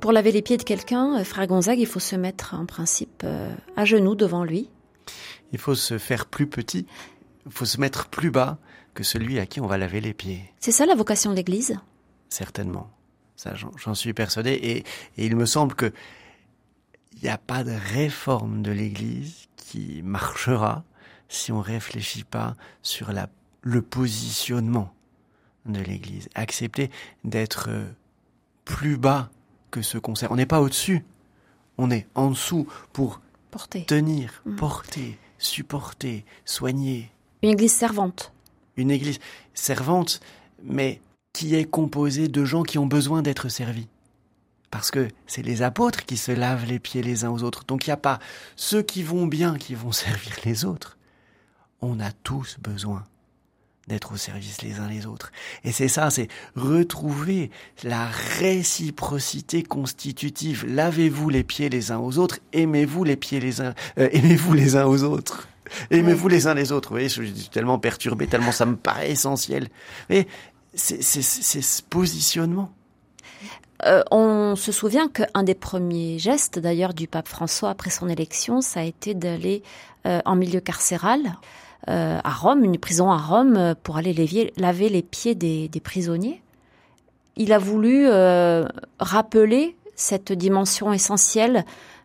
Pour 0.08 0.14
laver 0.14 0.32
les 0.32 0.40
pieds 0.40 0.56
de 0.56 0.62
quelqu'un, 0.62 1.18
euh, 1.18 1.22
frère 1.22 1.46
Gonzague, 1.46 1.80
il 1.80 1.86
faut 1.86 2.00
se 2.00 2.16
mettre 2.16 2.54
en 2.54 2.64
principe 2.64 3.20
euh, 3.24 3.54
à 3.76 3.84
genoux 3.84 4.14
devant 4.14 4.42
lui. 4.42 4.70
Il 5.52 5.58
faut 5.58 5.74
se 5.74 5.98
faire 5.98 6.24
plus 6.24 6.46
petit, 6.46 6.86
il 7.44 7.52
faut 7.52 7.66
se 7.66 7.78
mettre 7.78 8.08
plus 8.08 8.30
bas 8.30 8.56
que 8.94 9.02
celui 9.02 9.38
à 9.38 9.44
qui 9.44 9.60
on 9.60 9.66
va 9.66 9.76
laver 9.76 10.00
les 10.00 10.14
pieds. 10.14 10.50
C'est 10.60 10.72
ça 10.72 10.86
la 10.86 10.94
vocation 10.94 11.30
de 11.32 11.36
l'Église? 11.36 11.76
Certainement. 12.30 12.88
Ça, 13.36 13.52
j'en 13.54 13.94
suis 13.94 14.14
persuadé. 14.14 14.52
Et, 14.52 14.84
il 15.22 15.36
me 15.36 15.44
semble 15.44 15.74
que 15.74 15.92
il 17.12 17.24
n'y 17.24 17.28
a 17.28 17.36
pas 17.36 17.62
de 17.62 17.74
réforme 17.92 18.62
de 18.62 18.70
l'Église 18.70 19.48
qui 19.56 20.00
marchera 20.02 20.84
si 21.28 21.52
on 21.52 21.60
réfléchit 21.60 22.24
pas 22.24 22.56
sur 22.80 23.12
la, 23.12 23.28
le 23.60 23.82
positionnement 23.82 24.90
de 25.66 25.80
l'Église. 25.80 26.30
Accepter 26.34 26.90
d'être 27.24 27.66
euh, 27.68 27.84
plus 28.64 28.96
bas 28.96 29.28
que 29.70 29.82
ce 29.82 29.98
concert. 29.98 30.30
On 30.32 30.36
n'est 30.36 30.46
pas 30.46 30.60
au-dessus, 30.60 31.04
on 31.76 31.90
est 31.90 32.06
en 32.14 32.30
dessous 32.30 32.66
pour 32.92 33.20
porter. 33.50 33.84
tenir, 33.84 34.42
mm. 34.44 34.56
porter, 34.56 35.18
supporter, 35.38 36.24
soigner. 36.44 37.10
Une 37.42 37.50
église 37.50 37.72
servante. 37.72 38.32
Une 38.76 38.90
église 38.90 39.18
servante, 39.54 40.20
mais 40.62 41.00
qui 41.32 41.54
est 41.54 41.64
composée 41.64 42.28
de 42.28 42.44
gens 42.44 42.62
qui 42.62 42.78
ont 42.78 42.86
besoin 42.86 43.22
d'être 43.22 43.48
servis. 43.48 43.88
Parce 44.70 44.90
que 44.90 45.08
c'est 45.26 45.42
les 45.42 45.62
apôtres 45.62 46.04
qui 46.04 46.16
se 46.16 46.32
lavent 46.32 46.66
les 46.66 46.78
pieds 46.78 47.02
les 47.02 47.24
uns 47.24 47.30
aux 47.30 47.42
autres. 47.42 47.64
Donc 47.64 47.86
il 47.86 47.90
n'y 47.90 47.94
a 47.94 47.98
pas 47.98 48.18
ceux 48.56 48.82
qui 48.82 49.02
vont 49.02 49.26
bien 49.26 49.56
qui 49.56 49.74
vont 49.74 49.92
servir 49.92 50.34
les 50.44 50.64
autres. 50.64 50.98
On 51.80 52.00
a 52.00 52.12
tous 52.12 52.58
besoin 52.60 53.04
d'être 53.88 54.12
au 54.12 54.16
service 54.16 54.62
les 54.62 54.78
uns 54.78 54.88
les 54.88 55.06
autres. 55.06 55.32
Et 55.64 55.72
c'est 55.72 55.88
ça, 55.88 56.10
c'est 56.10 56.28
retrouver 56.54 57.50
la 57.82 58.06
réciprocité 58.38 59.62
constitutive. 59.62 60.66
Lavez-vous 60.66 61.30
les 61.30 61.42
pieds 61.42 61.68
les 61.68 61.90
uns 61.90 61.98
aux 61.98 62.18
autres, 62.18 62.38
aimez-vous 62.52 63.04
les 63.04 63.16
pieds 63.16 63.40
les 63.40 63.60
uns, 63.60 63.74
euh, 63.98 64.08
aimez-vous 64.12 64.54
les 64.54 64.76
uns 64.76 64.86
aux 64.86 65.02
autres. 65.02 65.48
Aimez-vous 65.90 66.28
les 66.28 66.46
uns 66.46 66.54
les 66.54 66.72
autres. 66.72 66.88
Vous 66.88 66.94
voyez, 66.94 67.08
je 67.08 67.22
suis 67.22 67.50
tellement 67.50 67.78
perturbé, 67.78 68.26
tellement 68.26 68.52
ça 68.52 68.64
me 68.64 68.76
paraît 68.76 69.10
essentiel. 69.10 69.68
Mais 70.08 70.26
c'est 70.74 71.02
ce 71.02 71.82
positionnement. 71.82 72.72
Euh, 73.84 74.02
on 74.10 74.56
se 74.56 74.72
souvient 74.72 75.08
qu'un 75.08 75.42
des 75.42 75.54
premiers 75.54 76.18
gestes, 76.18 76.58
d'ailleurs, 76.58 76.94
du 76.94 77.06
pape 77.06 77.28
François 77.28 77.70
après 77.70 77.90
son 77.90 78.08
élection, 78.08 78.60
ça 78.60 78.80
a 78.80 78.82
été 78.82 79.14
d'aller 79.14 79.62
euh, 80.06 80.20
en 80.24 80.34
milieu 80.34 80.60
carcéral 80.60 81.20
euh, 81.88 82.18
à 82.22 82.32
Rome, 82.32 82.64
une 82.64 82.76
prison 82.78 83.10
à 83.10 83.16
Rome, 83.16 83.56
euh, 83.56 83.74
pour 83.80 83.96
aller 83.96 84.12
laver 84.56 84.88
les 84.88 85.02
pieds 85.02 85.34
des, 85.34 85.70
prisonniers. 85.82 86.42
Il 87.36 87.52
a 87.52 87.58
voulu 87.58 88.06
euh, 88.06 88.64
rappeler 88.98 89.76
cette 89.94 90.32
dimension 90.32 90.92
essentielle 90.92 91.64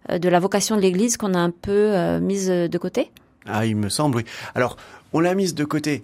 de 0.10 0.30
la 0.30 0.40
vocation 0.40 0.76
de 0.76 0.82
l'Église 0.82 1.18
qu'on 1.18 1.34
a 1.34 1.40
un 1.40 1.50
peu 1.50 2.20
mise 2.20 2.48
de 2.50 2.78
côté. 2.78 3.12
Ah, 3.46 3.66
il 3.66 3.76
me 3.76 3.90
semble, 3.90 4.18
oui. 4.18 4.26
Alors, 4.54 4.78
on 5.14 5.20
l'a 5.20 5.34
mise 5.34 5.56
de 5.56 5.64
côté. 5.64 6.04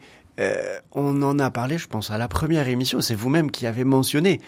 on 0.94 1.22
en 1.22 1.38
a 1.40 1.52
parlé, 1.52 1.78
je 1.78 1.88
pense, 1.88 2.10
à 2.12 2.18
la 2.18 2.28
première 2.28 2.68
émission. 2.68 3.02
C'est 3.02 3.16
vous-même 3.16 3.52
qui 3.52 3.66
avez 3.66 3.84
mentionné 3.84 4.40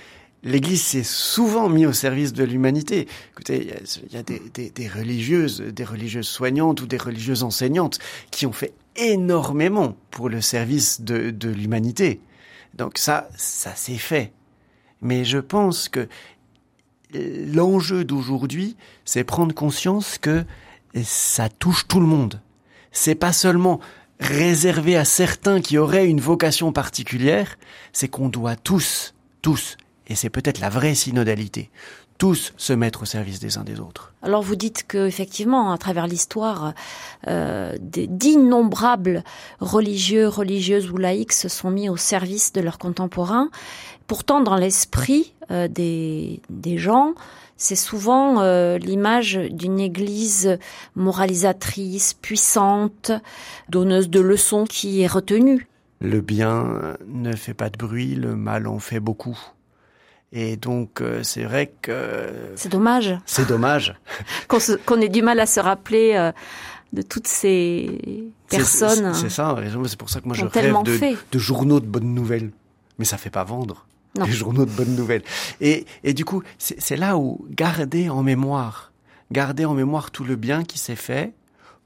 L'Église 0.43 0.81
s'est 0.81 1.03
souvent 1.03 1.69
mise 1.69 1.85
au 1.85 1.93
service 1.93 2.33
de 2.33 2.43
l'humanité. 2.43 3.07
Écoutez, 3.31 3.67
il 4.07 4.13
y 4.13 4.17
a, 4.17 4.23
des, 4.23 4.87
religieuses, 4.87 5.61
des 5.61 5.83
religieuses 5.83 6.27
soignantes 6.27 6.81
ou 6.81 6.87
des 6.87 6.97
religieuses 6.97 7.43
enseignantes 7.43 7.99
qui 8.31 8.47
ont 8.47 8.51
fait 8.51 8.73
énormément 8.95 9.95
pour 10.09 10.29
le 10.29 10.41
service 10.41 11.01
de, 11.01 11.31
de 11.31 11.49
l'humanité. 11.49 12.21
Donc 12.73 12.97
ça, 12.97 13.29
ça 13.35 13.75
s'est 13.75 13.97
fait. 13.97 14.31
Mais 15.01 15.25
je 15.25 15.39
pense 15.39 15.89
que 15.89 16.07
l'enjeu 17.13 18.03
d'aujourd'hui, 18.03 18.77
c'est 19.05 19.23
prendre 19.23 19.53
conscience 19.53 20.17
que 20.17 20.45
ça 21.03 21.49
touche 21.49 21.87
tout 21.87 21.99
le 21.99 22.05
monde. 22.05 22.41
C'est 22.91 23.15
pas 23.15 23.33
seulement 23.33 23.79
réservé 24.19 24.95
à 24.95 25.05
certains 25.05 25.61
qui 25.61 25.77
auraient 25.77 26.07
une 26.07 26.21
vocation 26.21 26.71
particulière, 26.71 27.57
c'est 27.91 28.07
qu'on 28.07 28.29
doit 28.29 28.55
tous, 28.55 29.15
tous 29.41 29.77
et 30.11 30.15
c'est 30.15 30.29
peut-être 30.29 30.59
la 30.59 30.69
vraie 30.69 30.93
synodalité, 30.93 31.69
tous 32.21 32.53
se 32.55 32.73
mettre 32.73 33.01
au 33.01 33.05
service 33.05 33.39
des 33.39 33.57
uns 33.57 33.63
des 33.63 33.79
autres. 33.79 34.13
Alors 34.21 34.43
vous 34.43 34.55
dites 34.55 34.85
que 34.85 35.07
effectivement, 35.07 35.71
à 35.71 35.79
travers 35.79 36.05
l'histoire, 36.05 36.75
euh, 37.27 37.75
d'innombrables 37.79 39.23
religieux, 39.59 40.27
religieuses 40.27 40.91
ou 40.91 40.97
laïcs 40.97 41.33
se 41.33 41.49
sont 41.49 41.71
mis 41.71 41.89
au 41.89 41.97
service 41.97 42.53
de 42.53 42.61
leurs 42.61 42.77
contemporains. 42.77 43.49
Pourtant, 44.05 44.39
dans 44.39 44.55
l'esprit 44.55 45.33
euh, 45.49 45.67
des, 45.67 46.43
des 46.51 46.77
gens, 46.77 47.15
c'est 47.57 47.75
souvent 47.75 48.39
euh, 48.41 48.77
l'image 48.77 49.39
d'une 49.49 49.79
église 49.79 50.59
moralisatrice, 50.95 52.13
puissante, 52.13 53.11
donneuse 53.67 54.11
de 54.11 54.19
leçons 54.19 54.65
qui 54.65 55.01
est 55.01 55.07
retenue. 55.07 55.67
Le 56.01 56.21
bien 56.21 56.97
ne 57.07 57.35
fait 57.35 57.55
pas 57.55 57.71
de 57.71 57.79
bruit, 57.79 58.13
le 58.13 58.35
mal 58.35 58.67
en 58.67 58.77
fait 58.77 58.99
beaucoup. 58.99 59.39
Et 60.33 60.55
donc, 60.55 61.01
euh, 61.01 61.23
c'est 61.23 61.43
vrai 61.43 61.73
que... 61.81 62.29
C'est 62.55 62.69
dommage. 62.69 63.17
C'est 63.25 63.47
dommage. 63.47 63.95
Qu'on 64.85 65.01
ait 65.01 65.09
du 65.09 65.21
mal 65.21 65.39
à 65.39 65.45
se 65.45 65.59
rappeler 65.59 66.13
euh, 66.15 66.31
de 66.93 67.01
toutes 67.01 67.27
ces 67.27 68.31
personnes. 68.49 69.13
C'est 69.13 69.29
ça, 69.29 69.57
c'est 69.87 69.97
pour 69.97 70.09
ça 70.09 70.21
que 70.21 70.27
moi 70.27 70.35
je 70.35 70.45
rêve 70.45 70.73
de, 70.83 71.15
de, 71.31 71.39
journaux 71.39 71.79
de 71.79 71.85
bonnes 71.85 72.13
nouvelles. 72.13 72.51
Mais 72.97 73.05
ça 73.05 73.17
fait 73.17 73.29
pas 73.29 73.43
vendre. 73.43 73.85
Non. 74.17 74.25
Les 74.25 74.31
journaux 74.31 74.65
de 74.65 74.71
bonnes 74.71 74.95
nouvelles. 74.95 75.23
Et, 75.59 75.85
et 76.03 76.13
du 76.13 76.25
coup, 76.25 76.43
c'est 76.57 76.97
là 76.97 77.17
où 77.17 77.45
garder 77.49 78.09
en 78.09 78.23
mémoire, 78.23 78.91
garder 79.31 79.65
en 79.65 79.73
mémoire 79.73 80.11
tout 80.11 80.23
le 80.23 80.35
bien 80.35 80.63
qui 80.63 80.77
s'est 80.77 80.97
fait, 80.97 81.33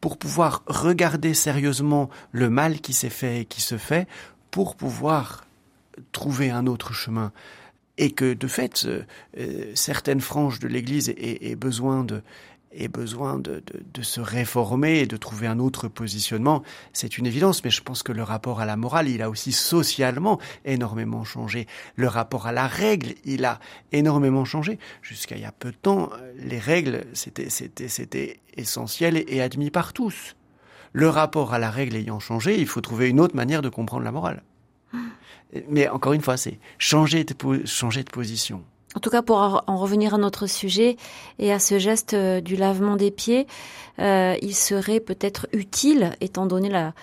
pour 0.01 0.17
pouvoir 0.17 0.63
regarder 0.67 1.33
sérieusement 1.33 2.09
le 2.31 2.49
mal 2.49 2.79
qui 2.79 2.93
s'est 2.93 3.09
fait 3.09 3.41
et 3.41 3.45
qui 3.45 3.61
se 3.61 3.77
fait, 3.77 4.07
pour 4.51 4.75
pouvoir 4.75 5.45
trouver 6.11 6.49
un 6.49 6.67
autre 6.67 6.93
chemin 6.93 7.31
et 7.97 8.11
que 8.11 8.33
de 8.33 8.47
fait 8.47 8.85
euh, 8.85 9.03
euh, 9.37 9.71
certaines 9.75 10.21
franges 10.21 10.59
de 10.59 10.67
l'Église 10.67 11.09
aient, 11.09 11.55
besoin 11.55 12.03
de 12.03 12.21
ait 12.77 12.89
besoin 12.89 13.39
de, 13.39 13.63
de, 13.93 14.01
se 14.01 14.19
réformer 14.19 14.99
et 14.99 15.05
de 15.05 15.15
trouver 15.15 15.47
un 15.47 15.59
autre 15.59 15.87
positionnement, 15.87 16.61
c'est 16.91 17.17
une 17.17 17.25
évidence. 17.25 17.63
Mais 17.63 17.69
je 17.69 17.81
pense 17.81 18.03
que 18.03 18.11
le 18.11 18.21
rapport 18.21 18.59
à 18.59 18.65
la 18.65 18.75
morale, 18.75 19.07
il 19.07 19.21
a 19.21 19.29
aussi 19.29 19.53
socialement 19.53 20.41
énormément 20.65 21.23
changé. 21.23 21.67
Le 21.95 22.09
rapport 22.09 22.47
à 22.47 22.51
la 22.51 22.67
règle, 22.67 23.13
il 23.23 23.45
a 23.45 23.61
énormément 23.93 24.43
changé. 24.43 24.77
Jusqu'à 25.01 25.37
il 25.37 25.43
y 25.43 25.45
a 25.45 25.53
peu 25.53 25.71
de 25.71 25.77
temps, 25.77 26.09
les 26.37 26.59
règles, 26.59 27.05
c'était, 27.13 27.49
c'était, 27.49 27.87
c'était 27.87 28.41
essentiel 28.57 29.23
et 29.25 29.41
admis 29.41 29.71
par 29.71 29.93
tous. 29.93 30.35
Le 30.91 31.07
rapport 31.07 31.53
à 31.53 31.59
la 31.59 31.71
règle 31.71 31.95
ayant 31.95 32.19
changé, 32.19 32.59
il 32.59 32.67
faut 32.67 32.81
trouver 32.81 33.07
une 33.07 33.21
autre 33.21 33.37
manière 33.37 33.61
de 33.61 33.69
comprendre 33.69 34.03
la 34.03 34.11
morale. 34.11 34.43
Mais 35.69 35.87
encore 35.87 36.13
une 36.13 36.21
fois, 36.21 36.37
c'est 36.37 36.59
changer 36.77 37.23
de, 37.23 37.33
changer 37.65 38.03
de 38.03 38.09
position. 38.09 38.63
En 38.95 38.99
tout 38.99 39.09
cas, 39.09 39.21
pour 39.21 39.63
en 39.67 39.77
revenir 39.77 40.13
à 40.13 40.17
notre 40.17 40.47
sujet 40.47 40.95
et 41.37 41.51
à 41.51 41.59
ce 41.59 41.79
geste 41.79 42.13
euh, 42.13 42.39
du 42.39 42.55
lavement 42.55 42.95
des 42.95 43.11
pieds, 43.11 43.45
euh, 43.99 44.35
il 44.41 44.55
serait 44.55 44.99
peut-être 44.99 45.47
utile, 45.53 46.11
étant 46.21 46.45
donné 46.45 46.69
la, 46.69 46.93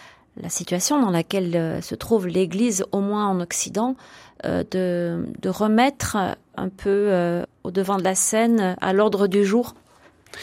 la 0.41 0.49
situation 0.49 1.01
dans 1.01 1.11
laquelle 1.11 1.55
euh, 1.55 1.81
se 1.81 1.95
trouve 1.95 2.27
l'Église, 2.27 2.85
au 2.93 3.01
moins 3.01 3.29
en 3.29 3.41
Occident, 3.41 3.97
euh, 4.45 4.65
de, 4.71 5.27
de, 5.41 5.49
remettre 5.49 6.17
un 6.57 6.69
peu 6.69 7.43
au 7.65 7.71
devant 7.71 7.97
de 7.97 8.05
la 8.05 8.15
scène, 8.15 8.77
à 8.81 8.93
l'ordre 8.93 9.27
du 9.27 9.45
jour, 9.45 9.75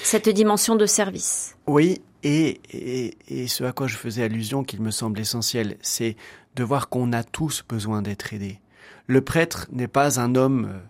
cette 0.04 0.30
dimension 0.30 0.76
de 0.76 0.86
service. 0.86 1.56
Oui, 1.68 2.02
et, 2.24 2.60
et, 2.72 3.18
et, 3.28 3.48
ce 3.48 3.64
à 3.64 3.72
quoi 3.72 3.88
je 3.88 3.96
faisais 3.96 4.24
allusion, 4.24 4.64
qu'il 4.64 4.82
me 4.82 4.92
semble 4.92 5.20
essentiel, 5.20 5.78
c'est 5.82 6.16
de 6.60 6.64
voir 6.66 6.90
qu'on 6.90 7.14
a 7.14 7.24
tous 7.24 7.64
besoin 7.68 8.02
d'être 8.02 8.34
aidés. 8.34 8.60
Le 9.08 9.22
prêtre 9.22 9.68
n'est 9.72 9.88
pas 9.88 10.20
un 10.20 10.36
homme 10.36 10.82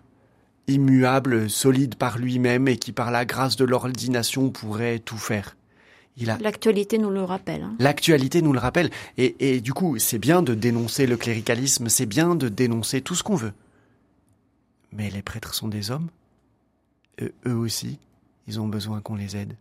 immuable, 0.66 1.48
solide 1.48 1.94
par 1.94 2.18
lui-même 2.18 2.66
et 2.66 2.76
qui 2.76 2.90
par 2.90 3.12
la 3.12 3.24
grâce 3.24 3.54
de 3.54 3.64
l'ordination 3.64 4.50
pourrait 4.50 4.98
tout 4.98 5.16
faire. 5.16 5.56
Il 6.16 6.28
a... 6.28 6.38
L'actualité 6.38 6.98
nous 6.98 7.10
le 7.10 7.22
rappelle. 7.22 7.62
Hein. 7.62 7.76
L'actualité 7.78 8.42
nous 8.42 8.52
le 8.52 8.58
rappelle. 8.58 8.90
Et, 9.16 9.36
et 9.38 9.60
du 9.60 9.72
coup, 9.72 9.96
c'est 10.00 10.18
bien 10.18 10.42
de 10.42 10.54
dénoncer 10.54 11.06
le 11.06 11.16
cléricalisme, 11.16 11.88
c'est 11.88 12.06
bien 12.06 12.34
de 12.34 12.48
dénoncer 12.48 13.00
tout 13.00 13.14
ce 13.14 13.22
qu'on 13.22 13.36
veut. 13.36 13.54
Mais 14.90 15.08
les 15.08 15.22
prêtres 15.22 15.54
sont 15.54 15.68
des 15.68 15.92
hommes. 15.92 16.08
Eux, 17.22 17.32
eux 17.46 17.54
aussi, 17.54 18.00
ils 18.48 18.58
ont 18.58 18.66
besoin 18.66 19.00
qu'on 19.00 19.14
les 19.14 19.36
aide. 19.36 19.56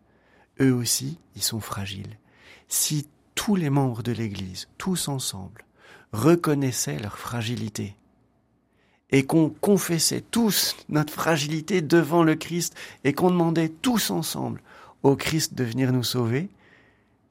Eux 0.60 0.74
aussi, 0.74 1.20
ils 1.36 1.44
sont 1.44 1.60
fragiles. 1.60 2.18
Si 2.68 3.08
tous 3.36 3.56
les 3.56 3.70
membres 3.70 4.02
de 4.02 4.12
l'Église, 4.12 4.68
tous 4.80 5.08
ensemble, 5.08 5.64
reconnaissaient 6.12 7.00
leur 7.00 7.18
fragilité, 7.18 7.96
et 9.12 9.26
qu'on 9.26 9.50
confessait 9.50 10.22
tous 10.22 10.76
notre 10.88 11.14
fragilité 11.14 11.82
devant 11.82 12.24
le 12.24 12.36
Christ 12.36 12.76
et 13.04 13.14
qu'on 13.14 13.32
demandait 13.32 13.70
tous 13.70 14.12
ensemble 14.12 14.62
au 15.04 15.16
Christ 15.16 15.56
de 15.56 15.64
venir 15.64 15.92
nous 15.92 16.04
sauver 16.04 16.50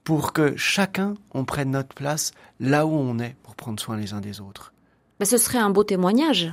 pour 0.05 0.33
que 0.33 0.57
chacun 0.57 1.15
on 1.33 1.45
prenne 1.45 1.71
notre 1.71 1.95
place 1.95 2.33
là 2.61 2.87
où 2.87 2.93
on 2.93 3.19
est 3.19 3.37
pour 3.43 3.55
prendre 3.55 3.81
soin 3.81 3.97
les 3.97 4.13
uns 4.13 4.21
des 4.21 4.41
autres. 4.41 4.73
Mais 5.21 5.27
ce 5.27 5.39
serait 5.39 5.59
un 5.59 5.71
beau 5.71 5.85
témoignage. 5.85 6.51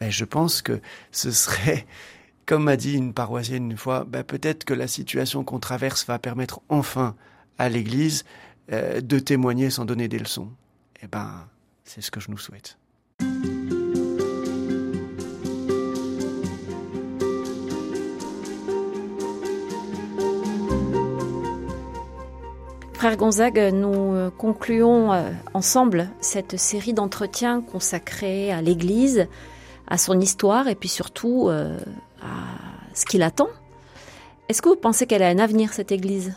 Mais 0.00 0.10
je 0.10 0.24
pense 0.24 0.62
que 0.62 0.80
ce 1.10 1.30
serait, 1.30 1.86
comme 2.46 2.64
m'a 2.64 2.76
dit 2.76 2.94
une 2.94 3.12
paroissienne 3.12 3.70
une 3.70 3.76
fois, 3.76 4.04
ben 4.04 4.22
peut-être 4.22 4.64
que 4.64 4.74
la 4.74 4.86
situation 4.86 5.44
qu'on 5.44 5.58
traverse 5.60 6.06
va 6.06 6.18
permettre 6.18 6.60
enfin 6.68 7.16
à 7.58 7.68
l'Église 7.68 8.24
euh, 8.72 9.00
de 9.00 9.18
témoigner 9.18 9.70
sans 9.70 9.84
donner 9.84 10.08
des 10.08 10.18
leçons. 10.18 10.50
Eh 11.02 11.06
ben, 11.06 11.46
c'est 11.84 12.00
ce 12.00 12.10
que 12.10 12.20
je 12.20 12.30
nous 12.30 12.38
souhaite. 12.38 12.78
Frère 23.04 23.18
Gonzague, 23.18 23.58
nous 23.74 24.14
euh, 24.14 24.30
concluons 24.30 25.12
euh, 25.12 25.30
ensemble 25.52 26.08
cette 26.20 26.56
série 26.56 26.94
d'entretiens 26.94 27.60
consacrés 27.60 28.50
à 28.50 28.62
l'Église, 28.62 29.28
à 29.86 29.98
son 29.98 30.18
histoire 30.18 30.68
et 30.68 30.74
puis 30.74 30.88
surtout 30.88 31.48
euh, 31.50 31.78
à 32.22 32.94
ce 32.94 33.04
qui 33.04 33.18
l'attend. 33.18 33.50
Est-ce 34.48 34.62
que 34.62 34.70
vous 34.70 34.76
pensez 34.76 35.06
qu'elle 35.06 35.22
a 35.22 35.28
un 35.28 35.38
avenir, 35.38 35.74
cette 35.74 35.92
Église? 35.92 36.34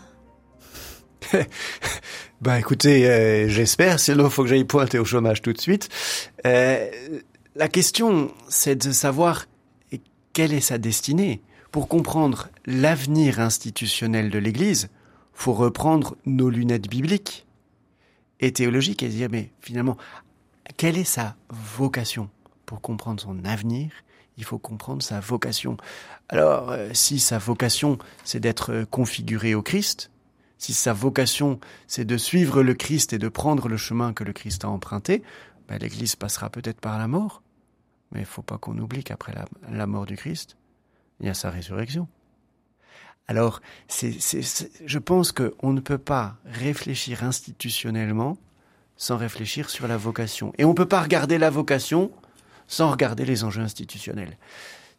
Bah 2.41 2.59
écoutez, 2.59 3.49
j'espère, 3.49 3.99
sinon 3.99 4.29
faut 4.29 4.43
que 4.43 4.49
j'aille 4.49 4.63
pointer 4.63 4.99
au 4.99 5.05
chômage 5.05 5.41
tout 5.41 5.53
de 5.53 5.59
suite. 5.59 5.89
la 6.43 7.67
question, 7.71 8.31
c'est 8.47 8.75
de 8.75 8.91
savoir 8.91 9.45
quelle 10.33 10.53
est 10.53 10.61
sa 10.61 10.77
destinée? 10.77 11.41
Pour 11.71 11.87
comprendre 11.87 12.49
l'avenir 12.67 13.39
institutionnel 13.39 14.29
de 14.29 14.37
l'Église, 14.37 14.89
faut 15.33 15.53
reprendre 15.53 16.15
nos 16.27 16.51
lunettes 16.51 16.87
bibliques 16.87 17.47
et 18.39 18.53
théologiques 18.53 19.01
et 19.01 19.09
dire, 19.09 19.29
mais 19.31 19.51
finalement, 19.61 19.97
quelle 20.77 20.95
est 20.95 21.03
sa 21.03 21.35
vocation? 21.49 22.29
Pour 22.67 22.81
comprendre 22.81 23.19
son 23.19 23.43
avenir, 23.45 23.89
il 24.37 24.43
faut 24.43 24.59
comprendre 24.59 25.01
sa 25.01 25.19
vocation. 25.19 25.77
Alors, 26.29 26.69
euh, 26.69 26.89
si 26.93 27.19
sa 27.19 27.39
vocation, 27.39 27.97
c'est 28.23 28.39
d'être 28.39 28.85
configuré 28.91 29.55
au 29.55 29.63
Christ, 29.63 30.11
si 30.57 30.73
sa 30.73 30.93
vocation, 30.93 31.59
c'est 31.87 32.05
de 32.05 32.17
suivre 32.17 32.63
le 32.63 32.73
Christ 32.73 33.13
et 33.13 33.19
de 33.19 33.29
prendre 33.29 33.67
le 33.67 33.77
chemin 33.77 34.13
que 34.13 34.23
le 34.23 34.33
Christ 34.33 34.65
a 34.65 34.69
emprunté, 34.69 35.23
ben, 35.67 35.77
l'Église 35.77 36.15
passera 36.15 36.49
peut-être 36.49 36.81
par 36.81 36.97
la 36.97 37.07
mort. 37.07 37.41
Mais 38.11 38.19
il 38.19 38.25
faut 38.25 38.41
pas 38.41 38.57
qu'on 38.57 38.77
oublie 38.77 39.03
qu'après 39.03 39.33
la 39.69 39.87
mort 39.87 40.05
du 40.05 40.15
Christ, 40.15 40.57
il 41.19 41.27
y 41.27 41.29
a 41.29 41.33
sa 41.33 41.49
résurrection. 41.49 42.07
Alors, 43.27 43.61
je 43.89 44.97
pense 44.99 45.33
qu'on 45.33 45.73
ne 45.73 45.81
peut 45.81 45.97
pas 45.97 46.37
réfléchir 46.45 47.23
institutionnellement 47.23 48.37
sans 48.95 49.17
réfléchir 49.17 49.69
sur 49.69 49.87
la 49.87 49.97
vocation. 49.97 50.53
Et 50.57 50.65
on 50.65 50.69
ne 50.69 50.73
peut 50.73 50.87
pas 50.87 51.01
regarder 51.01 51.37
la 51.37 51.49
vocation 51.49 52.11
sans 52.67 52.89
regarder 52.89 53.25
les 53.25 53.43
enjeux 53.43 53.61
institutionnels. 53.61 54.37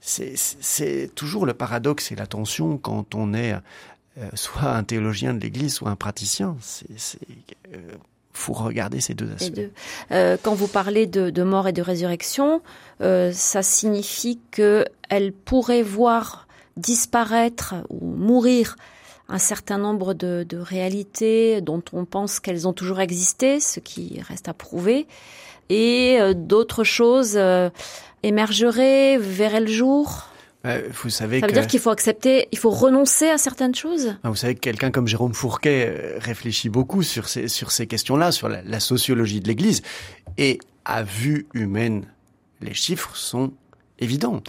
C'est 0.00 1.10
toujours 1.14 1.46
le 1.46 1.54
paradoxe 1.54 2.12
et 2.12 2.16
la 2.16 2.26
tension 2.26 2.76
quand 2.76 3.14
on 3.14 3.34
est 3.34 3.54
euh, 4.20 4.28
soit 4.34 4.70
un 4.70 4.82
théologien 4.82 5.32
de 5.32 5.40
l'Église, 5.40 5.74
soit 5.74 5.90
un 5.90 5.96
praticien. 5.96 6.56
C'est 6.60 7.18
euh, 7.72 7.78
faut 8.32 8.52
regarder 8.52 9.00
ces 9.00 9.14
deux 9.14 9.30
aspects. 9.32 9.60
Euh, 10.12 10.36
quand 10.40 10.54
vous 10.54 10.68
parlez 10.68 11.06
de, 11.06 11.42
mort 11.42 11.66
et 11.68 11.72
de 11.72 11.82
résurrection, 11.82 12.62
ça 13.00 13.62
signifie 13.62 14.38
qu'elle 14.52 15.32
pourrait 15.32 15.82
voir 15.82 16.46
disparaître 16.76 17.74
ou 17.90 18.06
mourir 18.06 18.76
un 19.28 19.38
certain 19.38 19.78
nombre 19.78 20.14
de, 20.14 20.46
réalités 20.56 21.60
dont 21.60 21.82
on 21.92 22.04
pense 22.04 22.38
qu'elles 22.38 22.68
ont 22.68 22.72
toujours 22.72 23.00
existé, 23.00 23.58
ce 23.58 23.80
qui 23.80 24.20
reste 24.20 24.48
à 24.48 24.54
prouver, 24.54 25.08
et 25.68 26.20
d'autres 26.36 26.84
choses 26.84 27.36
émergeraient, 28.22 29.18
verraient 29.18 29.60
le 29.60 29.66
jour. 29.66 30.28
Vous 31.02 31.10
savez 31.10 31.40
Ça 31.40 31.46
veut 31.46 31.52
dire 31.52 31.66
qu'il 31.66 31.80
faut 31.80 31.90
accepter, 31.90 32.48
il 32.52 32.58
faut 32.58 32.70
renoncer 32.70 33.28
à 33.28 33.38
certaines 33.38 33.74
choses? 33.74 34.14
Vous 34.24 34.36
savez 34.36 34.54
que 34.54 34.60
quelqu'un 34.60 34.90
comme 34.90 35.06
Jérôme 35.06 35.34
Fourquet 35.34 35.86
euh, 35.88 36.18
réfléchit 36.18 36.68
beaucoup 36.68 37.02
sur 37.02 37.28
ces, 37.28 37.48
sur 37.48 37.70
ces 37.70 37.86
questions-là, 37.86 38.32
sur 38.32 38.48
la, 38.48 38.62
la 38.62 38.80
sociologie 38.80 39.40
de 39.40 39.48
l'Église, 39.48 39.82
et 40.36 40.58
à 40.84 41.02
vue 41.02 41.46
humaine, 41.54 42.04
les 42.60 42.74
chiffres 42.74 43.16
sont 43.16 43.52
évident. 43.98 44.42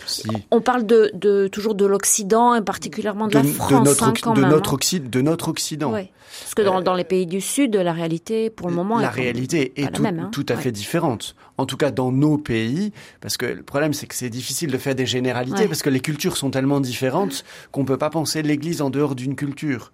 On 0.52 0.62
parle 0.62 0.86
de, 0.86 1.12
de 1.14 1.48
toujours 1.48 1.76
de 1.76 1.86
l'Occident 1.86 2.56
et 2.56 2.62
particulièrement 2.62 3.28
de, 3.28 3.34
la 3.34 3.44
France, 3.44 3.72
de 3.72 3.78
notre, 3.78 4.04
hein, 4.04 4.14
quand 4.22 4.34
de 4.34 4.42
même, 4.42 4.50
notre, 4.50 4.74
hein. 4.74 5.00
de 5.04 5.22
notre 5.22 5.48
Occident. 5.50 5.94
Oui. 5.94 6.10
Parce 6.42 6.54
que 6.54 6.62
dans, 6.62 6.80
euh, 6.80 6.82
dans, 6.82 6.94
les 6.94 7.04
pays 7.04 7.26
du 7.26 7.42
Sud, 7.42 7.76
la 7.76 7.94
réalité, 7.94 8.50
pour 8.50 8.70
le 8.70 8.76
moment, 8.76 9.00
la 9.00 9.08
est 9.08 9.10
réalité 9.10 9.74
est 9.76 9.92
tout, 9.94 10.02
même, 10.02 10.20
hein. 10.20 10.30
tout, 10.32 10.46
à 10.50 10.56
fait 10.56 10.72
différente. 10.72 11.36
En 11.58 11.66
tout 11.66 11.78
cas, 11.78 11.92
dans 11.92 12.12
nos 12.12 12.38
pays, 12.38 12.92
parce 13.22 13.38
que 13.38 13.46
le 13.46 13.64
problème, 13.64 13.94
c'est 13.94 14.08
que 14.08 14.16
c'est 14.16 14.30
difficile 14.30 14.72
de 14.72 14.78
faire 14.78 14.96
des 14.96 15.06
généralités, 15.06 15.68
parce 15.68 15.82
que 15.82 15.90
les 15.90 16.00
cultures 16.00 16.38
sont 16.38 16.52
tellement 16.52 16.80
différentes 16.80 17.44
qu'on 17.72 17.86
peut 17.86 17.98
pas 17.98 18.10
penser 18.10 18.42
l'Église 18.42 18.82
en 18.82 18.90
dehors 18.90 19.16
d'une 19.16 19.36
culture. 19.36 19.92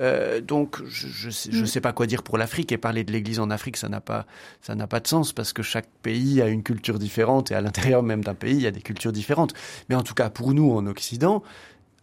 Euh, 0.00 0.40
donc, 0.40 0.84
je 0.84 1.30
sais, 1.30 1.50
je 1.50 1.62
mm. 1.62 1.66
sais 1.66 1.80
pas 1.80 1.92
quoi 1.92 2.06
dire 2.06 2.22
pour 2.22 2.36
l'Afrique 2.38 2.72
et 2.72 2.78
parler 2.78 3.04
de 3.04 3.12
l'Église 3.12 3.40
en 3.40 3.50
Afrique, 3.50 3.76
ça 3.76 3.88
n'a 3.88 4.00
pas 4.00 4.26
ça 4.60 4.74
n'a 4.74 4.86
pas 4.86 5.00
de 5.00 5.06
sens 5.06 5.32
parce 5.32 5.52
que 5.52 5.62
chaque 5.62 5.88
pays 6.02 6.42
a 6.42 6.48
une 6.48 6.62
culture 6.62 6.98
différente 6.98 7.50
et 7.50 7.54
à 7.54 7.60
l'intérieur 7.60 8.02
même 8.02 8.22
d'un 8.22 8.34
pays, 8.34 8.56
il 8.56 8.62
y 8.62 8.66
a 8.66 8.70
des 8.70 8.82
cultures 8.82 9.12
différentes. 9.12 9.54
Mais 9.88 9.94
en 9.94 10.02
tout 10.02 10.14
cas, 10.14 10.30
pour 10.30 10.52
nous 10.52 10.70
en 10.72 10.86
Occident, 10.86 11.42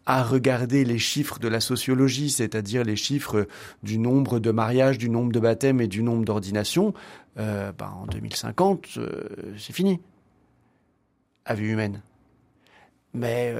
à 0.06 0.24
regarder 0.24 0.84
les 0.84 1.00
chiffres 1.00 1.40
de 1.40 1.48
la 1.48 1.62
sociologie, 1.62 2.30
c'est-à-dire 2.30 2.84
les 2.84 2.96
chiffres 2.96 3.48
du 3.84 3.98
nombre 4.00 4.40
de 4.40 4.52
mariages, 4.52 4.98
du 4.98 5.10
nombre 5.10 5.32
de 5.32 5.40
baptêmes 5.40 5.80
et 5.80 5.88
du 5.88 6.04
nombre 6.04 6.26
d'ordinations, 6.26 6.94
euh, 7.40 7.72
bah, 7.72 7.94
en 8.02 8.06
2050, 8.08 8.88
euh, 8.98 9.24
c'est 9.58 9.74
fini. 9.74 10.02
À 11.46 11.56
vue 11.56 11.72
humaine. 11.72 12.02
Mais 13.14 13.54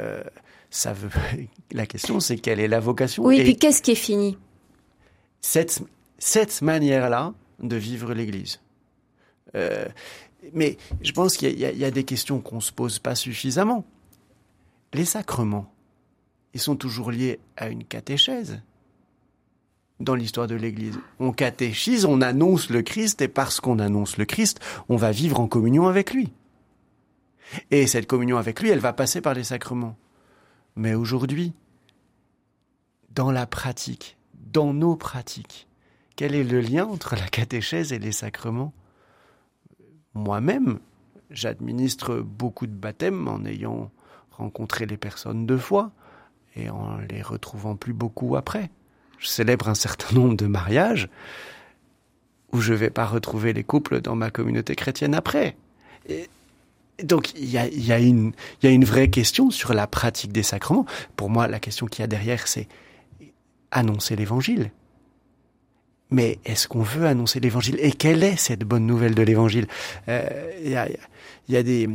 ça 0.74 0.92
veut. 0.92 1.10
La 1.72 1.86
question, 1.86 2.20
c'est 2.20 2.38
quelle 2.38 2.60
est 2.60 2.68
la 2.68 2.80
vocation 2.80 3.24
Oui, 3.24 3.40
et 3.40 3.44
puis 3.44 3.56
qu'est-ce 3.56 3.82
qui 3.82 3.92
est 3.92 3.96
fini 3.96 4.38
Cette, 5.40 5.82
cette 6.18 6.62
manière-là 6.62 7.34
de 7.60 7.76
vivre 7.76 8.14
l'Église. 8.14 8.60
Euh, 9.56 9.86
mais 10.54 10.78
je 11.02 11.12
pense 11.12 11.38
qu'il 11.38 11.52
y, 11.52 11.62
y, 11.62 11.86
a 11.86 11.92
des 11.92 12.04
questions 12.04 12.42
qu'on 12.42 12.60
se 12.60 12.72
pose 12.72 13.00
pas 13.00 13.16
suffisamment. 13.16 13.86
Les 14.94 15.06
sacrements, 15.06 15.72
ils 16.54 16.60
sont 16.60 16.76
toujours 16.76 17.12
liés 17.12 17.40
à 17.56 17.70
une 17.70 17.84
catéchèse 17.84 18.60
dans 20.00 20.16
l'histoire 20.16 20.48
de 20.48 20.56
l'Église. 20.56 21.00
On 21.20 21.32
catéchise, 21.32 22.06
on 22.06 22.22
annonce 22.22 22.70
le 22.70 22.82
Christ, 22.82 23.22
et 23.22 23.28
parce 23.28 23.60
qu'on 23.60 23.80
annonce 23.80 24.18
le 24.18 24.26
Christ, 24.26 24.60
on 24.90 24.96
va 24.96 25.12
vivre 25.12 25.40
en 25.40 25.48
communion 25.48 25.88
avec 25.88 26.14
lui. 26.14 26.34
Et 27.72 27.88
cette 27.88 28.08
communion 28.08 28.38
avec 28.38 28.60
lui, 28.60 28.70
elle 28.70 28.80
va 28.80 28.94
passer 28.94 29.22
par 29.22 29.34
les 29.34 29.44
sacrements. 29.44 29.96
Mais 30.76 30.96
aujourd'hui, 30.96 31.54
dans 33.10 33.32
la 33.32 33.46
pratique, 33.46 34.18
dans 34.34 34.74
nos 34.74 34.96
pratiques, 34.96 35.68
quel 36.16 36.36
est 36.36 36.44
le 36.44 36.62
lien 36.62 36.86
entre 36.86 37.16
la 37.16 37.28
catéchèse 37.28 37.94
et 37.94 38.00
les 38.00 38.12
sacrements? 38.12 38.74
Moi-même, 40.14 40.80
j'administre 41.32 42.20
beaucoup 42.20 42.68
de 42.68 42.74
baptêmes 42.74 43.28
en 43.28 43.44
ayant 43.46 43.92
rencontré 44.32 44.86
les 44.86 44.98
personnes 44.98 45.46
deux 45.46 45.58
fois 45.58 45.92
et 46.56 46.70
en 46.70 46.98
les 47.10 47.22
retrouvant 47.22 47.76
plus 47.76 47.94
beaucoup 47.94 48.36
après. 48.36 48.70
Je 49.20 49.28
célèbre 49.28 49.70
un 49.70 49.76
certain 49.76 50.14
nombre 50.20 50.36
de 50.36 50.48
mariages 50.48 51.10
où 52.52 52.62
je 52.62 52.74
vais 52.74 52.92
pas 52.92 53.06
retrouver 53.06 53.54
les 53.54 53.64
couples 53.64 54.02
dans 54.02 54.16
ma 54.16 54.30
communauté 54.30 54.76
chrétienne 54.76 55.16
après. 55.16 55.58
Donc 57.04 57.34
il 57.36 57.50
y 57.50 57.58
a, 57.58 58.00
une, 58.00 58.34
vraie 58.86 59.10
question 59.10 59.52
sur 59.52 59.74
la 59.74 59.88
pratique 59.88 60.32
des 60.32 60.44
sacrements. 60.44 60.86
Pour 61.16 61.30
moi, 61.30 61.48
la 61.48 61.60
question 61.60 61.86
qu'il 61.88 62.02
y 62.02 62.04
a 62.04 62.08
derrière, 62.08 62.48
c'est 62.48 62.68
annoncer 63.72 64.16
l'évangile. 64.16 64.72
Mais 66.10 66.40
est-ce 66.46 66.68
qu'on 66.68 66.84
veut 66.84 67.08
annoncer 67.08 67.40
l'évangile? 67.40 67.78
Et 67.80 67.92
quelle 67.92 68.24
est 68.24 68.38
cette 68.38 68.64
bonne 68.64 68.86
nouvelle 68.86 69.16
de 69.16 69.24
l'évangile? 69.24 69.68
Euh, 70.10 70.52
Il 70.64 70.70
y, 70.70 70.76
a, 70.76 70.88
y, 71.50 71.58
a, 71.58 71.64
des 71.64 71.90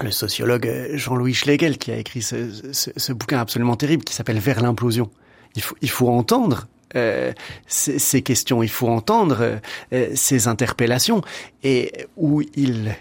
le 0.00 0.10
sociologue 0.10 0.66
euh, 0.66 0.96
Jean-Louis 0.96 1.34
Schlegel 1.34 1.78
qui 1.78 1.92
a 1.92 1.96
écrit 1.96 2.22
ce, 2.22 3.12
bouquin 3.12 3.38
absolument 3.38 3.76
terrible 3.76 4.04
qui 4.04 4.14
s'appelle 4.14 4.38
Vers 4.38 4.60
l'implosion. 4.60 5.10
Il 5.82 5.90
faut 5.90 6.08
entendre 6.08 6.66
euh, 6.96 7.32
ces, 7.66 7.98
ces, 7.98 8.22
questions, 8.22 8.62
il 8.62 8.68
faut 8.68 8.88
entendre 8.88 9.60
euh, 9.92 10.10
ces 10.14 10.48
interpellations 10.48 11.22
et 11.62 12.06
où 12.16 12.42
il 12.54 12.94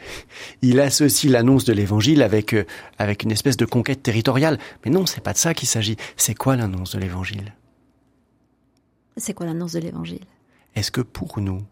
il 0.61 0.79
associe 0.79 1.31
l'annonce 1.31 1.65
de 1.65 1.73
l'évangile 1.73 2.21
avec 2.21 2.53
euh, 2.53 2.65
avec 2.97 3.23
une 3.23 3.31
espèce 3.31 3.57
de 3.57 3.65
conquête 3.65 4.03
territoriale. 4.03 4.57
Mais 4.83 4.91
non, 4.91 5.05
c'est 5.05 5.21
pas 5.21 5.33
de 5.33 5.37
ça 5.37 5.53
qu'il 5.53 5.67
s'agit. 5.67 5.97
C'est 6.17 6.35
quoi 6.35 6.55
l'annonce 6.55 6.95
de 6.95 6.99
l'évangile? 6.99 7.53
C'est 9.17 9.33
quoi 9.33 9.45
l'annonce 9.45 9.73
de 9.73 9.79
l'évangile? 9.79 10.25
Est-ce 10.75 10.91
que 10.91 11.01
pour 11.01 11.39
nous 11.39 11.63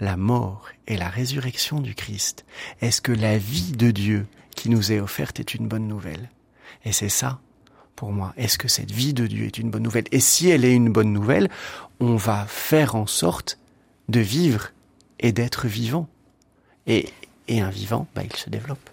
la 0.00 0.16
mort 0.16 0.68
et 0.86 0.96
la 0.96 1.08
résurrection 1.08 1.80
du 1.80 1.94
Christ, 1.94 2.44
est-ce 2.80 3.00
que 3.00 3.12
la 3.12 3.38
vie 3.38 3.72
de 3.72 3.90
Dieu 3.90 4.26
qui 4.54 4.70
nous 4.70 4.92
est 4.92 5.00
offerte 5.00 5.40
est 5.40 5.54
une 5.54 5.68
bonne 5.68 5.88
nouvelle? 5.88 6.30
Et 6.84 6.92
c'est 6.92 7.08
ça 7.08 7.40
pour 7.96 8.12
moi. 8.12 8.32
Est-ce 8.36 8.58
que 8.58 8.68
cette 8.68 8.90
vie 8.90 9.14
de 9.14 9.26
Dieu 9.26 9.46
est 9.46 9.58
une 9.58 9.70
bonne 9.70 9.82
nouvelle? 9.82 10.04
Et 10.12 10.20
si 10.20 10.48
elle 10.48 10.64
est 10.64 10.74
une 10.74 10.90
bonne 10.90 11.12
nouvelle, 11.12 11.48
on 12.00 12.16
va 12.16 12.46
faire 12.46 12.94
en 12.94 13.06
sorte 13.06 13.58
de 14.08 14.20
vivre 14.20 14.70
et 15.18 15.32
d'être 15.32 15.66
vivant. 15.66 16.08
Et, 16.86 17.08
et 17.48 17.60
un 17.60 17.70
vivant, 17.70 18.06
bah, 18.14 18.22
il 18.24 18.34
se 18.36 18.48
développe. 18.50 18.90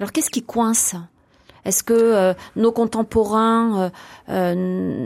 Alors 0.00 0.12
qu'est-ce 0.12 0.30
qui 0.30 0.42
coince? 0.42 0.96
Est-ce 1.64 1.82
que 1.82 1.92
euh, 1.92 2.34
nos 2.56 2.72
contemporains 2.72 3.82
euh, 3.82 3.90
euh, 4.28 4.54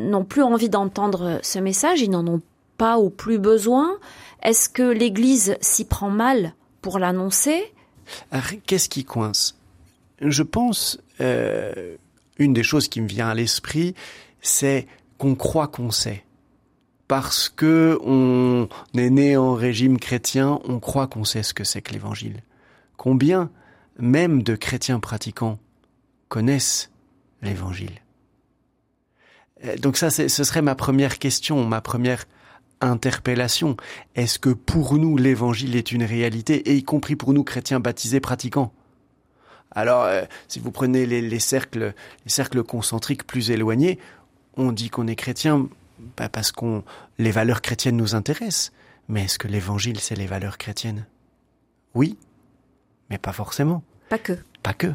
n'ont 0.08 0.24
plus 0.24 0.42
envie 0.42 0.68
d'entendre 0.68 1.40
ce 1.42 1.58
message? 1.58 2.00
Ils 2.00 2.10
n'en 2.10 2.26
ont 2.26 2.40
pas 2.78 2.98
ou 2.98 3.10
plus 3.10 3.38
besoin? 3.38 3.98
Est-ce 4.42 4.68
que 4.68 4.82
l'Église 4.82 5.56
s'y 5.60 5.84
prend 5.84 6.10
mal 6.10 6.54
pour 6.80 6.98
l'annoncer? 6.98 7.72
Qu'est-ce 8.66 8.88
qui 8.88 9.04
coince? 9.04 9.56
Je 10.20 10.42
pense 10.42 10.98
une 12.38 12.52
des 12.52 12.62
choses 12.62 12.88
qui 12.88 13.00
me 13.00 13.08
vient 13.08 13.28
à 13.28 13.34
l'esprit, 13.34 13.94
c'est 14.40 14.86
qu'on 15.18 15.34
croit 15.34 15.68
qu'on 15.68 15.90
sait. 15.90 16.24
Parce 17.08 17.48
que 17.48 17.98
on 18.04 18.68
est 18.96 19.10
né 19.10 19.36
en 19.36 19.54
régime 19.54 19.98
chrétien, 19.98 20.60
on 20.64 20.80
croit 20.80 21.06
qu'on 21.06 21.24
sait 21.24 21.42
ce 21.42 21.54
que 21.54 21.64
c'est 21.64 21.82
que 21.82 21.92
l'évangile. 21.92 22.42
Combien, 22.96 23.50
même 23.98 24.42
de 24.42 24.56
chrétiens 24.56 25.00
pratiquants, 25.00 25.58
connaissent 26.28 26.90
l'évangile? 27.42 28.00
Euh, 29.64 29.76
donc 29.76 29.96
ça, 29.96 30.10
ce 30.10 30.28
serait 30.28 30.62
ma 30.62 30.74
première 30.74 31.18
question, 31.18 31.64
ma 31.66 31.80
première 31.80 32.24
interpellation. 32.80 33.76
Est-ce 34.14 34.38
que 34.38 34.50
pour 34.50 34.98
nous, 34.98 35.16
l'évangile 35.16 35.76
est 35.76 35.92
une 35.92 36.04
réalité, 36.04 36.70
et 36.70 36.76
y 36.76 36.82
compris 36.82 37.16
pour 37.16 37.32
nous, 37.32 37.44
chrétiens 37.44 37.80
baptisés 37.80 38.20
pratiquants? 38.20 38.72
Alors, 39.74 40.04
euh, 40.04 40.22
si 40.48 40.58
vous 40.58 40.70
prenez 40.70 41.06
les, 41.06 41.22
les, 41.22 41.38
cercles, 41.38 41.94
les 42.24 42.30
cercles 42.30 42.62
concentriques 42.62 43.26
plus 43.26 43.50
éloignés, 43.50 43.98
on 44.56 44.72
dit 44.72 44.90
qu'on 44.90 45.06
est 45.06 45.16
chrétien 45.16 45.68
parce 46.16 46.52
qu'on 46.52 46.84
les 47.18 47.30
valeurs 47.30 47.62
chrétiennes 47.62 47.96
nous 47.96 48.14
intéressent. 48.14 48.72
Mais 49.08 49.24
est-ce 49.24 49.38
que 49.38 49.48
l'évangile, 49.48 50.00
c'est 50.00 50.14
les 50.14 50.26
valeurs 50.26 50.58
chrétiennes? 50.58 51.06
Oui, 51.94 52.16
mais 53.10 53.18
pas 53.18 53.32
forcément. 53.32 53.82
Pas 54.08 54.18
que. 54.18 54.38
Pas 54.62 54.74
que. 54.74 54.94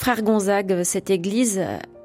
Frère 0.00 0.22
Gonzague, 0.22 0.82
cette 0.82 1.10
église, 1.10 1.60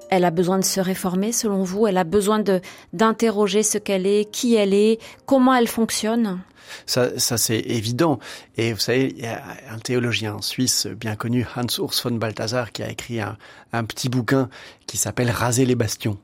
elle 0.10 0.26
a 0.26 0.30
besoin 0.30 0.60
de 0.60 0.66
se 0.66 0.82
réformer 0.82 1.32
selon 1.32 1.64
vous? 1.64 1.88
Elle 1.88 1.98
a 1.98 2.04
besoin 2.04 2.43
d'interroger 2.91 3.64
ce 3.64 3.78
qu'elle 3.78 4.06
est, 4.06 4.30
qui 4.30 4.56
elle 4.56 4.74
est, 4.74 5.00
comment 5.26 5.56
elle 5.56 5.70
fonctionne? 5.70 6.41
Ça, 6.86 7.18
ça 7.18 7.38
c'est 7.38 7.62
évident. 7.62 8.20
Et 8.58 8.74
vous 8.74 8.82
savez, 8.82 9.14
il 9.18 9.24
y 9.24 9.28
a 9.28 9.41
un 9.72 9.80
théologien 9.80 10.41
suisse 10.41 10.88
bien 10.88 11.16
connu, 11.16 11.48
Hans 11.56 11.68
Urs 11.80 11.93
von 12.04 12.18
Balthasar, 12.18 12.74
qui 12.74 12.84
a 12.84 12.91
écrit 12.91 13.22
un, 13.22 13.38
un 13.72 13.86
petit 13.86 14.10
bouquin 14.10 14.50
qui 14.88 14.98
s'appelle 14.98 15.32
Raser 15.32 15.66
les 15.66 15.76
bastions. 15.76 16.18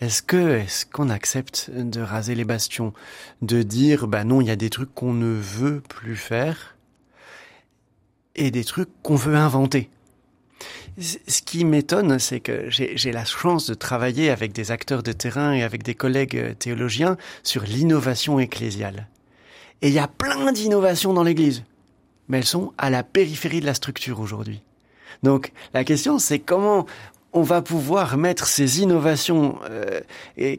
Est-ce 0.00 0.22
que 0.22 0.60
est-ce 0.60 0.86
qu'on 0.86 1.10
accepte 1.10 1.70
de 1.70 2.00
raser 2.00 2.34
les 2.34 2.44
bastions, 2.44 2.94
de 3.42 3.62
dire 3.62 4.06
bah 4.06 4.24
non, 4.24 4.40
il 4.40 4.46
y 4.46 4.50
a 4.50 4.56
des 4.56 4.70
trucs 4.70 4.94
qu'on 4.94 5.12
ne 5.12 5.34
veut 5.34 5.82
plus 5.82 6.16
faire 6.16 6.74
et 8.34 8.50
des 8.50 8.64
trucs 8.64 8.88
qu'on 9.02 9.16
veut 9.16 9.36
inventer. 9.36 9.90
Ce 10.98 11.42
qui 11.42 11.64
m'étonne, 11.64 12.18
c'est 12.18 12.40
que 12.40 12.70
j'ai 12.70 13.12
la 13.12 13.24
chance 13.24 13.66
de 13.66 13.74
travailler 13.74 14.30
avec 14.30 14.52
des 14.52 14.70
acteurs 14.70 15.02
de 15.02 15.12
terrain 15.12 15.52
et 15.52 15.62
avec 15.62 15.82
des 15.82 15.94
collègues 15.94 16.56
théologiens 16.58 17.18
sur 17.42 17.64
l'innovation 17.64 18.38
ecclésiale. 18.38 19.08
Et 19.82 19.88
il 19.88 19.94
y 19.94 19.98
a 19.98 20.08
plein 20.08 20.52
d'innovations 20.52 21.12
dans 21.12 21.22
l'Église, 21.22 21.64
mais 22.28 22.38
elles 22.38 22.46
sont 22.46 22.72
à 22.78 22.88
la 22.88 23.02
périphérie 23.02 23.60
de 23.60 23.66
la 23.66 23.74
structure 23.74 24.20
aujourd'hui. 24.20 24.62
Donc 25.22 25.52
la 25.74 25.84
question, 25.84 26.18
c'est 26.18 26.38
comment 26.38 26.86
on 27.32 27.42
va 27.42 27.60
pouvoir 27.60 28.16
mettre 28.16 28.46
ces 28.46 28.80
innovations 28.80 29.58
euh, 29.68 30.00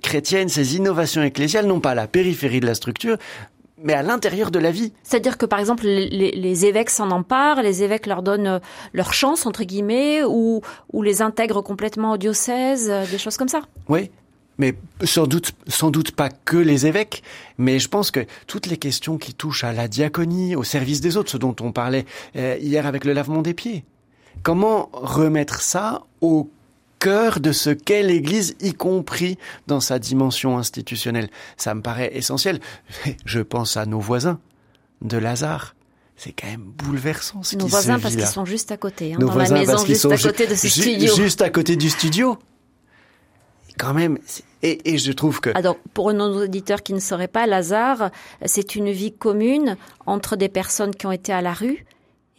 chrétiennes, 0.04 0.50
ces 0.50 0.76
innovations 0.76 1.24
ecclésiales, 1.24 1.66
non 1.66 1.80
pas 1.80 1.92
à 1.92 1.96
la 1.96 2.08
périphérie 2.08 2.60
de 2.60 2.68
la 2.68 2.76
structure, 2.76 3.18
mais 3.82 3.94
à 3.94 4.04
l'intérieur 4.04 4.52
de 4.52 4.60
la 4.60 4.72
vie. 4.72 4.94
C'est-à-dire 5.04 5.38
que 5.38 5.46
par 5.46 5.60
exemple 5.60 5.84
les, 5.86 6.32
les 6.32 6.66
évêques 6.66 6.90
s'en 6.90 7.12
emparent, 7.12 7.62
les 7.62 7.84
évêques 7.84 8.08
leur 8.08 8.24
donnent 8.24 8.48
euh, 8.48 8.60
leur 8.94 9.14
chance 9.14 9.46
entre 9.46 9.64
guillemets, 9.64 10.24
ou, 10.24 10.62
ou 10.92 11.02
les 11.02 11.22
intègrent 11.22 11.62
complètement 11.62 12.14
au 12.14 12.18
diocèse, 12.18 12.90
euh, 12.90 13.06
des 13.06 13.18
choses 13.18 13.38
comme 13.38 13.48
ça. 13.48 13.62
Oui, 13.88 14.10
mais 14.58 14.76
sans 15.04 15.28
doute, 15.28 15.52
sans 15.68 15.92
doute 15.92 16.12
pas 16.12 16.30
que 16.30 16.58
les 16.58 16.88
évêques, 16.88 17.24
mais 17.58 17.80
je 17.80 17.88
pense 17.88 18.12
que 18.12 18.26
toutes 18.48 18.66
les 18.66 18.78
questions 18.78 19.18
qui 19.18 19.34
touchent 19.34 19.64
à 19.64 19.74
la 19.74 19.88
diaconie, 19.88 20.56
au 20.56 20.64
service 20.64 21.02
des 21.02 21.18
autres, 21.18 21.30
ce 21.30 21.38
dont 21.38 21.56
on 21.62 21.72
parlait 21.72 22.06
euh, 22.36 22.58
hier 22.60 22.86
avec 22.86 23.06
le 23.06 23.14
lavement 23.14 23.42
des 23.42 23.54
pieds, 23.54 23.84
comment 24.44 24.90
remettre 24.94 25.62
ça 25.62 26.04
au 26.22 26.50
cœur 27.00 27.40
de 27.40 27.52
ce 27.52 27.70
qu'est 27.70 28.04
l'Église, 28.04 28.56
y 28.62 28.74
compris 28.74 29.38
dans 29.68 29.80
sa 29.80 30.00
dimension 30.00 30.58
institutionnelle. 30.58 31.30
Ça 31.58 31.74
me 31.76 31.82
paraît 31.82 32.12
essentiel. 32.16 32.60
Je 33.26 33.40
pense 33.40 33.78
à 33.78 33.86
nos 33.86 34.00
voisins 34.00 34.40
de 35.02 35.18
Lazare, 35.18 35.76
c'est 36.16 36.32
quand 36.32 36.48
même 36.48 36.64
bouleversant 36.64 37.44
ce 37.44 37.56
Nos 37.56 37.68
voisins 37.68 38.00
parce 38.00 38.16
qu'ils 38.16 38.26
sont 38.26 38.46
juste 38.46 38.72
à 38.72 38.78
côté, 38.78 39.14
hein, 39.14 39.18
Nos 39.20 39.28
dans 39.28 39.36
la 39.36 39.50
maison 39.50 39.86
juste 39.86 40.06
à 40.06 40.16
ju- 40.16 40.28
côté 40.28 40.48
de 40.48 40.56
ce 40.56 40.68
ju- 40.68 40.82
studio. 40.82 41.16
Juste 41.16 41.42
à 41.44 41.50
côté 41.52 41.76
du 41.76 41.90
studio. 41.90 42.38
Quand 43.78 43.94
même, 43.94 44.18
et, 44.64 44.94
et 44.94 44.98
je 44.98 45.12
trouve 45.12 45.40
que 45.40 45.52
Alors, 45.54 45.78
pour 45.94 46.12
nos 46.12 46.44
auditeurs 46.46 46.82
qui 46.82 46.94
ne 46.94 47.00
sauraient 47.00 47.28
pas, 47.28 47.46
Lazare, 47.46 48.10
c'est 48.44 48.74
une 48.76 48.90
vie 48.90 49.12
commune 49.14 49.78
entre 50.08 50.36
des 50.36 50.50
personnes 50.50 50.96
qui 50.96 51.06
ont 51.06 51.12
été 51.12 51.32
à 51.32 51.44
la 51.44 51.54
rue 51.54 51.86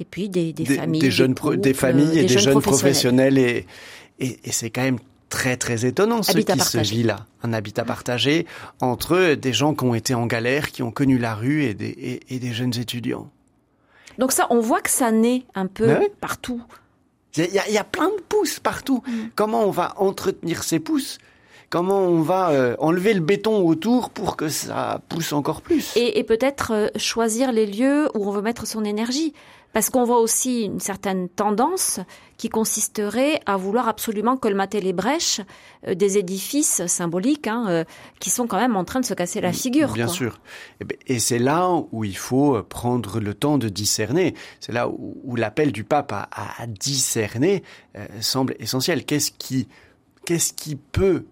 et 0.01 0.05
puis 0.05 0.29
des, 0.29 0.53
des, 0.53 0.65
des, 0.65 0.75
familles, 0.75 1.01
des 1.01 1.11
jeunes 1.13 1.37
couples, 1.37 1.59
des 1.59 1.75
familles 1.75 2.19
et 2.19 2.25
des, 2.25 2.39
jeunes 2.39 2.61
professionnels. 2.61 3.35
professionnels 3.35 3.39
et, 3.39 3.67
et, 4.19 4.39
et 4.45 4.53
c'est 4.53 4.71
quand 4.71 4.83
même 4.83 4.99
très 5.29 5.57
très 5.57 5.85
étonnant 5.85 6.23
ce 6.23 6.31
Habitat 6.31 6.55
qui 6.55 6.61
se 6.61 6.79
vit 6.79 7.03
là, 7.03 7.27
un 7.43 7.53
habitat 7.53 7.85
partagé 7.85 8.47
entre 8.81 9.35
des 9.35 9.53
gens 9.53 9.75
qui 9.75 9.85
ont 9.85 9.95
été 9.95 10.15
en 10.15 10.27
galère, 10.27 10.71
qui 10.71 10.83
ont 10.83 10.91
connu 10.91 11.19
la 11.19 11.35
rue 11.35 11.65
et 11.65 11.75
des, 11.75 11.87
et, 11.89 12.35
et 12.35 12.39
des 12.39 12.53
jeunes 12.53 12.77
étudiants. 12.79 13.31
Donc 14.19 14.33
ça, 14.33 14.47
on 14.51 14.61
voit 14.61 14.81
que 14.81 14.91
ça 14.91 15.11
naît 15.13 15.45
un 15.55 15.67
peu 15.67 15.99
oui. 15.99 16.07
partout. 16.21 16.63
Il 17.37 17.45
y, 17.53 17.59
a- 17.59 17.69
y 17.69 17.75
y 17.75 17.81
plein 17.93 18.09
de 18.09 18.23
pousses 18.29 18.59
partout. 18.59 19.03
Mm. 19.07 19.13
Comment 19.37 19.65
on 19.65 19.71
va 19.71 19.95
entretenir 19.99 20.65
ces 20.65 20.81
pousses? 20.81 21.19
Comment 21.71 21.99
on 22.01 22.23
va 22.23 22.49
euh, 22.49 22.75
enlever 22.79 23.13
le 23.13 23.21
béton 23.21 23.61
autour 23.67 24.09
pour 24.09 24.37
que 24.37 24.49
ça 24.49 25.03
pousse 25.11 25.35
encore 25.35 25.61
plus? 25.61 25.95
Et, 25.97 26.19
et 26.19 26.25
peut-être 26.25 26.73
euh, 26.73 26.89
choisir 26.97 27.53
les 27.53 27.67
lieux 27.67 28.09
où 28.15 28.27
on 28.27 28.31
veut 28.33 28.41
mettre 28.41 28.67
son 28.67 28.85
énergie. 28.85 29.35
Parce 29.73 29.91
qu'on 29.91 30.05
voit 30.05 30.21
aussi 30.21 30.63
une 30.63 30.81
certaine 30.81 31.29
tendance 31.29 32.01
qui 32.37 32.49
consisterait 32.49 33.41
à 33.47 33.57
vouloir 33.57 33.89
absolument 33.89 34.37
colmater 34.37 34.81
les 34.81 34.93
brèches 34.93 35.41
euh, 35.87 35.95
des 35.95 36.19
édifices 36.19 36.87
symboliques 36.87 37.47
hein, 37.47 37.67
euh, 37.69 37.85
qui 38.21 38.31
sont 38.31 38.47
quand 38.47 38.59
même 38.59 38.77
en 38.77 38.85
train 38.85 39.01
de 39.01 39.05
se 39.05 39.15
casser 39.15 39.41
la 39.41 39.53
figure. 39.53 39.93
Bien 39.93 40.07
quoi. 40.07 40.15
sûr. 40.15 40.41
Eh 40.81 40.85
ben, 40.85 40.97
Et 41.07 41.19
c'est 41.19 41.39
là 41.39 41.71
où 41.93 42.05
il 42.05 42.17
faut 42.17 42.57
euh, 42.57 42.63
prendre 42.63 43.21
le 43.21 43.35
temps 43.35 43.59
de 43.59 43.69
discerner. 43.69 44.35
C'est 44.61 44.73
là 44.73 44.89
où, 44.89 45.37
l'appel 45.37 45.73
du 45.73 45.85
pape 45.85 46.13
à, 46.13 46.29
discerner 46.67 47.63
semble 48.21 48.57
essentiel. 48.59 49.05
Qu'est-ce 49.05 49.31
qui, 49.33 49.69
qu'est-ce 50.25 50.53
qui 50.53 50.77
peut, 50.77 51.25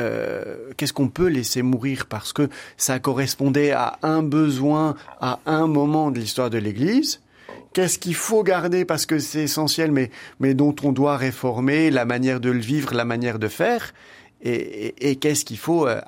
euh, 0.00 0.70
qu'est-ce 0.76 0.92
qu'on 0.92 1.08
peut 1.08 1.28
laisser 1.28 1.62
mourir? 1.62 2.06
Parce 2.06 2.32
que 2.32 2.48
ça 2.76 2.98
correspondait 2.98 3.72
à 3.72 3.98
un 4.02 4.22
besoin 4.22 4.96
à 5.20 5.40
un 5.46 5.66
moment 5.66 6.10
de 6.10 6.18
l'histoire 6.18 6.50
de 6.50 6.58
l'Église 6.58 7.20
Qu'est-ce 7.74 7.98
qu'il 7.98 8.14
faut 8.14 8.42
garder? 8.42 8.84
Parce 8.86 9.04
que 9.04 9.18
c'est 9.18 9.42
essentiel, 9.42 9.90
mais, 9.92 10.10
mais 10.40 10.54
dont 10.54 10.74
on 10.82 10.92
doit 10.92 11.16
réformer 11.18 11.90
la 11.90 12.04
manière 12.06 12.40
de 12.40 12.50
le 12.50 12.60
vivre, 12.60 12.94
la 12.94 13.04
manière 13.04 13.38
de 13.38 13.48
faire 13.48 13.92
Et, 14.46 14.52
et- 14.88 15.10
et 15.10 15.16
qu'est-ce 15.16 15.44
qu'il 15.44 15.56
faut, 15.58 15.86
euh, 15.86 16.00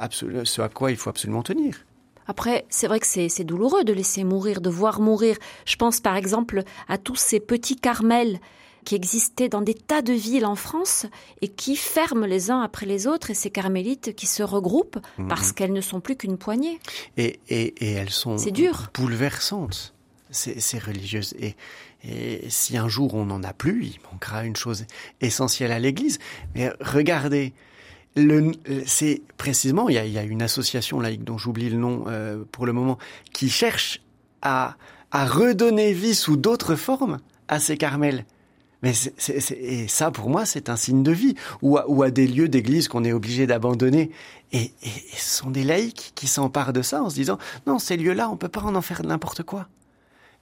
ce 0.45 0.61
à 0.61 0.69
quoi 0.69 0.91
il 0.91 0.97
faut 0.99 1.09
absolument 1.11 1.43
tenir? 1.43 1.85
Après, 2.27 2.67
c'est 2.69 2.87
vrai 2.87 3.01
que 3.01 3.07
c'est 3.07 3.45
douloureux 3.45 3.83
de 3.85 3.93
laisser 3.95 4.25
mourir, 4.25 4.61
de 4.61 4.69
voir 4.69 5.01
mourir. 5.01 5.37
Je 5.64 5.77
pense 5.77 6.01
par 6.01 6.17
exemple 6.17 6.62
à 6.89 6.99
tous 6.99 7.17
ces 7.17 7.41
petits 7.41 7.77
carmels 7.77 8.39
qui 8.85 8.95
existaient 8.95 9.49
dans 9.49 9.62
des 9.62 9.75
tas 9.75 10.03
de 10.03 10.12
villes 10.12 10.45
en 10.45 10.55
France 10.55 11.07
et 11.41 11.49
qui 11.49 11.77
ferment 11.77 12.27
les 12.27 12.51
uns 12.51 12.61
après 12.61 12.85
les 12.85 13.07
autres 13.07 13.31
et 13.31 13.35
ces 13.35 13.51
carmélites 13.51 14.14
qui 14.14 14.27
se 14.27 14.43
regroupent 14.43 14.99
Mhm. 15.19 15.29
parce 15.29 15.53
qu'elles 15.53 15.73
ne 15.73 15.81
sont 15.81 16.01
plus 16.01 16.17
qu'une 16.17 16.37
poignée. 16.37 16.79
Et, 17.17 17.41
et, 17.49 17.75
et 17.87 17.93
elles 17.93 18.11
sont 18.11 18.37
C'est 18.39 18.51
dur. 18.53 18.91
bouleversantes, 18.95 19.95
ces, 20.37 20.61
ces 20.61 20.78
religieuses. 20.78 21.34
Et, 21.41 21.57
et 22.05 22.45
si 22.49 22.76
un 22.76 22.89
jour 22.89 23.14
on 23.14 23.26
n'en 23.26 23.43
a 23.43 23.53
plus, 23.53 23.84
il 23.84 23.99
manquera 24.12 24.45
une 24.45 24.57
chose 24.57 24.87
essentielle 25.20 25.72
à 25.72 25.78
l'Église. 25.78 26.18
Mais 26.55 26.70
regardez, 26.80 27.53
c'est 28.87 29.22
précisément, 29.37 29.89
il 29.89 29.95
y, 29.95 30.18
a, 30.18 30.22
une 30.22 30.43
association 30.43 31.01
laïque 31.01 31.24
dont 31.24 31.39
j'oublie 31.39 31.68
le 31.68 31.76
nom 31.76 32.05
euh, 32.07 32.45
pour 32.51 32.66
le 32.66 32.72
moment, 32.72 32.99
qui 33.32 33.51
cherche 33.51 34.03
à, 34.43 34.76
à 35.11 35.26
redonner 35.26 35.93
vie 35.93 36.14
sous 36.14 36.37
d'autres 36.37 36.76
formes 36.76 37.18
à 37.49 37.61
ces 37.61 37.76
carmels. 37.76 38.24
Mais 38.82 38.93
et 39.59 39.89
ça, 39.89 40.11
pour 40.11 40.28
moi, 40.28 40.45
c'est 40.45 40.68
un 40.68 40.76
signe 40.76 41.03
de 41.03 41.11
vie. 41.11 41.34
Ou 41.62 41.78
à, 41.78 41.87
à 42.05 42.11
des 42.11 42.26
lieux 42.26 42.49
d'église 42.49 42.89
qu'on 42.89 43.05
est 43.05 43.12
obligé 43.12 43.47
d'abandonner. 43.47 44.11
Et, 44.53 44.72
ce 45.16 45.39
sont 45.39 45.51
des 45.51 45.64
laïcs 45.64 46.12
qui 46.14 46.26
s'emparent 46.26 46.72
de 46.72 46.82
ça 46.82 47.03
en 47.03 47.11
se 47.11 47.14
disant 47.14 47.39
non, 47.66 47.78
ces 47.78 47.97
lieux-là, 47.97 48.30
on 48.30 48.37
peut 48.37 48.49
pas 48.49 48.62
en 48.62 48.74
en 48.74 48.82
faire 48.82 49.03
n'importe 49.03 49.43
quoi. 49.43 49.68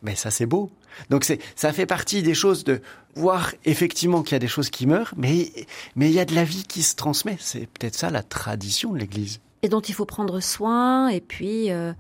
Mais 0.05 0.15
ça, 0.15 0.31
c'est 0.31 0.47
beau. 0.47 0.71
Donc 1.11 1.25
c'est, 1.25 1.41
ça 1.57 1.73
fait 1.73 1.87
partie 1.87 2.23
des 2.23 2.35
choses 2.35 2.63
de 2.63 2.81
voir 3.17 3.53
effectivement 3.65 4.23
qu'il 4.23 4.33
y 4.33 4.37
a 4.37 4.39
des 4.39 4.49
choses 4.49 4.71
qui 4.71 4.87
meurent, 4.87 5.15
mais 5.17 5.51
mais 5.97 6.09
il 6.11 6.15
y 6.15 6.21
a 6.21 6.25
de 6.25 6.35
la 6.35 6.45
vie 6.45 6.65
qui 6.65 6.83
se 6.83 6.95
transmet. 6.95 7.37
C'est 7.41 7.67
peut-être 7.67 7.97
ça 7.97 8.11
la 8.11 8.23
tradition 8.23 8.93
de 8.93 8.99
l'Église, 8.99 9.41
Et 9.63 9.69
dont 9.69 9.81
il 9.81 9.95
faut 9.95 10.05
prendre 10.05 10.41
soin 10.41 11.09
et 11.09 11.21
puis 11.21 11.73
euh, 11.73 11.93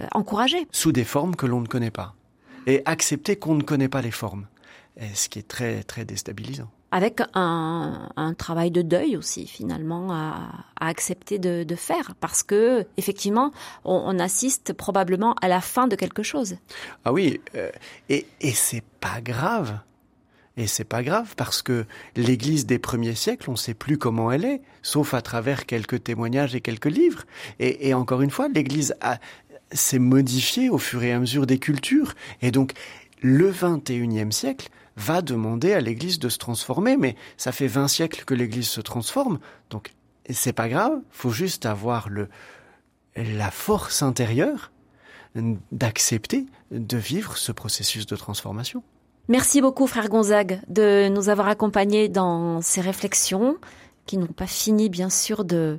euh, 0.00 0.06
encourager. 0.12 0.68
sous 0.70 0.92
des 0.92 1.04
formes 1.04 1.34
que 1.34 1.46
l'on 1.46 1.62
ne 1.62 1.66
connaît 1.66 1.90
pas, 1.90 2.14
et 2.66 2.82
accepter 2.84 3.36
qu'on 3.36 3.54
ne 3.54 3.62
connaît 3.62 3.88
pas 3.88 4.02
les 4.02 4.10
formes, 4.10 4.46
Et 5.00 5.14
ce 5.14 5.28
qui 5.28 5.38
est 5.38 5.48
très 5.48 5.82
très 5.82 6.04
déstabilisant. 6.04 6.70
Avec 6.92 7.20
un, 7.34 8.08
travail 8.38 8.70
de 8.70 8.80
deuil 8.80 9.16
aussi 9.16 9.46
finalement 9.46 10.12
à, 10.12 10.64
accepter 10.80 11.38
de, 11.38 11.74
faire 11.74 12.14
parce 12.20 12.42
que 12.42 12.86
effectivement 12.96 13.50
on, 13.84 14.18
assiste 14.18 14.72
probablement 14.72 15.34
à 15.42 15.48
la 15.48 15.60
fin 15.60 15.88
de 15.88 15.96
quelque 15.96 16.22
chose. 16.22 16.56
Ah 17.04 17.12
oui, 17.12 17.40
euh, 17.54 17.70
et, 18.08 18.26
et 18.40 18.52
c'est 18.52 18.84
pas 19.00 19.20
grave. 19.20 19.78
Et 20.56 20.66
c'est 20.66 20.84
pas 20.84 21.02
grave 21.02 21.34
parce 21.36 21.60
que 21.60 21.84
l'Église 22.16 22.64
des 22.64 22.78
premiers 22.78 23.14
siècles, 23.14 23.50
on 23.50 23.54
ne 23.54 23.58
sait 23.58 23.74
plus 23.74 23.98
comment 23.98 24.32
elle 24.32 24.44
est, 24.44 24.62
sauf 24.82 25.12
à 25.12 25.20
travers 25.20 25.66
quelques 25.66 26.02
témoignages 26.02 26.54
et 26.54 26.62
quelques 26.62 26.86
livres. 26.86 27.24
Et, 27.58 27.92
encore 27.92 28.22
une 28.22 28.30
fois, 28.30 28.48
l'Église 28.48 28.96
s'est 29.72 29.98
modifiée 29.98 30.70
au 30.70 30.78
fur 30.78 31.02
et 31.02 31.12
à 31.12 31.18
mesure 31.18 31.46
des 31.46 31.58
cultures. 31.58 32.14
Et 32.40 32.50
donc, 32.50 32.72
le 33.20 33.52
21e 33.52 34.30
siècle 34.30 34.70
va 34.96 35.22
demander 35.22 35.72
à 35.72 35.80
l'Église 35.80 36.18
de 36.18 36.28
se 36.28 36.38
transformer, 36.38 36.96
mais 36.96 37.16
ça 37.36 37.52
fait 37.52 37.66
20 37.66 37.88
siècles 37.88 38.24
que 38.24 38.34
l'Église 38.34 38.68
se 38.68 38.80
transforme. 38.80 39.38
Donc, 39.70 39.92
c'est 40.30 40.52
pas 40.52 40.68
grave, 40.68 41.00
faut 41.10 41.30
juste 41.30 41.66
avoir 41.66 42.08
le, 42.08 42.28
la 43.16 43.50
force 43.50 44.02
intérieure 44.02 44.72
d'accepter 45.70 46.46
de 46.70 46.96
vivre 46.96 47.36
ce 47.36 47.52
processus 47.52 48.06
de 48.06 48.16
transformation. 48.16 48.82
Merci 49.28 49.60
beaucoup 49.60 49.86
frère 49.86 50.08
Gonzague 50.08 50.60
de 50.68 51.08
nous 51.08 51.28
avoir 51.28 51.48
accompagnés 51.48 52.08
dans 52.08 52.62
ces 52.62 52.80
réflexions 52.80 53.56
qui 54.06 54.18
n'ont 54.18 54.26
pas 54.26 54.46
fini 54.46 54.88
bien 54.88 55.10
sûr 55.10 55.44
de 55.44 55.78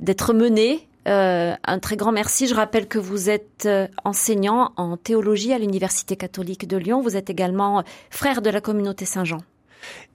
d'être 0.00 0.32
menées. 0.32 0.88
Euh, 1.08 1.54
un 1.64 1.78
très 1.78 1.96
grand 1.96 2.12
merci. 2.12 2.46
Je 2.46 2.54
rappelle 2.54 2.86
que 2.86 2.98
vous 2.98 3.30
êtes 3.30 3.64
euh, 3.66 3.88
enseignant 4.04 4.72
en 4.76 4.96
théologie 4.96 5.52
à 5.52 5.58
l'Université 5.58 6.16
catholique 6.16 6.68
de 6.68 6.76
Lyon. 6.76 7.00
Vous 7.00 7.16
êtes 7.16 7.30
également 7.30 7.82
frère 8.10 8.42
de 8.42 8.50
la 8.50 8.60
communauté 8.60 9.04
Saint-Jean. 9.04 9.38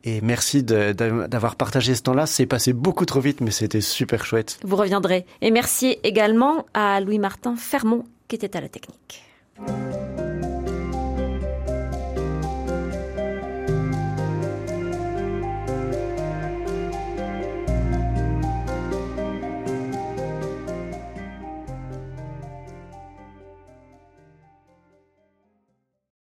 Et 0.04 0.22
merci 0.22 0.62
d'avoir 0.62 1.56
partagé 1.56 1.96
ce 1.96 2.02
temps-là. 2.04 2.26
C'est 2.26 2.46
passé 2.46 2.74
beaucoup 2.74 3.06
trop 3.06 3.22
vite, 3.22 3.42
mais 3.42 3.52
c'était 3.52 3.82
super 3.82 4.26
chouette. 4.26 4.60
Vous 4.64 4.76
reviendrez. 4.76 5.26
Et 5.42 5.52
merci 5.52 5.98
également 6.04 6.66
à 6.74 7.00
Louis-Martin 7.00 7.56
Fermont 7.56 8.04
qui 8.28 8.36
était 8.36 8.56
à 8.58 8.62
la 8.62 8.70
technique. 8.70 9.24